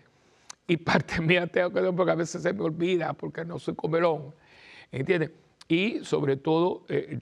Y 0.67 0.77
parte 0.85 1.19
mía 1.19 1.47
tengo 1.47 1.69
que 1.69 1.79
comer 1.79 1.95
porque 1.95 2.11
a 2.11 2.15
veces 2.15 2.43
se 2.43 2.53
me 2.53 2.61
olvida, 2.61 3.13
porque 3.13 3.43
no 3.43 3.57
soy 3.57 3.73
comelón, 3.73 4.35
¿entiendes? 4.91 5.31
Y 5.67 6.05
sobre 6.05 6.37
todo, 6.37 6.85
eh, 6.89 7.21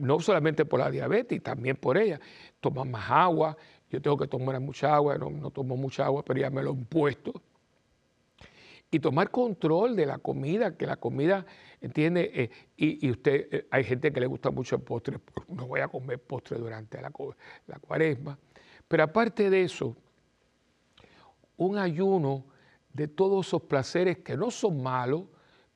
no 0.00 0.20
solamente 0.20 0.64
por 0.64 0.80
la 0.80 0.90
diabetes, 0.90 1.42
también 1.42 1.76
por 1.76 1.98
ella, 1.98 2.18
tomar 2.60 2.86
más 2.86 3.10
agua, 3.10 3.58
yo 3.90 4.00
tengo 4.00 4.16
que 4.16 4.26
tomar 4.26 4.58
mucha 4.58 4.94
agua, 4.94 5.18
no, 5.18 5.28
no 5.28 5.50
tomo 5.50 5.76
mucha 5.76 6.06
agua, 6.06 6.24
pero 6.24 6.40
ya 6.40 6.48
me 6.48 6.62
lo 6.62 6.70
he 6.70 6.72
impuesto 6.72 7.42
y 8.90 9.00
tomar 9.00 9.30
control 9.30 9.96
de 9.96 10.06
la 10.06 10.18
comida, 10.18 10.76
que 10.76 10.86
la 10.86 10.96
comida, 10.96 11.44
¿entiende? 11.80 12.30
Eh, 12.34 12.50
y, 12.76 13.10
usted, 13.10 13.48
eh, 13.50 13.68
hay 13.70 13.84
gente 13.84 14.12
que 14.12 14.20
le 14.20 14.26
gusta 14.26 14.50
mucho 14.50 14.76
el 14.76 14.82
postre, 14.82 15.18
no 15.48 15.66
voy 15.66 15.80
a 15.80 15.88
comer 15.88 16.18
postre 16.20 16.58
durante 16.58 17.00
la, 17.00 17.12
la 17.66 17.78
cuaresma, 17.78 18.38
pero 18.86 19.02
aparte 19.02 19.50
de 19.50 19.62
eso, 19.62 19.96
un 21.56 21.78
ayuno 21.78 22.46
de 22.92 23.08
todos 23.08 23.46
esos 23.46 23.62
placeres 23.62 24.18
que 24.18 24.36
no 24.36 24.50
son 24.50 24.82
malos, 24.82 25.24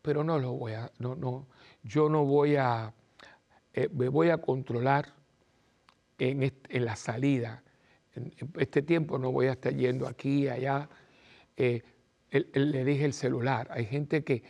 pero 0.01 0.25
no 0.25 0.39
los 0.39 0.59
voy 0.59 0.73
a, 0.73 0.91
no, 0.99 1.15
no, 1.15 1.47
yo 1.83 2.09
no 2.09 2.25
voy 2.25 2.57
a, 2.57 2.93
eh, 3.73 3.89
me 3.93 4.09
voy 4.09 4.31
a 4.31 4.39
controlar 4.39 5.13
en, 6.19 6.53
en 6.69 6.85
la 6.85 6.97
salida. 6.97 7.63
En, 8.15 8.33
este 8.59 8.83
tiempo 8.83 9.19
no 9.19 9.33
voy 9.33 9.47
a 9.47 9.53
estar 9.53 9.75
yendo 9.75 10.07
aquí 10.07 10.49
allá 10.49 10.89
le 12.33 12.85
dije 12.85 13.05
el 13.05 13.13
celular. 13.13 13.69
Hay 13.71 13.85
gente 13.87 14.25
que, 14.25 14.43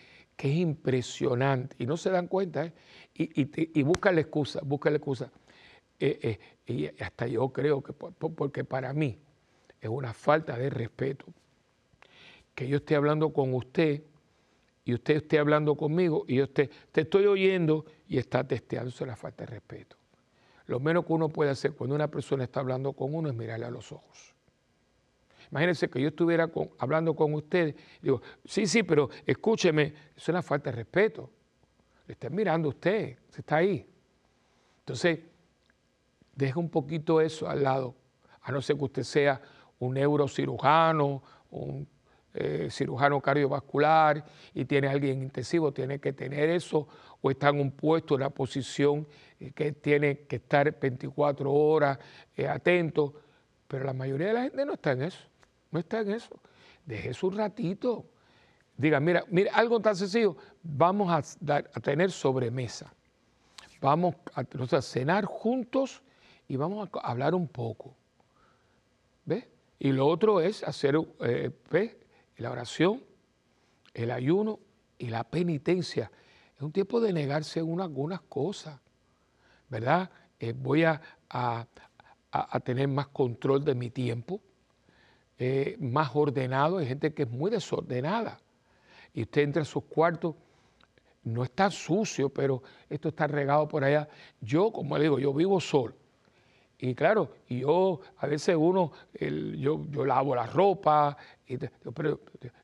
es 0.43 0.57
impresionante 0.57 1.76
y 1.78 1.86
no 1.86 1.97
se 1.97 2.11
dan 2.11 2.26
cuenta 2.26 2.66
¿eh? 2.66 2.72
y, 3.14 3.78
y, 3.78 3.82
busca 3.84 4.11
la 4.11 4.22
excusa, 4.22 4.61
busca 4.64 4.90
la 4.90 4.97
excusa. 4.97 5.30
Eh, 6.01 6.38
eh, 6.66 6.72
y 6.72 7.03
hasta 7.03 7.28
yo 7.28 7.51
creo 7.51 7.80
que, 7.80 7.93
porque 7.93 8.64
para 8.64 8.93
mí 8.93 9.16
es 9.80 9.88
una 9.88 10.12
falta 10.12 10.59
de 10.59 10.68
respeto 10.68 11.26
que 12.57 12.66
yo 12.66 12.78
esté 12.78 12.97
hablando 12.97 13.32
con 13.32 13.55
usted 13.55 14.03
y 14.84 14.95
usted 14.95 15.18
esté 15.18 15.38
hablando 15.38 15.76
conmigo 15.76 16.24
y 16.26 16.36
yo 16.36 16.51
te 16.51 16.70
estoy 16.93 17.26
oyendo 17.26 17.84
y 18.09 18.18
está 18.18 18.45
es 18.51 19.01
la 19.03 19.14
falta 19.14 19.45
de 19.45 19.53
respeto. 19.53 19.97
Lo 20.66 20.80
menos 20.80 21.07
que 21.07 21.12
uno 21.12 21.28
puede 21.28 21.51
hacer 21.51 21.74
cuando 21.74 21.95
una 21.95 22.09
persona 22.09 22.43
está 22.43 22.59
hablando 22.59 22.95
con 22.95 23.14
uno 23.14 23.28
es 23.28 23.34
mirarle 23.36 23.66
a 23.66 23.70
los 23.70 23.93
ojos. 23.93 24.32
Imagínense 25.53 25.91
que 25.91 26.01
yo 26.01 26.09
estuviera 26.09 26.51
hablando 26.79 27.15
con 27.15 27.35
ustedes, 27.35 27.75
digo, 28.01 28.23
sí, 28.43 28.67
sí, 28.67 28.83
pero 28.85 29.11
escúcheme, 29.27 29.93
es 30.17 30.29
una 30.31 30.41
falta 30.41 30.71
de 30.71 30.77
respeto. 30.77 31.31
Le 32.07 32.15
está 32.15 32.31
mirando 32.31 32.69
a 32.69 32.71
usted, 32.71 33.19
se 33.29 33.43
está 33.43 33.57
ahí. 33.57 33.87
Entonces, 34.79 35.21
deja 36.35 36.59
un 36.59 36.71
poquito 36.71 37.21
eso 37.21 37.51
al 37.51 37.63
lado, 37.63 37.95
a 38.41 38.51
no 38.51 38.63
ser 38.63 38.79
que 38.79 38.85
usted 38.85 39.03
sea 39.03 39.43
un 39.79 39.93
neurocirujano, 39.93 41.23
un 41.51 41.87
eh, 42.33 42.69
cirujano 42.71 43.21
cardiovascular 43.21 44.25
y 44.55 44.65
tiene 44.65 44.89
alguien 44.89 45.23
intensivo, 45.23 45.71
tiene 45.71 45.99
que 45.99 46.15
tener 46.15 46.49
eso, 46.49 46.89
o 47.21 47.31
está 47.31 47.51
en 47.51 47.61
un 47.61 47.73
puesto, 47.73 48.15
en 48.15 48.23
una 48.23 48.31
posición 48.31 49.07
eh, 49.39 49.53
que 49.55 49.73
tiene 49.73 50.21
que 50.21 50.37
estar 50.37 50.81
24 50.81 51.53
horas 51.53 51.99
eh, 52.35 52.49
atento, 52.49 53.13
pero 53.69 53.85
la 53.85 53.93
mayoría 53.93 54.29
de 54.29 54.33
la 54.33 54.43
gente 54.45 54.65
no 54.65 54.73
está 54.73 54.93
en 54.93 55.03
eso. 55.03 55.32
No 55.73 55.81
está 55.81 56.01
en 56.01 56.12
eso. 56.12 56.39
Deje 56.87 57.11
un 57.27 57.37
ratito. 57.37 58.07
Diga, 58.77 59.01
mira, 59.01 59.25
mira, 59.29 59.53
algo 59.55 59.81
tan 59.81 59.97
sencillo. 59.97 60.37
Vamos 60.62 61.11
a, 61.11 61.57
a 61.57 61.81
tener 61.81 62.12
sobremesa. 62.12 62.93
Vamos 63.83 64.14
a, 64.35 64.81
cenar 64.81 65.25
juntos 65.25 66.03
y 66.47 66.55
vamos 66.55 66.89
a 66.95 67.11
hablar 67.11 67.35
un 67.35 67.49
poco. 67.49 67.97
¿Ves? 69.25 69.45
Y 69.81 69.91
lo 69.91 70.07
otro 70.07 70.41
es 70.41 70.62
hacer 70.62 70.95
eh, 71.20 71.51
la 72.37 72.53
oración, 72.53 73.03
el 73.93 74.12
ayuno 74.12 74.61
y 74.99 75.09
la 75.09 75.25
penitencia. 75.25 76.12
Es 76.55 76.62
un 76.62 76.70
tiempo 76.70 77.01
de 77.01 77.12
negarse 77.12 77.59
en 77.59 77.81
algunas 77.81 78.20
cosas, 78.20 78.79
¿verdad? 79.68 80.09
Eh, 80.39 80.55
voy 80.57 80.85
a, 80.85 81.01
a, 81.29 81.66
tener 82.61 82.87
más 82.87 83.09
control 83.09 83.64
de 83.64 83.75
mi 83.75 83.91
tiempo 83.91 84.41
eh, 85.43 85.76
más 85.80 86.11
ordenado, 86.14 86.78
hay 86.78 86.86
gente 86.86 87.12
que 87.12 87.24
es 87.24 87.30
muy 87.30 87.51
desordenada. 87.51 88.40
Y 89.12 89.22
usted 89.22 89.43
entra 89.43 89.62
a 89.62 89.64
sus 89.64 89.84
cuartos, 89.84 90.34
no 91.24 91.45
está 91.45 91.70
sucio, 91.70 92.28
pero 92.28 92.62
esto 92.88 93.09
está 93.09 93.26
regado 93.26 93.68
por 93.68 93.84
allá. 93.84 94.09
Yo, 94.40 94.72
como 94.72 94.97
le 94.97 95.05
digo, 95.05 95.18
yo 95.18 95.32
vivo 95.32 95.61
solo. 95.61 95.95
Y 96.78 96.95
claro, 96.95 97.30
yo, 97.49 98.01
a 98.16 98.26
veces 98.26 98.57
uno, 98.59 98.90
yo, 99.20 99.86
yo 99.88 100.05
lavo 100.05 100.34
la 100.34 100.47
ropa, 100.47 101.16
pero, 101.95 102.20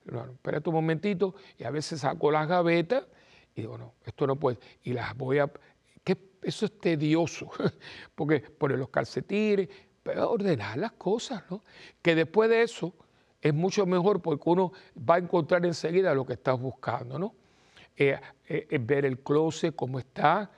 no, 0.06 0.24
espérate 0.24 0.68
un 0.68 0.74
momentito, 0.74 1.36
y 1.56 1.62
a 1.64 1.70
veces 1.70 2.00
saco 2.00 2.32
las 2.32 2.48
gavetas 2.48 3.04
y 3.54 3.60
digo, 3.60 3.78
no, 3.78 3.94
esto 4.04 4.26
no 4.26 4.36
puede. 4.36 4.58
Y 4.82 4.92
las 4.92 5.16
voy 5.16 5.38
a. 5.38 5.50
Que 6.02 6.16
eso 6.42 6.66
es 6.66 6.78
tedioso, 6.80 7.50
porque 8.14 8.40
poner 8.40 8.78
los 8.78 8.88
calcetines, 8.88 9.68
ordenar 10.16 10.78
las 10.78 10.92
cosas, 10.92 11.42
¿no? 11.50 11.62
Que 12.02 12.14
después 12.14 12.48
de 12.50 12.62
eso 12.62 12.94
es 13.40 13.54
mucho 13.54 13.86
mejor 13.86 14.20
porque 14.20 14.50
uno 14.50 14.72
va 14.98 15.16
a 15.16 15.18
encontrar 15.18 15.64
enseguida 15.64 16.14
lo 16.14 16.26
que 16.26 16.34
estás 16.34 16.58
buscando, 16.58 17.18
¿no? 17.18 17.34
Eh, 17.96 18.18
eh, 18.46 18.78
ver 18.80 19.04
el 19.04 19.18
closet, 19.20 19.74
cómo 19.74 19.98
está, 19.98 20.50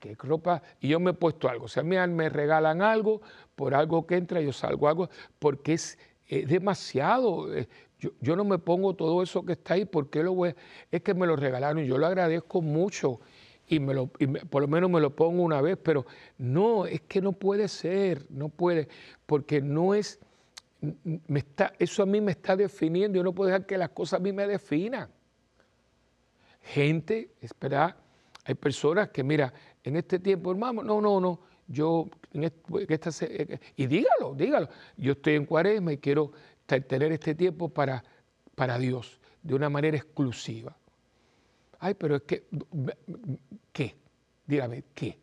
qué 0.00 0.16
ropa, 0.18 0.60
y 0.80 0.88
yo 0.88 0.98
me 0.98 1.12
he 1.12 1.14
puesto 1.14 1.48
algo. 1.48 1.68
Si 1.68 1.78
a 1.78 1.82
mí 1.82 1.96
me 2.08 2.28
regalan 2.28 2.82
algo, 2.82 3.20
por 3.54 3.74
algo 3.74 4.06
que 4.06 4.16
entra, 4.16 4.40
yo 4.40 4.52
salgo 4.52 4.88
algo, 4.88 5.08
porque 5.38 5.74
es, 5.74 5.98
demasiado. 6.26 7.54
Eh, 7.54 7.68
yo, 7.98 8.36
no 8.36 8.44
me 8.44 8.58
pongo 8.58 8.94
todo 8.94 9.22
eso 9.22 9.44
que 9.44 9.52
está 9.52 9.74
ahí, 9.74 9.84
porque 9.84 10.22
lo 10.22 10.34
voy 10.34 10.54
Es 10.90 11.02
que 11.02 11.14
me 11.14 11.26
lo 11.26 11.34
regalaron 11.36 11.82
y 11.82 11.86
yo 11.86 11.98
lo 11.98 12.06
agradezco 12.06 12.62
mucho 12.62 13.20
y, 13.68 13.80
me 13.80 13.94
lo, 13.94 14.06
por 14.06 14.62
lo 14.62 14.68
menos 14.68 14.90
me 14.90 15.00
lo 15.00 15.14
pongo 15.14 15.42
una 15.42 15.60
vez, 15.60 15.78
pero 15.82 16.06
no, 16.38 16.86
es 16.86 17.02
que 17.02 17.20
no 17.20 17.32
puede 17.32 17.68
ser, 17.68 18.26
no 18.30 18.48
puede, 18.48 18.88
porque 19.26 19.60
no 19.60 19.94
es, 19.94 20.18
me 20.80 21.40
está, 21.40 21.72
eso 21.78 22.02
a 22.02 22.06
mí 22.06 22.20
me 22.20 22.32
está 22.32 22.56
definiendo, 22.56 23.16
yo 23.16 23.24
no 23.24 23.34
puedo 23.34 23.48
dejar 23.48 23.66
que 23.66 23.76
las 23.76 23.90
cosas 23.90 24.20
a 24.20 24.22
mí 24.22 24.32
me 24.32 24.46
definan. 24.46 25.10
Gente, 26.62 27.32
espera, 27.40 27.96
hay 28.44 28.54
personas 28.54 29.10
que, 29.10 29.22
mira, 29.22 29.52
en 29.82 29.96
este 29.96 30.18
tiempo, 30.18 30.50
hermano, 30.50 30.82
no, 30.82 31.00
no, 31.00 31.20
no, 31.20 31.40
yo, 31.66 32.08
en 32.32 32.44
esta, 32.88 33.10
y 33.76 33.86
dígalo, 33.86 34.34
dígalo, 34.34 34.68
yo 34.96 35.12
estoy 35.12 35.34
en 35.34 35.44
cuaresma 35.44 35.92
y 35.92 35.98
quiero 35.98 36.32
tener 36.66 37.12
este 37.12 37.34
tiempo 37.34 37.68
para, 37.68 38.02
para 38.54 38.78
Dios, 38.78 39.20
de 39.42 39.54
una 39.54 39.68
manera 39.68 39.96
exclusiva. 39.96 40.76
Ay, 41.78 41.94
pero 41.94 42.16
es 42.16 42.22
que, 42.22 42.46
¿qué? 43.72 43.94
Dígame, 44.46 44.84
¿qué? 44.94 45.18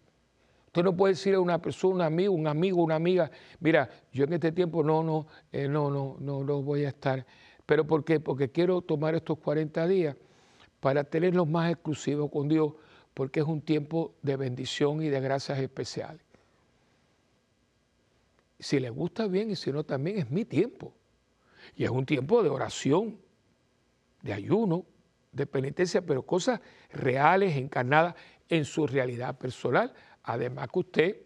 Usted 0.67 0.83
no 0.83 0.95
puede 0.95 1.13
decirle 1.13 1.37
a 1.37 1.41
una 1.41 1.61
persona, 1.61 1.95
un 1.95 2.01
amigo, 2.01 2.33
un 2.33 2.47
amigo, 2.47 2.83
una 2.83 2.95
amiga, 2.95 3.31
mira, 3.59 3.89
yo 4.11 4.25
en 4.25 4.33
este 4.33 4.51
tiempo 4.51 4.83
no, 4.83 5.03
no, 5.03 5.27
eh, 5.51 5.67
no, 5.67 5.89
no, 5.89 6.17
no, 6.19 6.43
no 6.43 6.61
voy 6.61 6.85
a 6.85 6.89
estar. 6.89 7.25
¿Pero 7.65 7.87
por 7.87 8.03
qué? 8.03 8.19
Porque 8.19 8.51
quiero 8.51 8.81
tomar 8.81 9.15
estos 9.15 9.37
40 9.39 9.87
días 9.87 10.15
para 10.79 11.03
tenerlos 11.03 11.47
más 11.47 11.71
exclusivos 11.71 12.29
con 12.29 12.47
Dios, 12.47 12.73
porque 13.13 13.39
es 13.39 13.45
un 13.45 13.61
tiempo 13.61 14.15
de 14.21 14.35
bendición 14.35 15.01
y 15.01 15.09
de 15.09 15.19
gracias 15.21 15.59
especiales. 15.59 16.21
Si 18.59 18.79
le 18.79 18.89
gusta 18.89 19.27
bien 19.27 19.51
y 19.51 19.55
si 19.55 19.71
no 19.71 19.83
también 19.83 20.19
es 20.19 20.29
mi 20.29 20.45
tiempo. 20.45 20.93
Y 21.75 21.85
es 21.85 21.89
un 21.89 22.05
tiempo 22.05 22.43
de 22.43 22.49
oración, 22.49 23.17
de 24.21 24.33
ayuno, 24.33 24.85
de 25.35 25.45
penitencia, 25.45 26.01
pero 26.01 26.23
cosas 26.23 26.61
reales, 26.91 27.57
encarnadas 27.57 28.15
en 28.49 28.65
su 28.65 28.87
realidad 28.87 29.37
personal. 29.37 29.93
Además 30.23 30.69
que 30.71 30.79
usted 30.79 31.17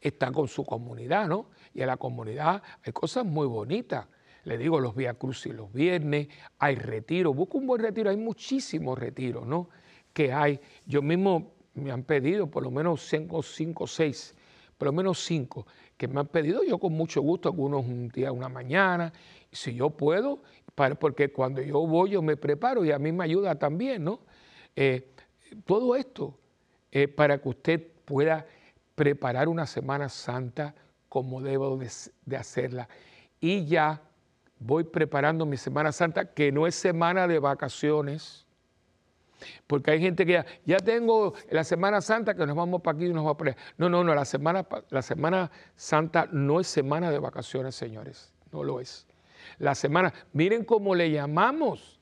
está 0.00 0.32
con 0.32 0.48
su 0.48 0.64
comunidad, 0.64 1.28
¿no? 1.28 1.50
Y 1.74 1.82
en 1.82 1.88
la 1.88 1.96
comunidad 1.98 2.62
hay 2.82 2.92
cosas 2.92 3.24
muy 3.24 3.46
bonitas. 3.46 4.06
Le 4.44 4.56
digo, 4.56 4.80
los 4.80 4.94
Vía 4.94 5.14
Crucis 5.14 5.52
los 5.52 5.70
viernes, 5.72 6.28
hay 6.58 6.76
retiro, 6.76 7.34
busco 7.34 7.58
un 7.58 7.66
buen 7.66 7.82
retiro, 7.82 8.08
hay 8.08 8.16
muchísimos 8.16 8.98
retiros, 8.98 9.46
¿no? 9.46 9.68
Que 10.14 10.32
hay. 10.32 10.58
Yo 10.86 11.02
mismo 11.02 11.52
me 11.74 11.92
han 11.92 12.04
pedido 12.04 12.50
por 12.50 12.62
lo 12.62 12.70
menos 12.70 13.06
cinco, 13.06 13.42
cinco, 13.42 13.86
seis, 13.86 14.34
por 14.78 14.86
lo 14.86 14.92
menos 14.92 15.22
cinco, 15.22 15.66
que 15.98 16.08
me 16.08 16.20
han 16.20 16.28
pedido 16.28 16.64
yo 16.64 16.78
con 16.78 16.94
mucho 16.94 17.20
gusto, 17.20 17.50
algunos 17.50 17.84
un 17.84 18.08
día, 18.08 18.32
una 18.32 18.48
mañana, 18.48 19.12
si 19.52 19.74
yo 19.74 19.90
puedo, 19.90 20.40
porque 20.98 21.30
cuando 21.30 21.60
yo 21.60 21.86
voy 21.86 22.10
yo 22.10 22.22
me 22.22 22.36
preparo 22.36 22.84
y 22.84 22.92
a 22.92 22.98
mí 22.98 23.12
me 23.12 23.24
ayuda 23.24 23.56
también, 23.56 24.04
¿no? 24.04 24.20
Eh, 24.76 25.10
todo 25.66 25.96
esto 25.96 26.38
para 27.16 27.38
que 27.38 27.48
usted 27.48 27.86
pueda 28.04 28.46
preparar 28.94 29.48
una 29.48 29.66
Semana 29.66 30.08
Santa 30.08 30.74
como 31.08 31.40
debo 31.40 31.78
de, 31.78 32.36
hacerla. 32.36 32.88
Y 33.40 33.64
ya 33.64 34.02
voy 34.58 34.84
preparando 34.84 35.46
mi 35.46 35.56
Semana 35.56 35.92
Santa, 35.92 36.32
que 36.32 36.50
no 36.50 36.66
es 36.66 36.74
semana 36.74 37.28
de 37.28 37.38
vacaciones, 37.38 38.44
porque 39.66 39.92
hay 39.92 40.00
gente 40.00 40.24
que 40.26 40.32
ya, 40.32 40.46
ya 40.64 40.78
tengo 40.78 41.34
la 41.50 41.64
Semana 41.64 42.00
Santa 42.00 42.34
que 42.34 42.46
nos 42.46 42.56
vamos 42.56 42.80
para 42.82 42.96
aquí 42.96 43.06
y 43.06 43.12
nos 43.12 43.24
vamos 43.24 43.36
para 43.36 43.52
allá. 43.52 43.60
No, 43.76 43.88
no, 43.88 44.04
no, 44.04 44.14
la 44.14 44.24
semana, 44.24 44.66
la 44.90 45.02
semana 45.02 45.50
Santa 45.76 46.28
no 46.32 46.60
es 46.60 46.66
semana 46.66 47.10
de 47.10 47.18
vacaciones, 47.18 47.74
señores, 47.74 48.32
no 48.52 48.64
lo 48.64 48.80
es 48.80 49.08
la 49.58 49.74
semana. 49.74 50.12
Miren 50.32 50.64
cómo 50.64 50.94
le 50.94 51.10
llamamos. 51.10 52.00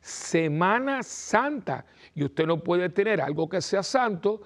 Semana 0.00 1.02
Santa. 1.02 1.84
Y 2.14 2.24
usted 2.24 2.46
no 2.46 2.62
puede 2.62 2.88
tener 2.88 3.20
algo 3.20 3.48
que 3.48 3.60
sea 3.60 3.82
santo 3.82 4.40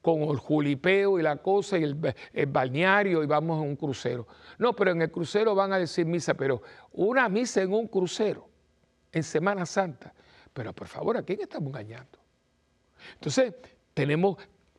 con 0.00 0.22
el 0.22 0.36
julipeo 0.36 1.18
y 1.18 1.22
la 1.22 1.36
cosa 1.36 1.78
y 1.78 1.84
el, 1.84 2.48
balneario 2.48 3.22
y 3.22 3.26
vamos 3.26 3.58
a 3.58 3.62
un 3.62 3.76
crucero. 3.76 4.26
No, 4.58 4.74
pero 4.74 4.90
en 4.90 5.02
el 5.02 5.10
crucero 5.10 5.54
van 5.54 5.72
a 5.72 5.78
decir 5.78 6.06
misa, 6.06 6.34
pero 6.34 6.62
una 6.92 7.28
misa 7.28 7.62
en 7.62 7.72
un 7.72 7.86
crucero, 7.86 8.48
en 9.12 9.22
Semana 9.22 9.64
Santa. 9.66 10.12
Pero 10.52 10.72
por 10.72 10.88
favor, 10.88 11.16
¿a 11.16 11.22
quién 11.22 11.40
estamos 11.40 11.68
engañando? 11.68 12.18
Entonces, 13.14 13.54
tenemos 13.94 14.36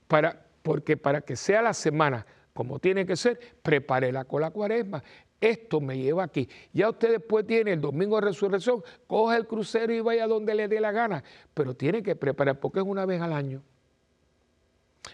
para, 0.07 0.45
porque 0.61 0.97
para 0.97 1.21
que 1.21 1.35
sea 1.35 1.61
la 1.61 1.73
semana 1.73 2.25
como 2.53 2.77
tiene 2.77 3.03
que 3.07 3.15
ser, 3.15 3.39
prepárela 3.63 4.25
con 4.25 4.41
la 4.41 4.51
cuaresma 4.51 5.03
esto 5.43 5.81
me 5.81 5.97
lleva 5.97 6.23
aquí. 6.23 6.47
Ya 6.71 6.89
usted 6.89 7.11
después 7.11 7.45
tiene 7.45 7.73
el 7.73 7.81
domingo 7.81 8.15
de 8.15 8.27
resurrección, 8.27 8.81
coge 9.07 9.35
el 9.35 9.45
crucero 9.45 9.93
y 9.93 9.99
vaya 9.99 10.25
donde 10.25 10.55
le 10.55 10.69
dé 10.69 10.79
la 10.79 10.91
gana, 10.91 11.23
pero 11.53 11.75
tiene 11.75 12.01
que 12.01 12.15
preparar 12.15 12.59
porque 12.59 12.79
es 12.79 12.85
una 12.85 13.05
vez 13.05 13.21
al 13.21 13.33
año. 13.33 13.61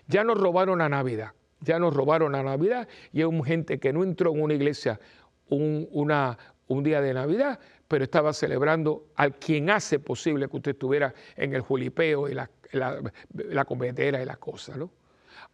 Ya 0.08 0.24
nos 0.24 0.40
robaron 0.40 0.82
a 0.82 0.90
Navidad, 0.90 1.32
ya 1.62 1.80
nos 1.80 1.96
robaron 1.96 2.36
a 2.36 2.44
Navidad 2.44 2.88
y 3.12 3.24
hay 3.24 3.42
gente 3.44 3.80
que 3.80 3.92
no 3.92 4.04
entró 4.04 4.32
en 4.34 4.42
una 4.44 4.54
iglesia 4.54 5.00
un, 5.50 5.90
un 6.68 6.84
día 6.84 7.02
de 7.02 7.14
Navidad, 7.16 7.60
pero 7.90 8.06
estaba 8.06 8.32
celebrando 8.32 9.08
al 9.16 9.36
quien 9.36 9.70
hace 9.70 10.00
posible 10.00 10.48
que 10.48 10.56
usted 10.56 10.72
estuviera 10.72 11.14
en 11.36 11.54
el 11.54 11.62
julipeo 11.62 12.30
y 12.30 12.34
la, 12.34 12.50
la, 12.72 13.02
y 13.34 14.26
las 14.26 14.38
cosas. 14.38 14.78
¿no? 14.78 14.90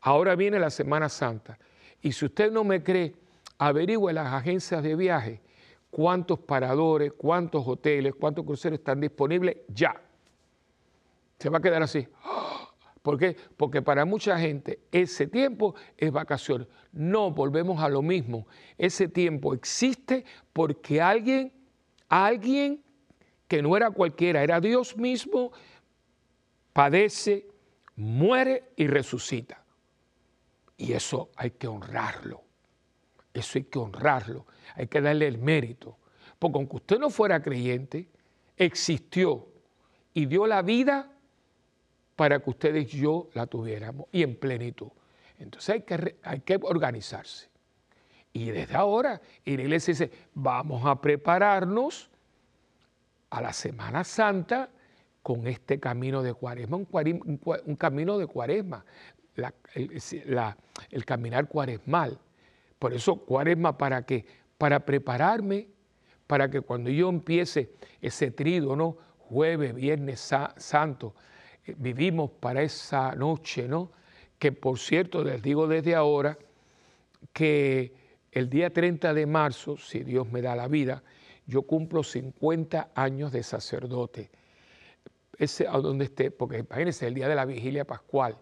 Ahora 0.01 0.35
viene 0.35 0.59
la 0.59 0.69
Semana 0.69 1.09
Santa 1.09 1.57
y 2.01 2.11
si 2.11 2.25
usted 2.25 2.51
no 2.51 2.63
me 2.63 2.83
cree, 2.83 3.15
averigüe 3.57 4.13
las 4.13 4.31
agencias 4.31 4.83
de 4.83 4.95
viaje 4.95 5.41
cuántos 5.89 6.39
paradores, 6.39 7.13
cuántos 7.13 7.65
hoteles, 7.65 8.13
cuántos 8.15 8.45
cruceros 8.45 8.79
están 8.79 8.99
disponibles 8.99 9.55
ya. 9.69 9.95
Se 11.39 11.49
va 11.49 11.59
a 11.59 11.61
quedar 11.61 11.81
así. 11.81 12.05
¿Por 13.01 13.17
qué? 13.17 13.37
Porque 13.55 13.81
para 13.81 14.03
mucha 14.03 14.37
gente 14.37 14.79
ese 14.91 15.27
tiempo 15.27 15.73
es 15.95 16.11
vacaciones. 16.11 16.67
No, 16.91 17.31
volvemos 17.31 17.81
a 17.81 17.87
lo 17.87 18.01
mismo. 18.01 18.45
Ese 18.77 19.07
tiempo 19.07 19.53
existe 19.53 20.25
porque 20.51 21.01
alguien, 21.01 21.53
alguien 22.09 22.83
que 23.47 23.61
no 23.61 23.77
era 23.77 23.91
cualquiera, 23.91 24.43
era 24.43 24.59
Dios 24.59 24.97
mismo, 24.97 25.51
padece, 26.73 27.47
muere 27.95 28.71
y 28.75 28.87
resucita. 28.87 29.63
Y 30.77 30.93
eso 30.93 31.29
hay 31.35 31.51
que 31.51 31.67
honrarlo. 31.67 32.43
Eso 33.33 33.57
hay 33.57 33.65
que 33.65 33.79
honrarlo, 33.79 34.45
hay 34.75 34.87
que 34.87 35.01
darle 35.01 35.27
el 35.27 35.37
mérito. 35.37 35.97
Porque 36.39 36.57
aunque 36.57 36.77
usted 36.77 36.99
no 36.99 37.09
fuera 37.09 37.41
creyente, 37.41 38.09
existió 38.57 39.47
y 40.13 40.25
dio 40.25 40.47
la 40.47 40.61
vida 40.61 41.11
para 42.15 42.39
que 42.39 42.49
ustedes 42.49 42.93
y 42.93 42.99
yo 42.99 43.29
la 43.33 43.45
tuviéramos 43.45 44.07
y 44.11 44.23
en 44.23 44.37
plenitud. 44.37 44.89
Entonces 45.37 45.69
hay 45.69 45.81
que, 45.81 46.17
hay 46.23 46.39
que 46.41 46.59
organizarse. 46.61 47.49
Y 48.35 48.51
desde 48.51 48.75
ahora, 48.75 49.21
y 49.45 49.55
la 49.55 49.63
iglesia 49.63 49.93
dice, 49.93 50.11
vamos 50.33 50.85
a 50.85 50.99
prepararnos 50.99 52.09
a 53.29 53.41
la 53.41 53.53
Semana 53.53 54.03
Santa 54.03 54.69
con 55.23 55.47
este 55.47 55.79
camino 55.79 56.21
de 56.21 56.33
cuaresma, 56.33 56.75
un, 56.75 57.75
camino 57.77 58.17
de 58.17 58.27
cuaresma, 58.27 58.83
el 60.91 61.05
caminar 61.05 61.47
cuaresmal. 61.47 62.19
Por 62.77 62.91
eso, 62.91 63.15
cuaresma, 63.15 63.77
¿para 63.77 64.05
qué? 64.05 64.25
Para 64.57 64.81
prepararme, 64.81 65.69
para 66.27 66.49
que 66.49 66.59
cuando 66.59 66.89
yo 66.89 67.07
empiece 67.07 67.71
ese 68.01 68.31
trido, 68.31 68.75
¿no? 68.75 68.97
Jueves, 69.17 69.73
viernes 69.73 70.29
santo, 70.57 71.15
eh, 71.65 71.73
vivimos 71.77 72.31
para 72.31 72.63
esa 72.63 73.15
noche, 73.15 73.65
¿no? 73.69 73.93
Que 74.37 74.51
por 74.51 74.77
cierto, 74.77 75.23
les 75.23 75.41
digo 75.41 75.69
desde 75.69 75.95
ahora, 75.95 76.37
que 77.31 78.04
el 78.35 78.49
día 78.49 78.69
30 78.69 79.13
de 79.13 79.25
marzo, 79.25 79.77
si 79.77 80.03
Dios 80.03 80.29
me 80.29 80.41
da 80.41 80.57
la 80.57 80.67
vida, 80.67 81.01
yo 81.47 81.61
cumplo 81.61 82.03
50 82.03 82.91
años 82.93 83.31
de 83.31 83.41
sacerdote. 83.41 84.29
Ese 85.37 85.65
a 85.67 85.77
donde 85.77 86.05
esté, 86.05 86.31
porque 86.31 86.59
imagínense, 86.59 87.07
el 87.07 87.13
día 87.13 87.29
de 87.29 87.35
la 87.35 87.45
vigilia 87.45 87.85
pascual, 87.85 88.37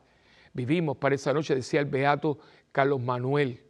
vivimos 0.52 0.98
para 0.98 1.14
esa 1.14 1.32
noche, 1.32 1.54
decía 1.54 1.80
el 1.80 1.86
beato 1.86 2.40
Carlos 2.72 3.02
Manuel, 3.02 3.62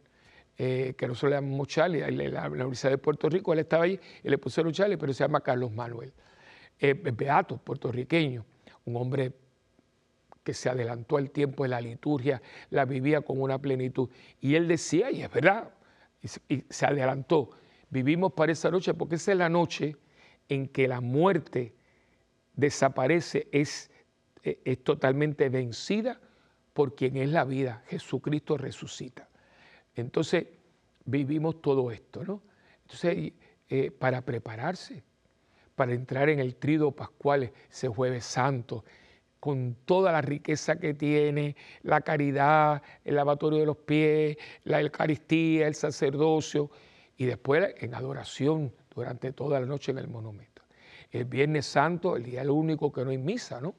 eh, 0.56 0.94
que 0.96 1.06
nosotros 1.06 1.30
le 1.30 1.36
llamamos 1.36 1.68
Charlie, 1.68 2.00
la, 2.00 2.30
la, 2.30 2.48
Universidad 2.48 2.92
de 2.92 2.98
Puerto 2.98 3.28
Rico, 3.28 3.52
él 3.52 3.58
estaba 3.58 3.84
allí 3.84 4.00
y 4.22 4.28
le 4.30 4.38
pusieron 4.38 4.72
Charlie, 4.72 4.96
pero 4.96 5.12
se 5.12 5.24
llama 5.24 5.42
Carlos 5.42 5.72
Manuel. 5.72 6.14
Eh, 6.80 6.94
beato, 6.94 7.58
puertorriqueño, 7.58 8.46
un 8.86 8.96
hombre 8.96 9.32
que 10.42 10.54
se 10.54 10.70
adelantó 10.70 11.18
al 11.18 11.30
tiempo 11.30 11.64
de 11.64 11.68
la 11.68 11.82
liturgia, 11.82 12.40
la 12.70 12.86
vivía 12.86 13.20
con 13.20 13.42
una 13.42 13.58
plenitud. 13.58 14.08
Y 14.40 14.54
él 14.54 14.68
decía, 14.68 15.10
y 15.10 15.22
es 15.22 15.30
verdad, 15.30 15.70
y 16.48 16.64
se 16.68 16.86
adelantó, 16.86 17.50
vivimos 17.90 18.32
para 18.32 18.52
esa 18.52 18.70
noche 18.70 18.94
porque 18.94 19.16
esa 19.16 19.32
es 19.32 19.38
la 19.38 19.48
noche 19.48 19.96
en 20.48 20.68
que 20.68 20.88
la 20.88 21.00
muerte 21.00 21.74
desaparece, 22.54 23.48
es, 23.52 23.90
eh, 24.42 24.60
es 24.64 24.82
totalmente 24.82 25.48
vencida 25.48 26.20
por 26.72 26.94
quien 26.94 27.16
es 27.16 27.30
la 27.30 27.44
vida, 27.44 27.82
Jesucristo 27.86 28.56
resucita. 28.56 29.28
Entonces 29.94 30.46
vivimos 31.04 31.60
todo 31.60 31.90
esto, 31.90 32.24
¿no? 32.24 32.42
Entonces, 32.82 33.32
eh, 33.68 33.90
para 33.90 34.22
prepararse, 34.22 35.02
para 35.74 35.94
entrar 35.94 36.28
en 36.28 36.38
el 36.38 36.56
trido 36.56 36.92
pascual 36.92 37.52
ese 37.70 37.88
jueves 37.88 38.24
santo, 38.24 38.84
con 39.44 39.76
toda 39.84 40.10
la 40.10 40.22
riqueza 40.22 40.76
que 40.76 40.94
tiene, 40.94 41.54
la 41.82 42.00
caridad, 42.00 42.80
el 43.04 43.16
lavatorio 43.16 43.58
de 43.58 43.66
los 43.66 43.76
pies, 43.76 44.38
la 44.62 44.80
Eucaristía, 44.80 45.66
el 45.66 45.74
sacerdocio, 45.74 46.70
y 47.18 47.26
después 47.26 47.74
en 47.76 47.94
adoración 47.94 48.72
durante 48.94 49.32
toda 49.32 49.60
la 49.60 49.66
noche 49.66 49.92
en 49.92 49.98
el 49.98 50.08
monumento. 50.08 50.62
El 51.10 51.26
Viernes 51.26 51.66
Santo, 51.66 52.16
el 52.16 52.22
día 52.22 52.50
único 52.50 52.90
que 52.90 53.04
no 53.04 53.10
hay 53.10 53.18
misa, 53.18 53.60
¿no? 53.60 53.74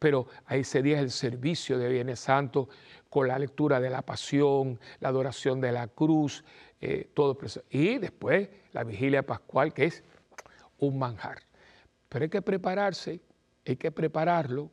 Pero 0.00 0.26
ese 0.50 0.82
día 0.82 0.96
es 0.96 1.02
el 1.02 1.10
servicio 1.12 1.78
de 1.78 1.90
Viernes 1.90 2.18
Santo 2.18 2.68
con 3.08 3.28
la 3.28 3.38
lectura 3.38 3.78
de 3.78 3.90
la 3.90 4.02
pasión, 4.02 4.80
la 4.98 5.10
adoración 5.10 5.60
de 5.60 5.70
la 5.70 5.86
cruz, 5.86 6.42
eh, 6.80 7.08
todo 7.14 7.38
Y 7.70 7.98
después 7.98 8.48
la 8.72 8.82
vigilia 8.82 9.22
pascual, 9.22 9.72
que 9.72 9.84
es 9.84 10.02
un 10.80 10.98
manjar. 10.98 11.38
Pero 12.08 12.24
hay 12.24 12.30
que 12.30 12.42
prepararse, 12.42 13.20
hay 13.64 13.76
que 13.76 13.92
prepararlo. 13.92 14.72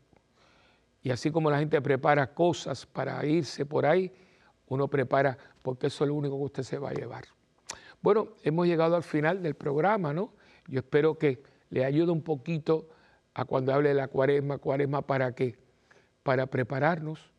Y 1.04 1.12
así 1.12 1.32
como 1.32 1.50
la 1.50 1.60
gente 1.60 1.82
prepara 1.82 2.34
cosas 2.34 2.86
para 2.86 3.26
irse 3.26 3.66
por 3.66 3.86
ahí, 3.86 4.12
uno 4.68 4.88
prepara 4.88 5.38
porque 5.62 5.88
eso 5.88 6.04
es 6.04 6.10
lo 6.10 6.16
único 6.16 6.38
que 6.38 6.44
usted 6.44 6.64
se 6.64 6.78
va 6.78 6.90
a 6.90 6.94
llevar. 6.94 7.26
Bueno, 8.02 8.30
hemos 8.44 8.68
llegado 8.68 8.96
al 8.96 9.04
final 9.04 9.44
del 9.44 9.56
programa, 9.56 10.14
¿no? 10.14 10.34
Yo 10.68 10.80
espero 10.80 11.18
que 11.18 11.44
le 11.70 11.86
ayude 11.86 12.12
un 12.12 12.22
poquito 12.22 12.88
a 13.34 13.46
cuando 13.46 13.74
hable 13.74 13.90
de 13.90 13.96
la 13.96 14.08
cuaresma, 14.08 14.58
cuaresma 14.58 15.02
para 15.02 15.34
qué? 15.34 15.58
Para 16.24 16.48
prepararnos, 16.48 17.32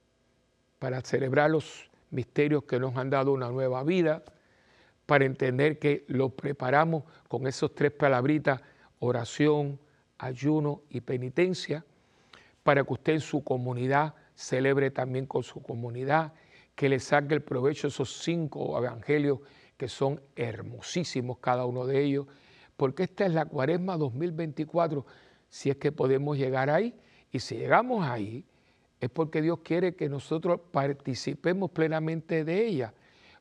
para 0.78 1.00
celebrar 1.00 1.50
los 1.50 1.90
misterios 2.10 2.64
que 2.64 2.78
nos 2.78 2.96
han 2.96 3.10
dado 3.10 3.32
una 3.32 3.50
nueva 3.50 3.82
vida, 3.82 4.22
para 5.06 5.24
entender 5.24 5.78
que 5.78 6.04
lo 6.08 6.30
preparamos 6.30 7.04
con 7.28 7.46
esos 7.46 7.74
tres 7.74 7.92
palabritas, 7.92 8.60
oración, 8.98 9.78
ayuno 10.18 10.82
y 10.90 11.00
penitencia, 11.00 11.84
para 12.62 12.84
que 12.84 12.92
usted 12.92 13.14
en 13.14 13.20
su 13.20 13.42
comunidad 13.42 14.14
celebre 14.34 14.90
también 14.90 15.26
con 15.26 15.42
su 15.42 15.62
comunidad, 15.62 16.32
que 16.74 16.88
le 16.88 16.98
saque 17.00 17.34
el 17.34 17.42
provecho 17.42 17.88
esos 17.88 18.22
cinco 18.22 18.76
evangelios 18.78 19.40
que 19.76 19.88
son 19.88 20.20
hermosísimos 20.36 21.38
cada 21.38 21.66
uno 21.66 21.86
de 21.86 22.02
ellos, 22.02 22.26
porque 22.76 23.04
esta 23.04 23.26
es 23.26 23.32
la 23.32 23.46
cuaresma 23.46 23.96
2024, 23.96 25.04
si 25.48 25.70
es 25.70 25.76
que 25.76 25.92
podemos 25.92 26.38
llegar 26.38 26.70
ahí, 26.70 26.94
y 27.30 27.40
si 27.40 27.56
llegamos 27.56 28.06
ahí, 28.06 28.44
es 29.00 29.10
porque 29.10 29.42
Dios 29.42 29.60
quiere 29.64 29.94
que 29.96 30.08
nosotros 30.08 30.60
participemos 30.70 31.70
plenamente 31.70 32.44
de 32.44 32.66
ella, 32.66 32.94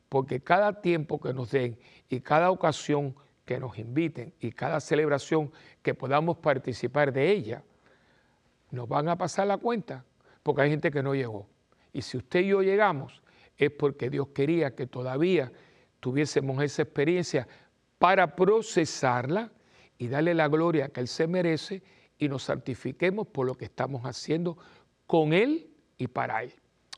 porque 0.08 0.40
cada 0.40 0.80
tiempo 0.80 1.20
que 1.20 1.32
nos 1.32 1.50
den 1.50 1.78
y 2.08 2.20
cada 2.20 2.50
ocasión 2.50 3.14
que 3.44 3.58
nos 3.58 3.78
inviten 3.78 4.34
y 4.40 4.52
cada 4.52 4.80
celebración 4.80 5.50
que 5.82 5.94
podamos 5.94 6.38
participar 6.38 7.12
de 7.12 7.30
ella, 7.30 7.62
nos 8.72 8.88
van 8.88 9.08
a 9.08 9.16
pasar 9.16 9.46
la 9.46 9.58
cuenta, 9.58 10.04
porque 10.42 10.62
hay 10.62 10.70
gente 10.70 10.90
que 10.90 11.02
no 11.02 11.14
llegó. 11.14 11.46
Y 11.92 12.02
si 12.02 12.16
usted 12.16 12.40
y 12.40 12.48
yo 12.48 12.62
llegamos, 12.62 13.22
es 13.56 13.70
porque 13.70 14.10
Dios 14.10 14.28
quería 14.34 14.74
que 14.74 14.86
todavía 14.86 15.52
tuviésemos 16.00 16.62
esa 16.64 16.82
experiencia 16.82 17.46
para 17.98 18.34
procesarla 18.34 19.52
y 19.98 20.08
darle 20.08 20.34
la 20.34 20.48
gloria 20.48 20.88
que 20.88 21.00
Él 21.00 21.06
se 21.06 21.28
merece 21.28 21.82
y 22.18 22.28
nos 22.28 22.44
santifiquemos 22.44 23.28
por 23.28 23.46
lo 23.46 23.54
que 23.54 23.66
estamos 23.66 24.02
haciendo 24.04 24.56
con 25.06 25.32
Él 25.32 25.70
y 25.98 26.08
para 26.08 26.42
Él. 26.42 26.52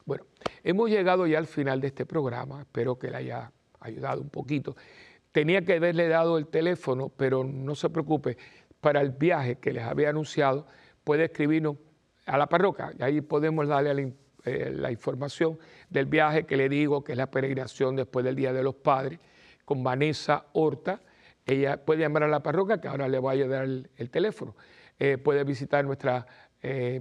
Bueno, 0.07 0.25
hemos 0.63 0.89
llegado 0.89 1.27
ya 1.27 1.39
al 1.39 1.47
final 1.47 1.81
de 1.81 1.89
este 1.89 2.07
programa, 2.07 2.61
espero 2.61 2.99
que 2.99 3.11
le 3.11 3.17
haya 3.17 3.53
ayudado 3.81 4.21
un 4.21 4.31
poquito. 4.31 4.77
Tenía 5.33 5.63
que 5.63 5.75
haberle 5.75 6.09
dado 6.09 6.39
el 6.39 6.47
teléfono, 6.47 7.09
pero 7.09 7.43
no 7.43 7.75
se 7.75 7.91
preocupe, 7.91 8.39
para 8.81 9.01
el 9.01 9.11
viaje 9.11 9.57
que 9.57 9.73
les 9.73 9.83
había 9.83 10.11
anunciado, 10.11 10.67
puede 11.05 11.27
escribirnos 11.27 11.77
a 12.27 12.39
la 12.39 12.49
parroquia 12.49 12.93
y 12.99 13.03
ahí 13.03 13.21
podemos 13.21 13.69
darle 13.69 13.95
la 13.95 14.13
eh, 14.45 14.71
la 14.71 14.93
información 14.93 15.59
del 15.89 16.05
viaje 16.05 16.45
que 16.45 16.59
le 16.59 16.69
digo, 16.69 17.03
que 17.03 17.13
es 17.13 17.19
la 17.19 17.31
peregrinación 17.31 17.97
después 17.97 18.27
del 18.27 18.37
Día 18.37 18.53
de 18.53 18.63
los 18.63 18.75
Padres, 18.75 19.19
con 19.65 19.83
Vanessa 19.83 20.45
Horta. 20.53 21.01
Ella 21.47 21.83
puede 21.83 22.01
llamar 22.01 22.25
a 22.25 22.29
la 22.29 22.43
parroquia, 22.43 22.79
que 22.79 22.89
ahora 22.89 23.09
le 23.09 23.19
voy 23.19 23.41
a 23.41 23.49
dar 23.49 23.65
el, 23.65 23.89
teléfono. 24.11 24.55
Eh, 24.99 25.17
puede 25.17 25.45
visitar 25.45 25.83
nuestra 25.83 26.27
eh, 26.61 27.01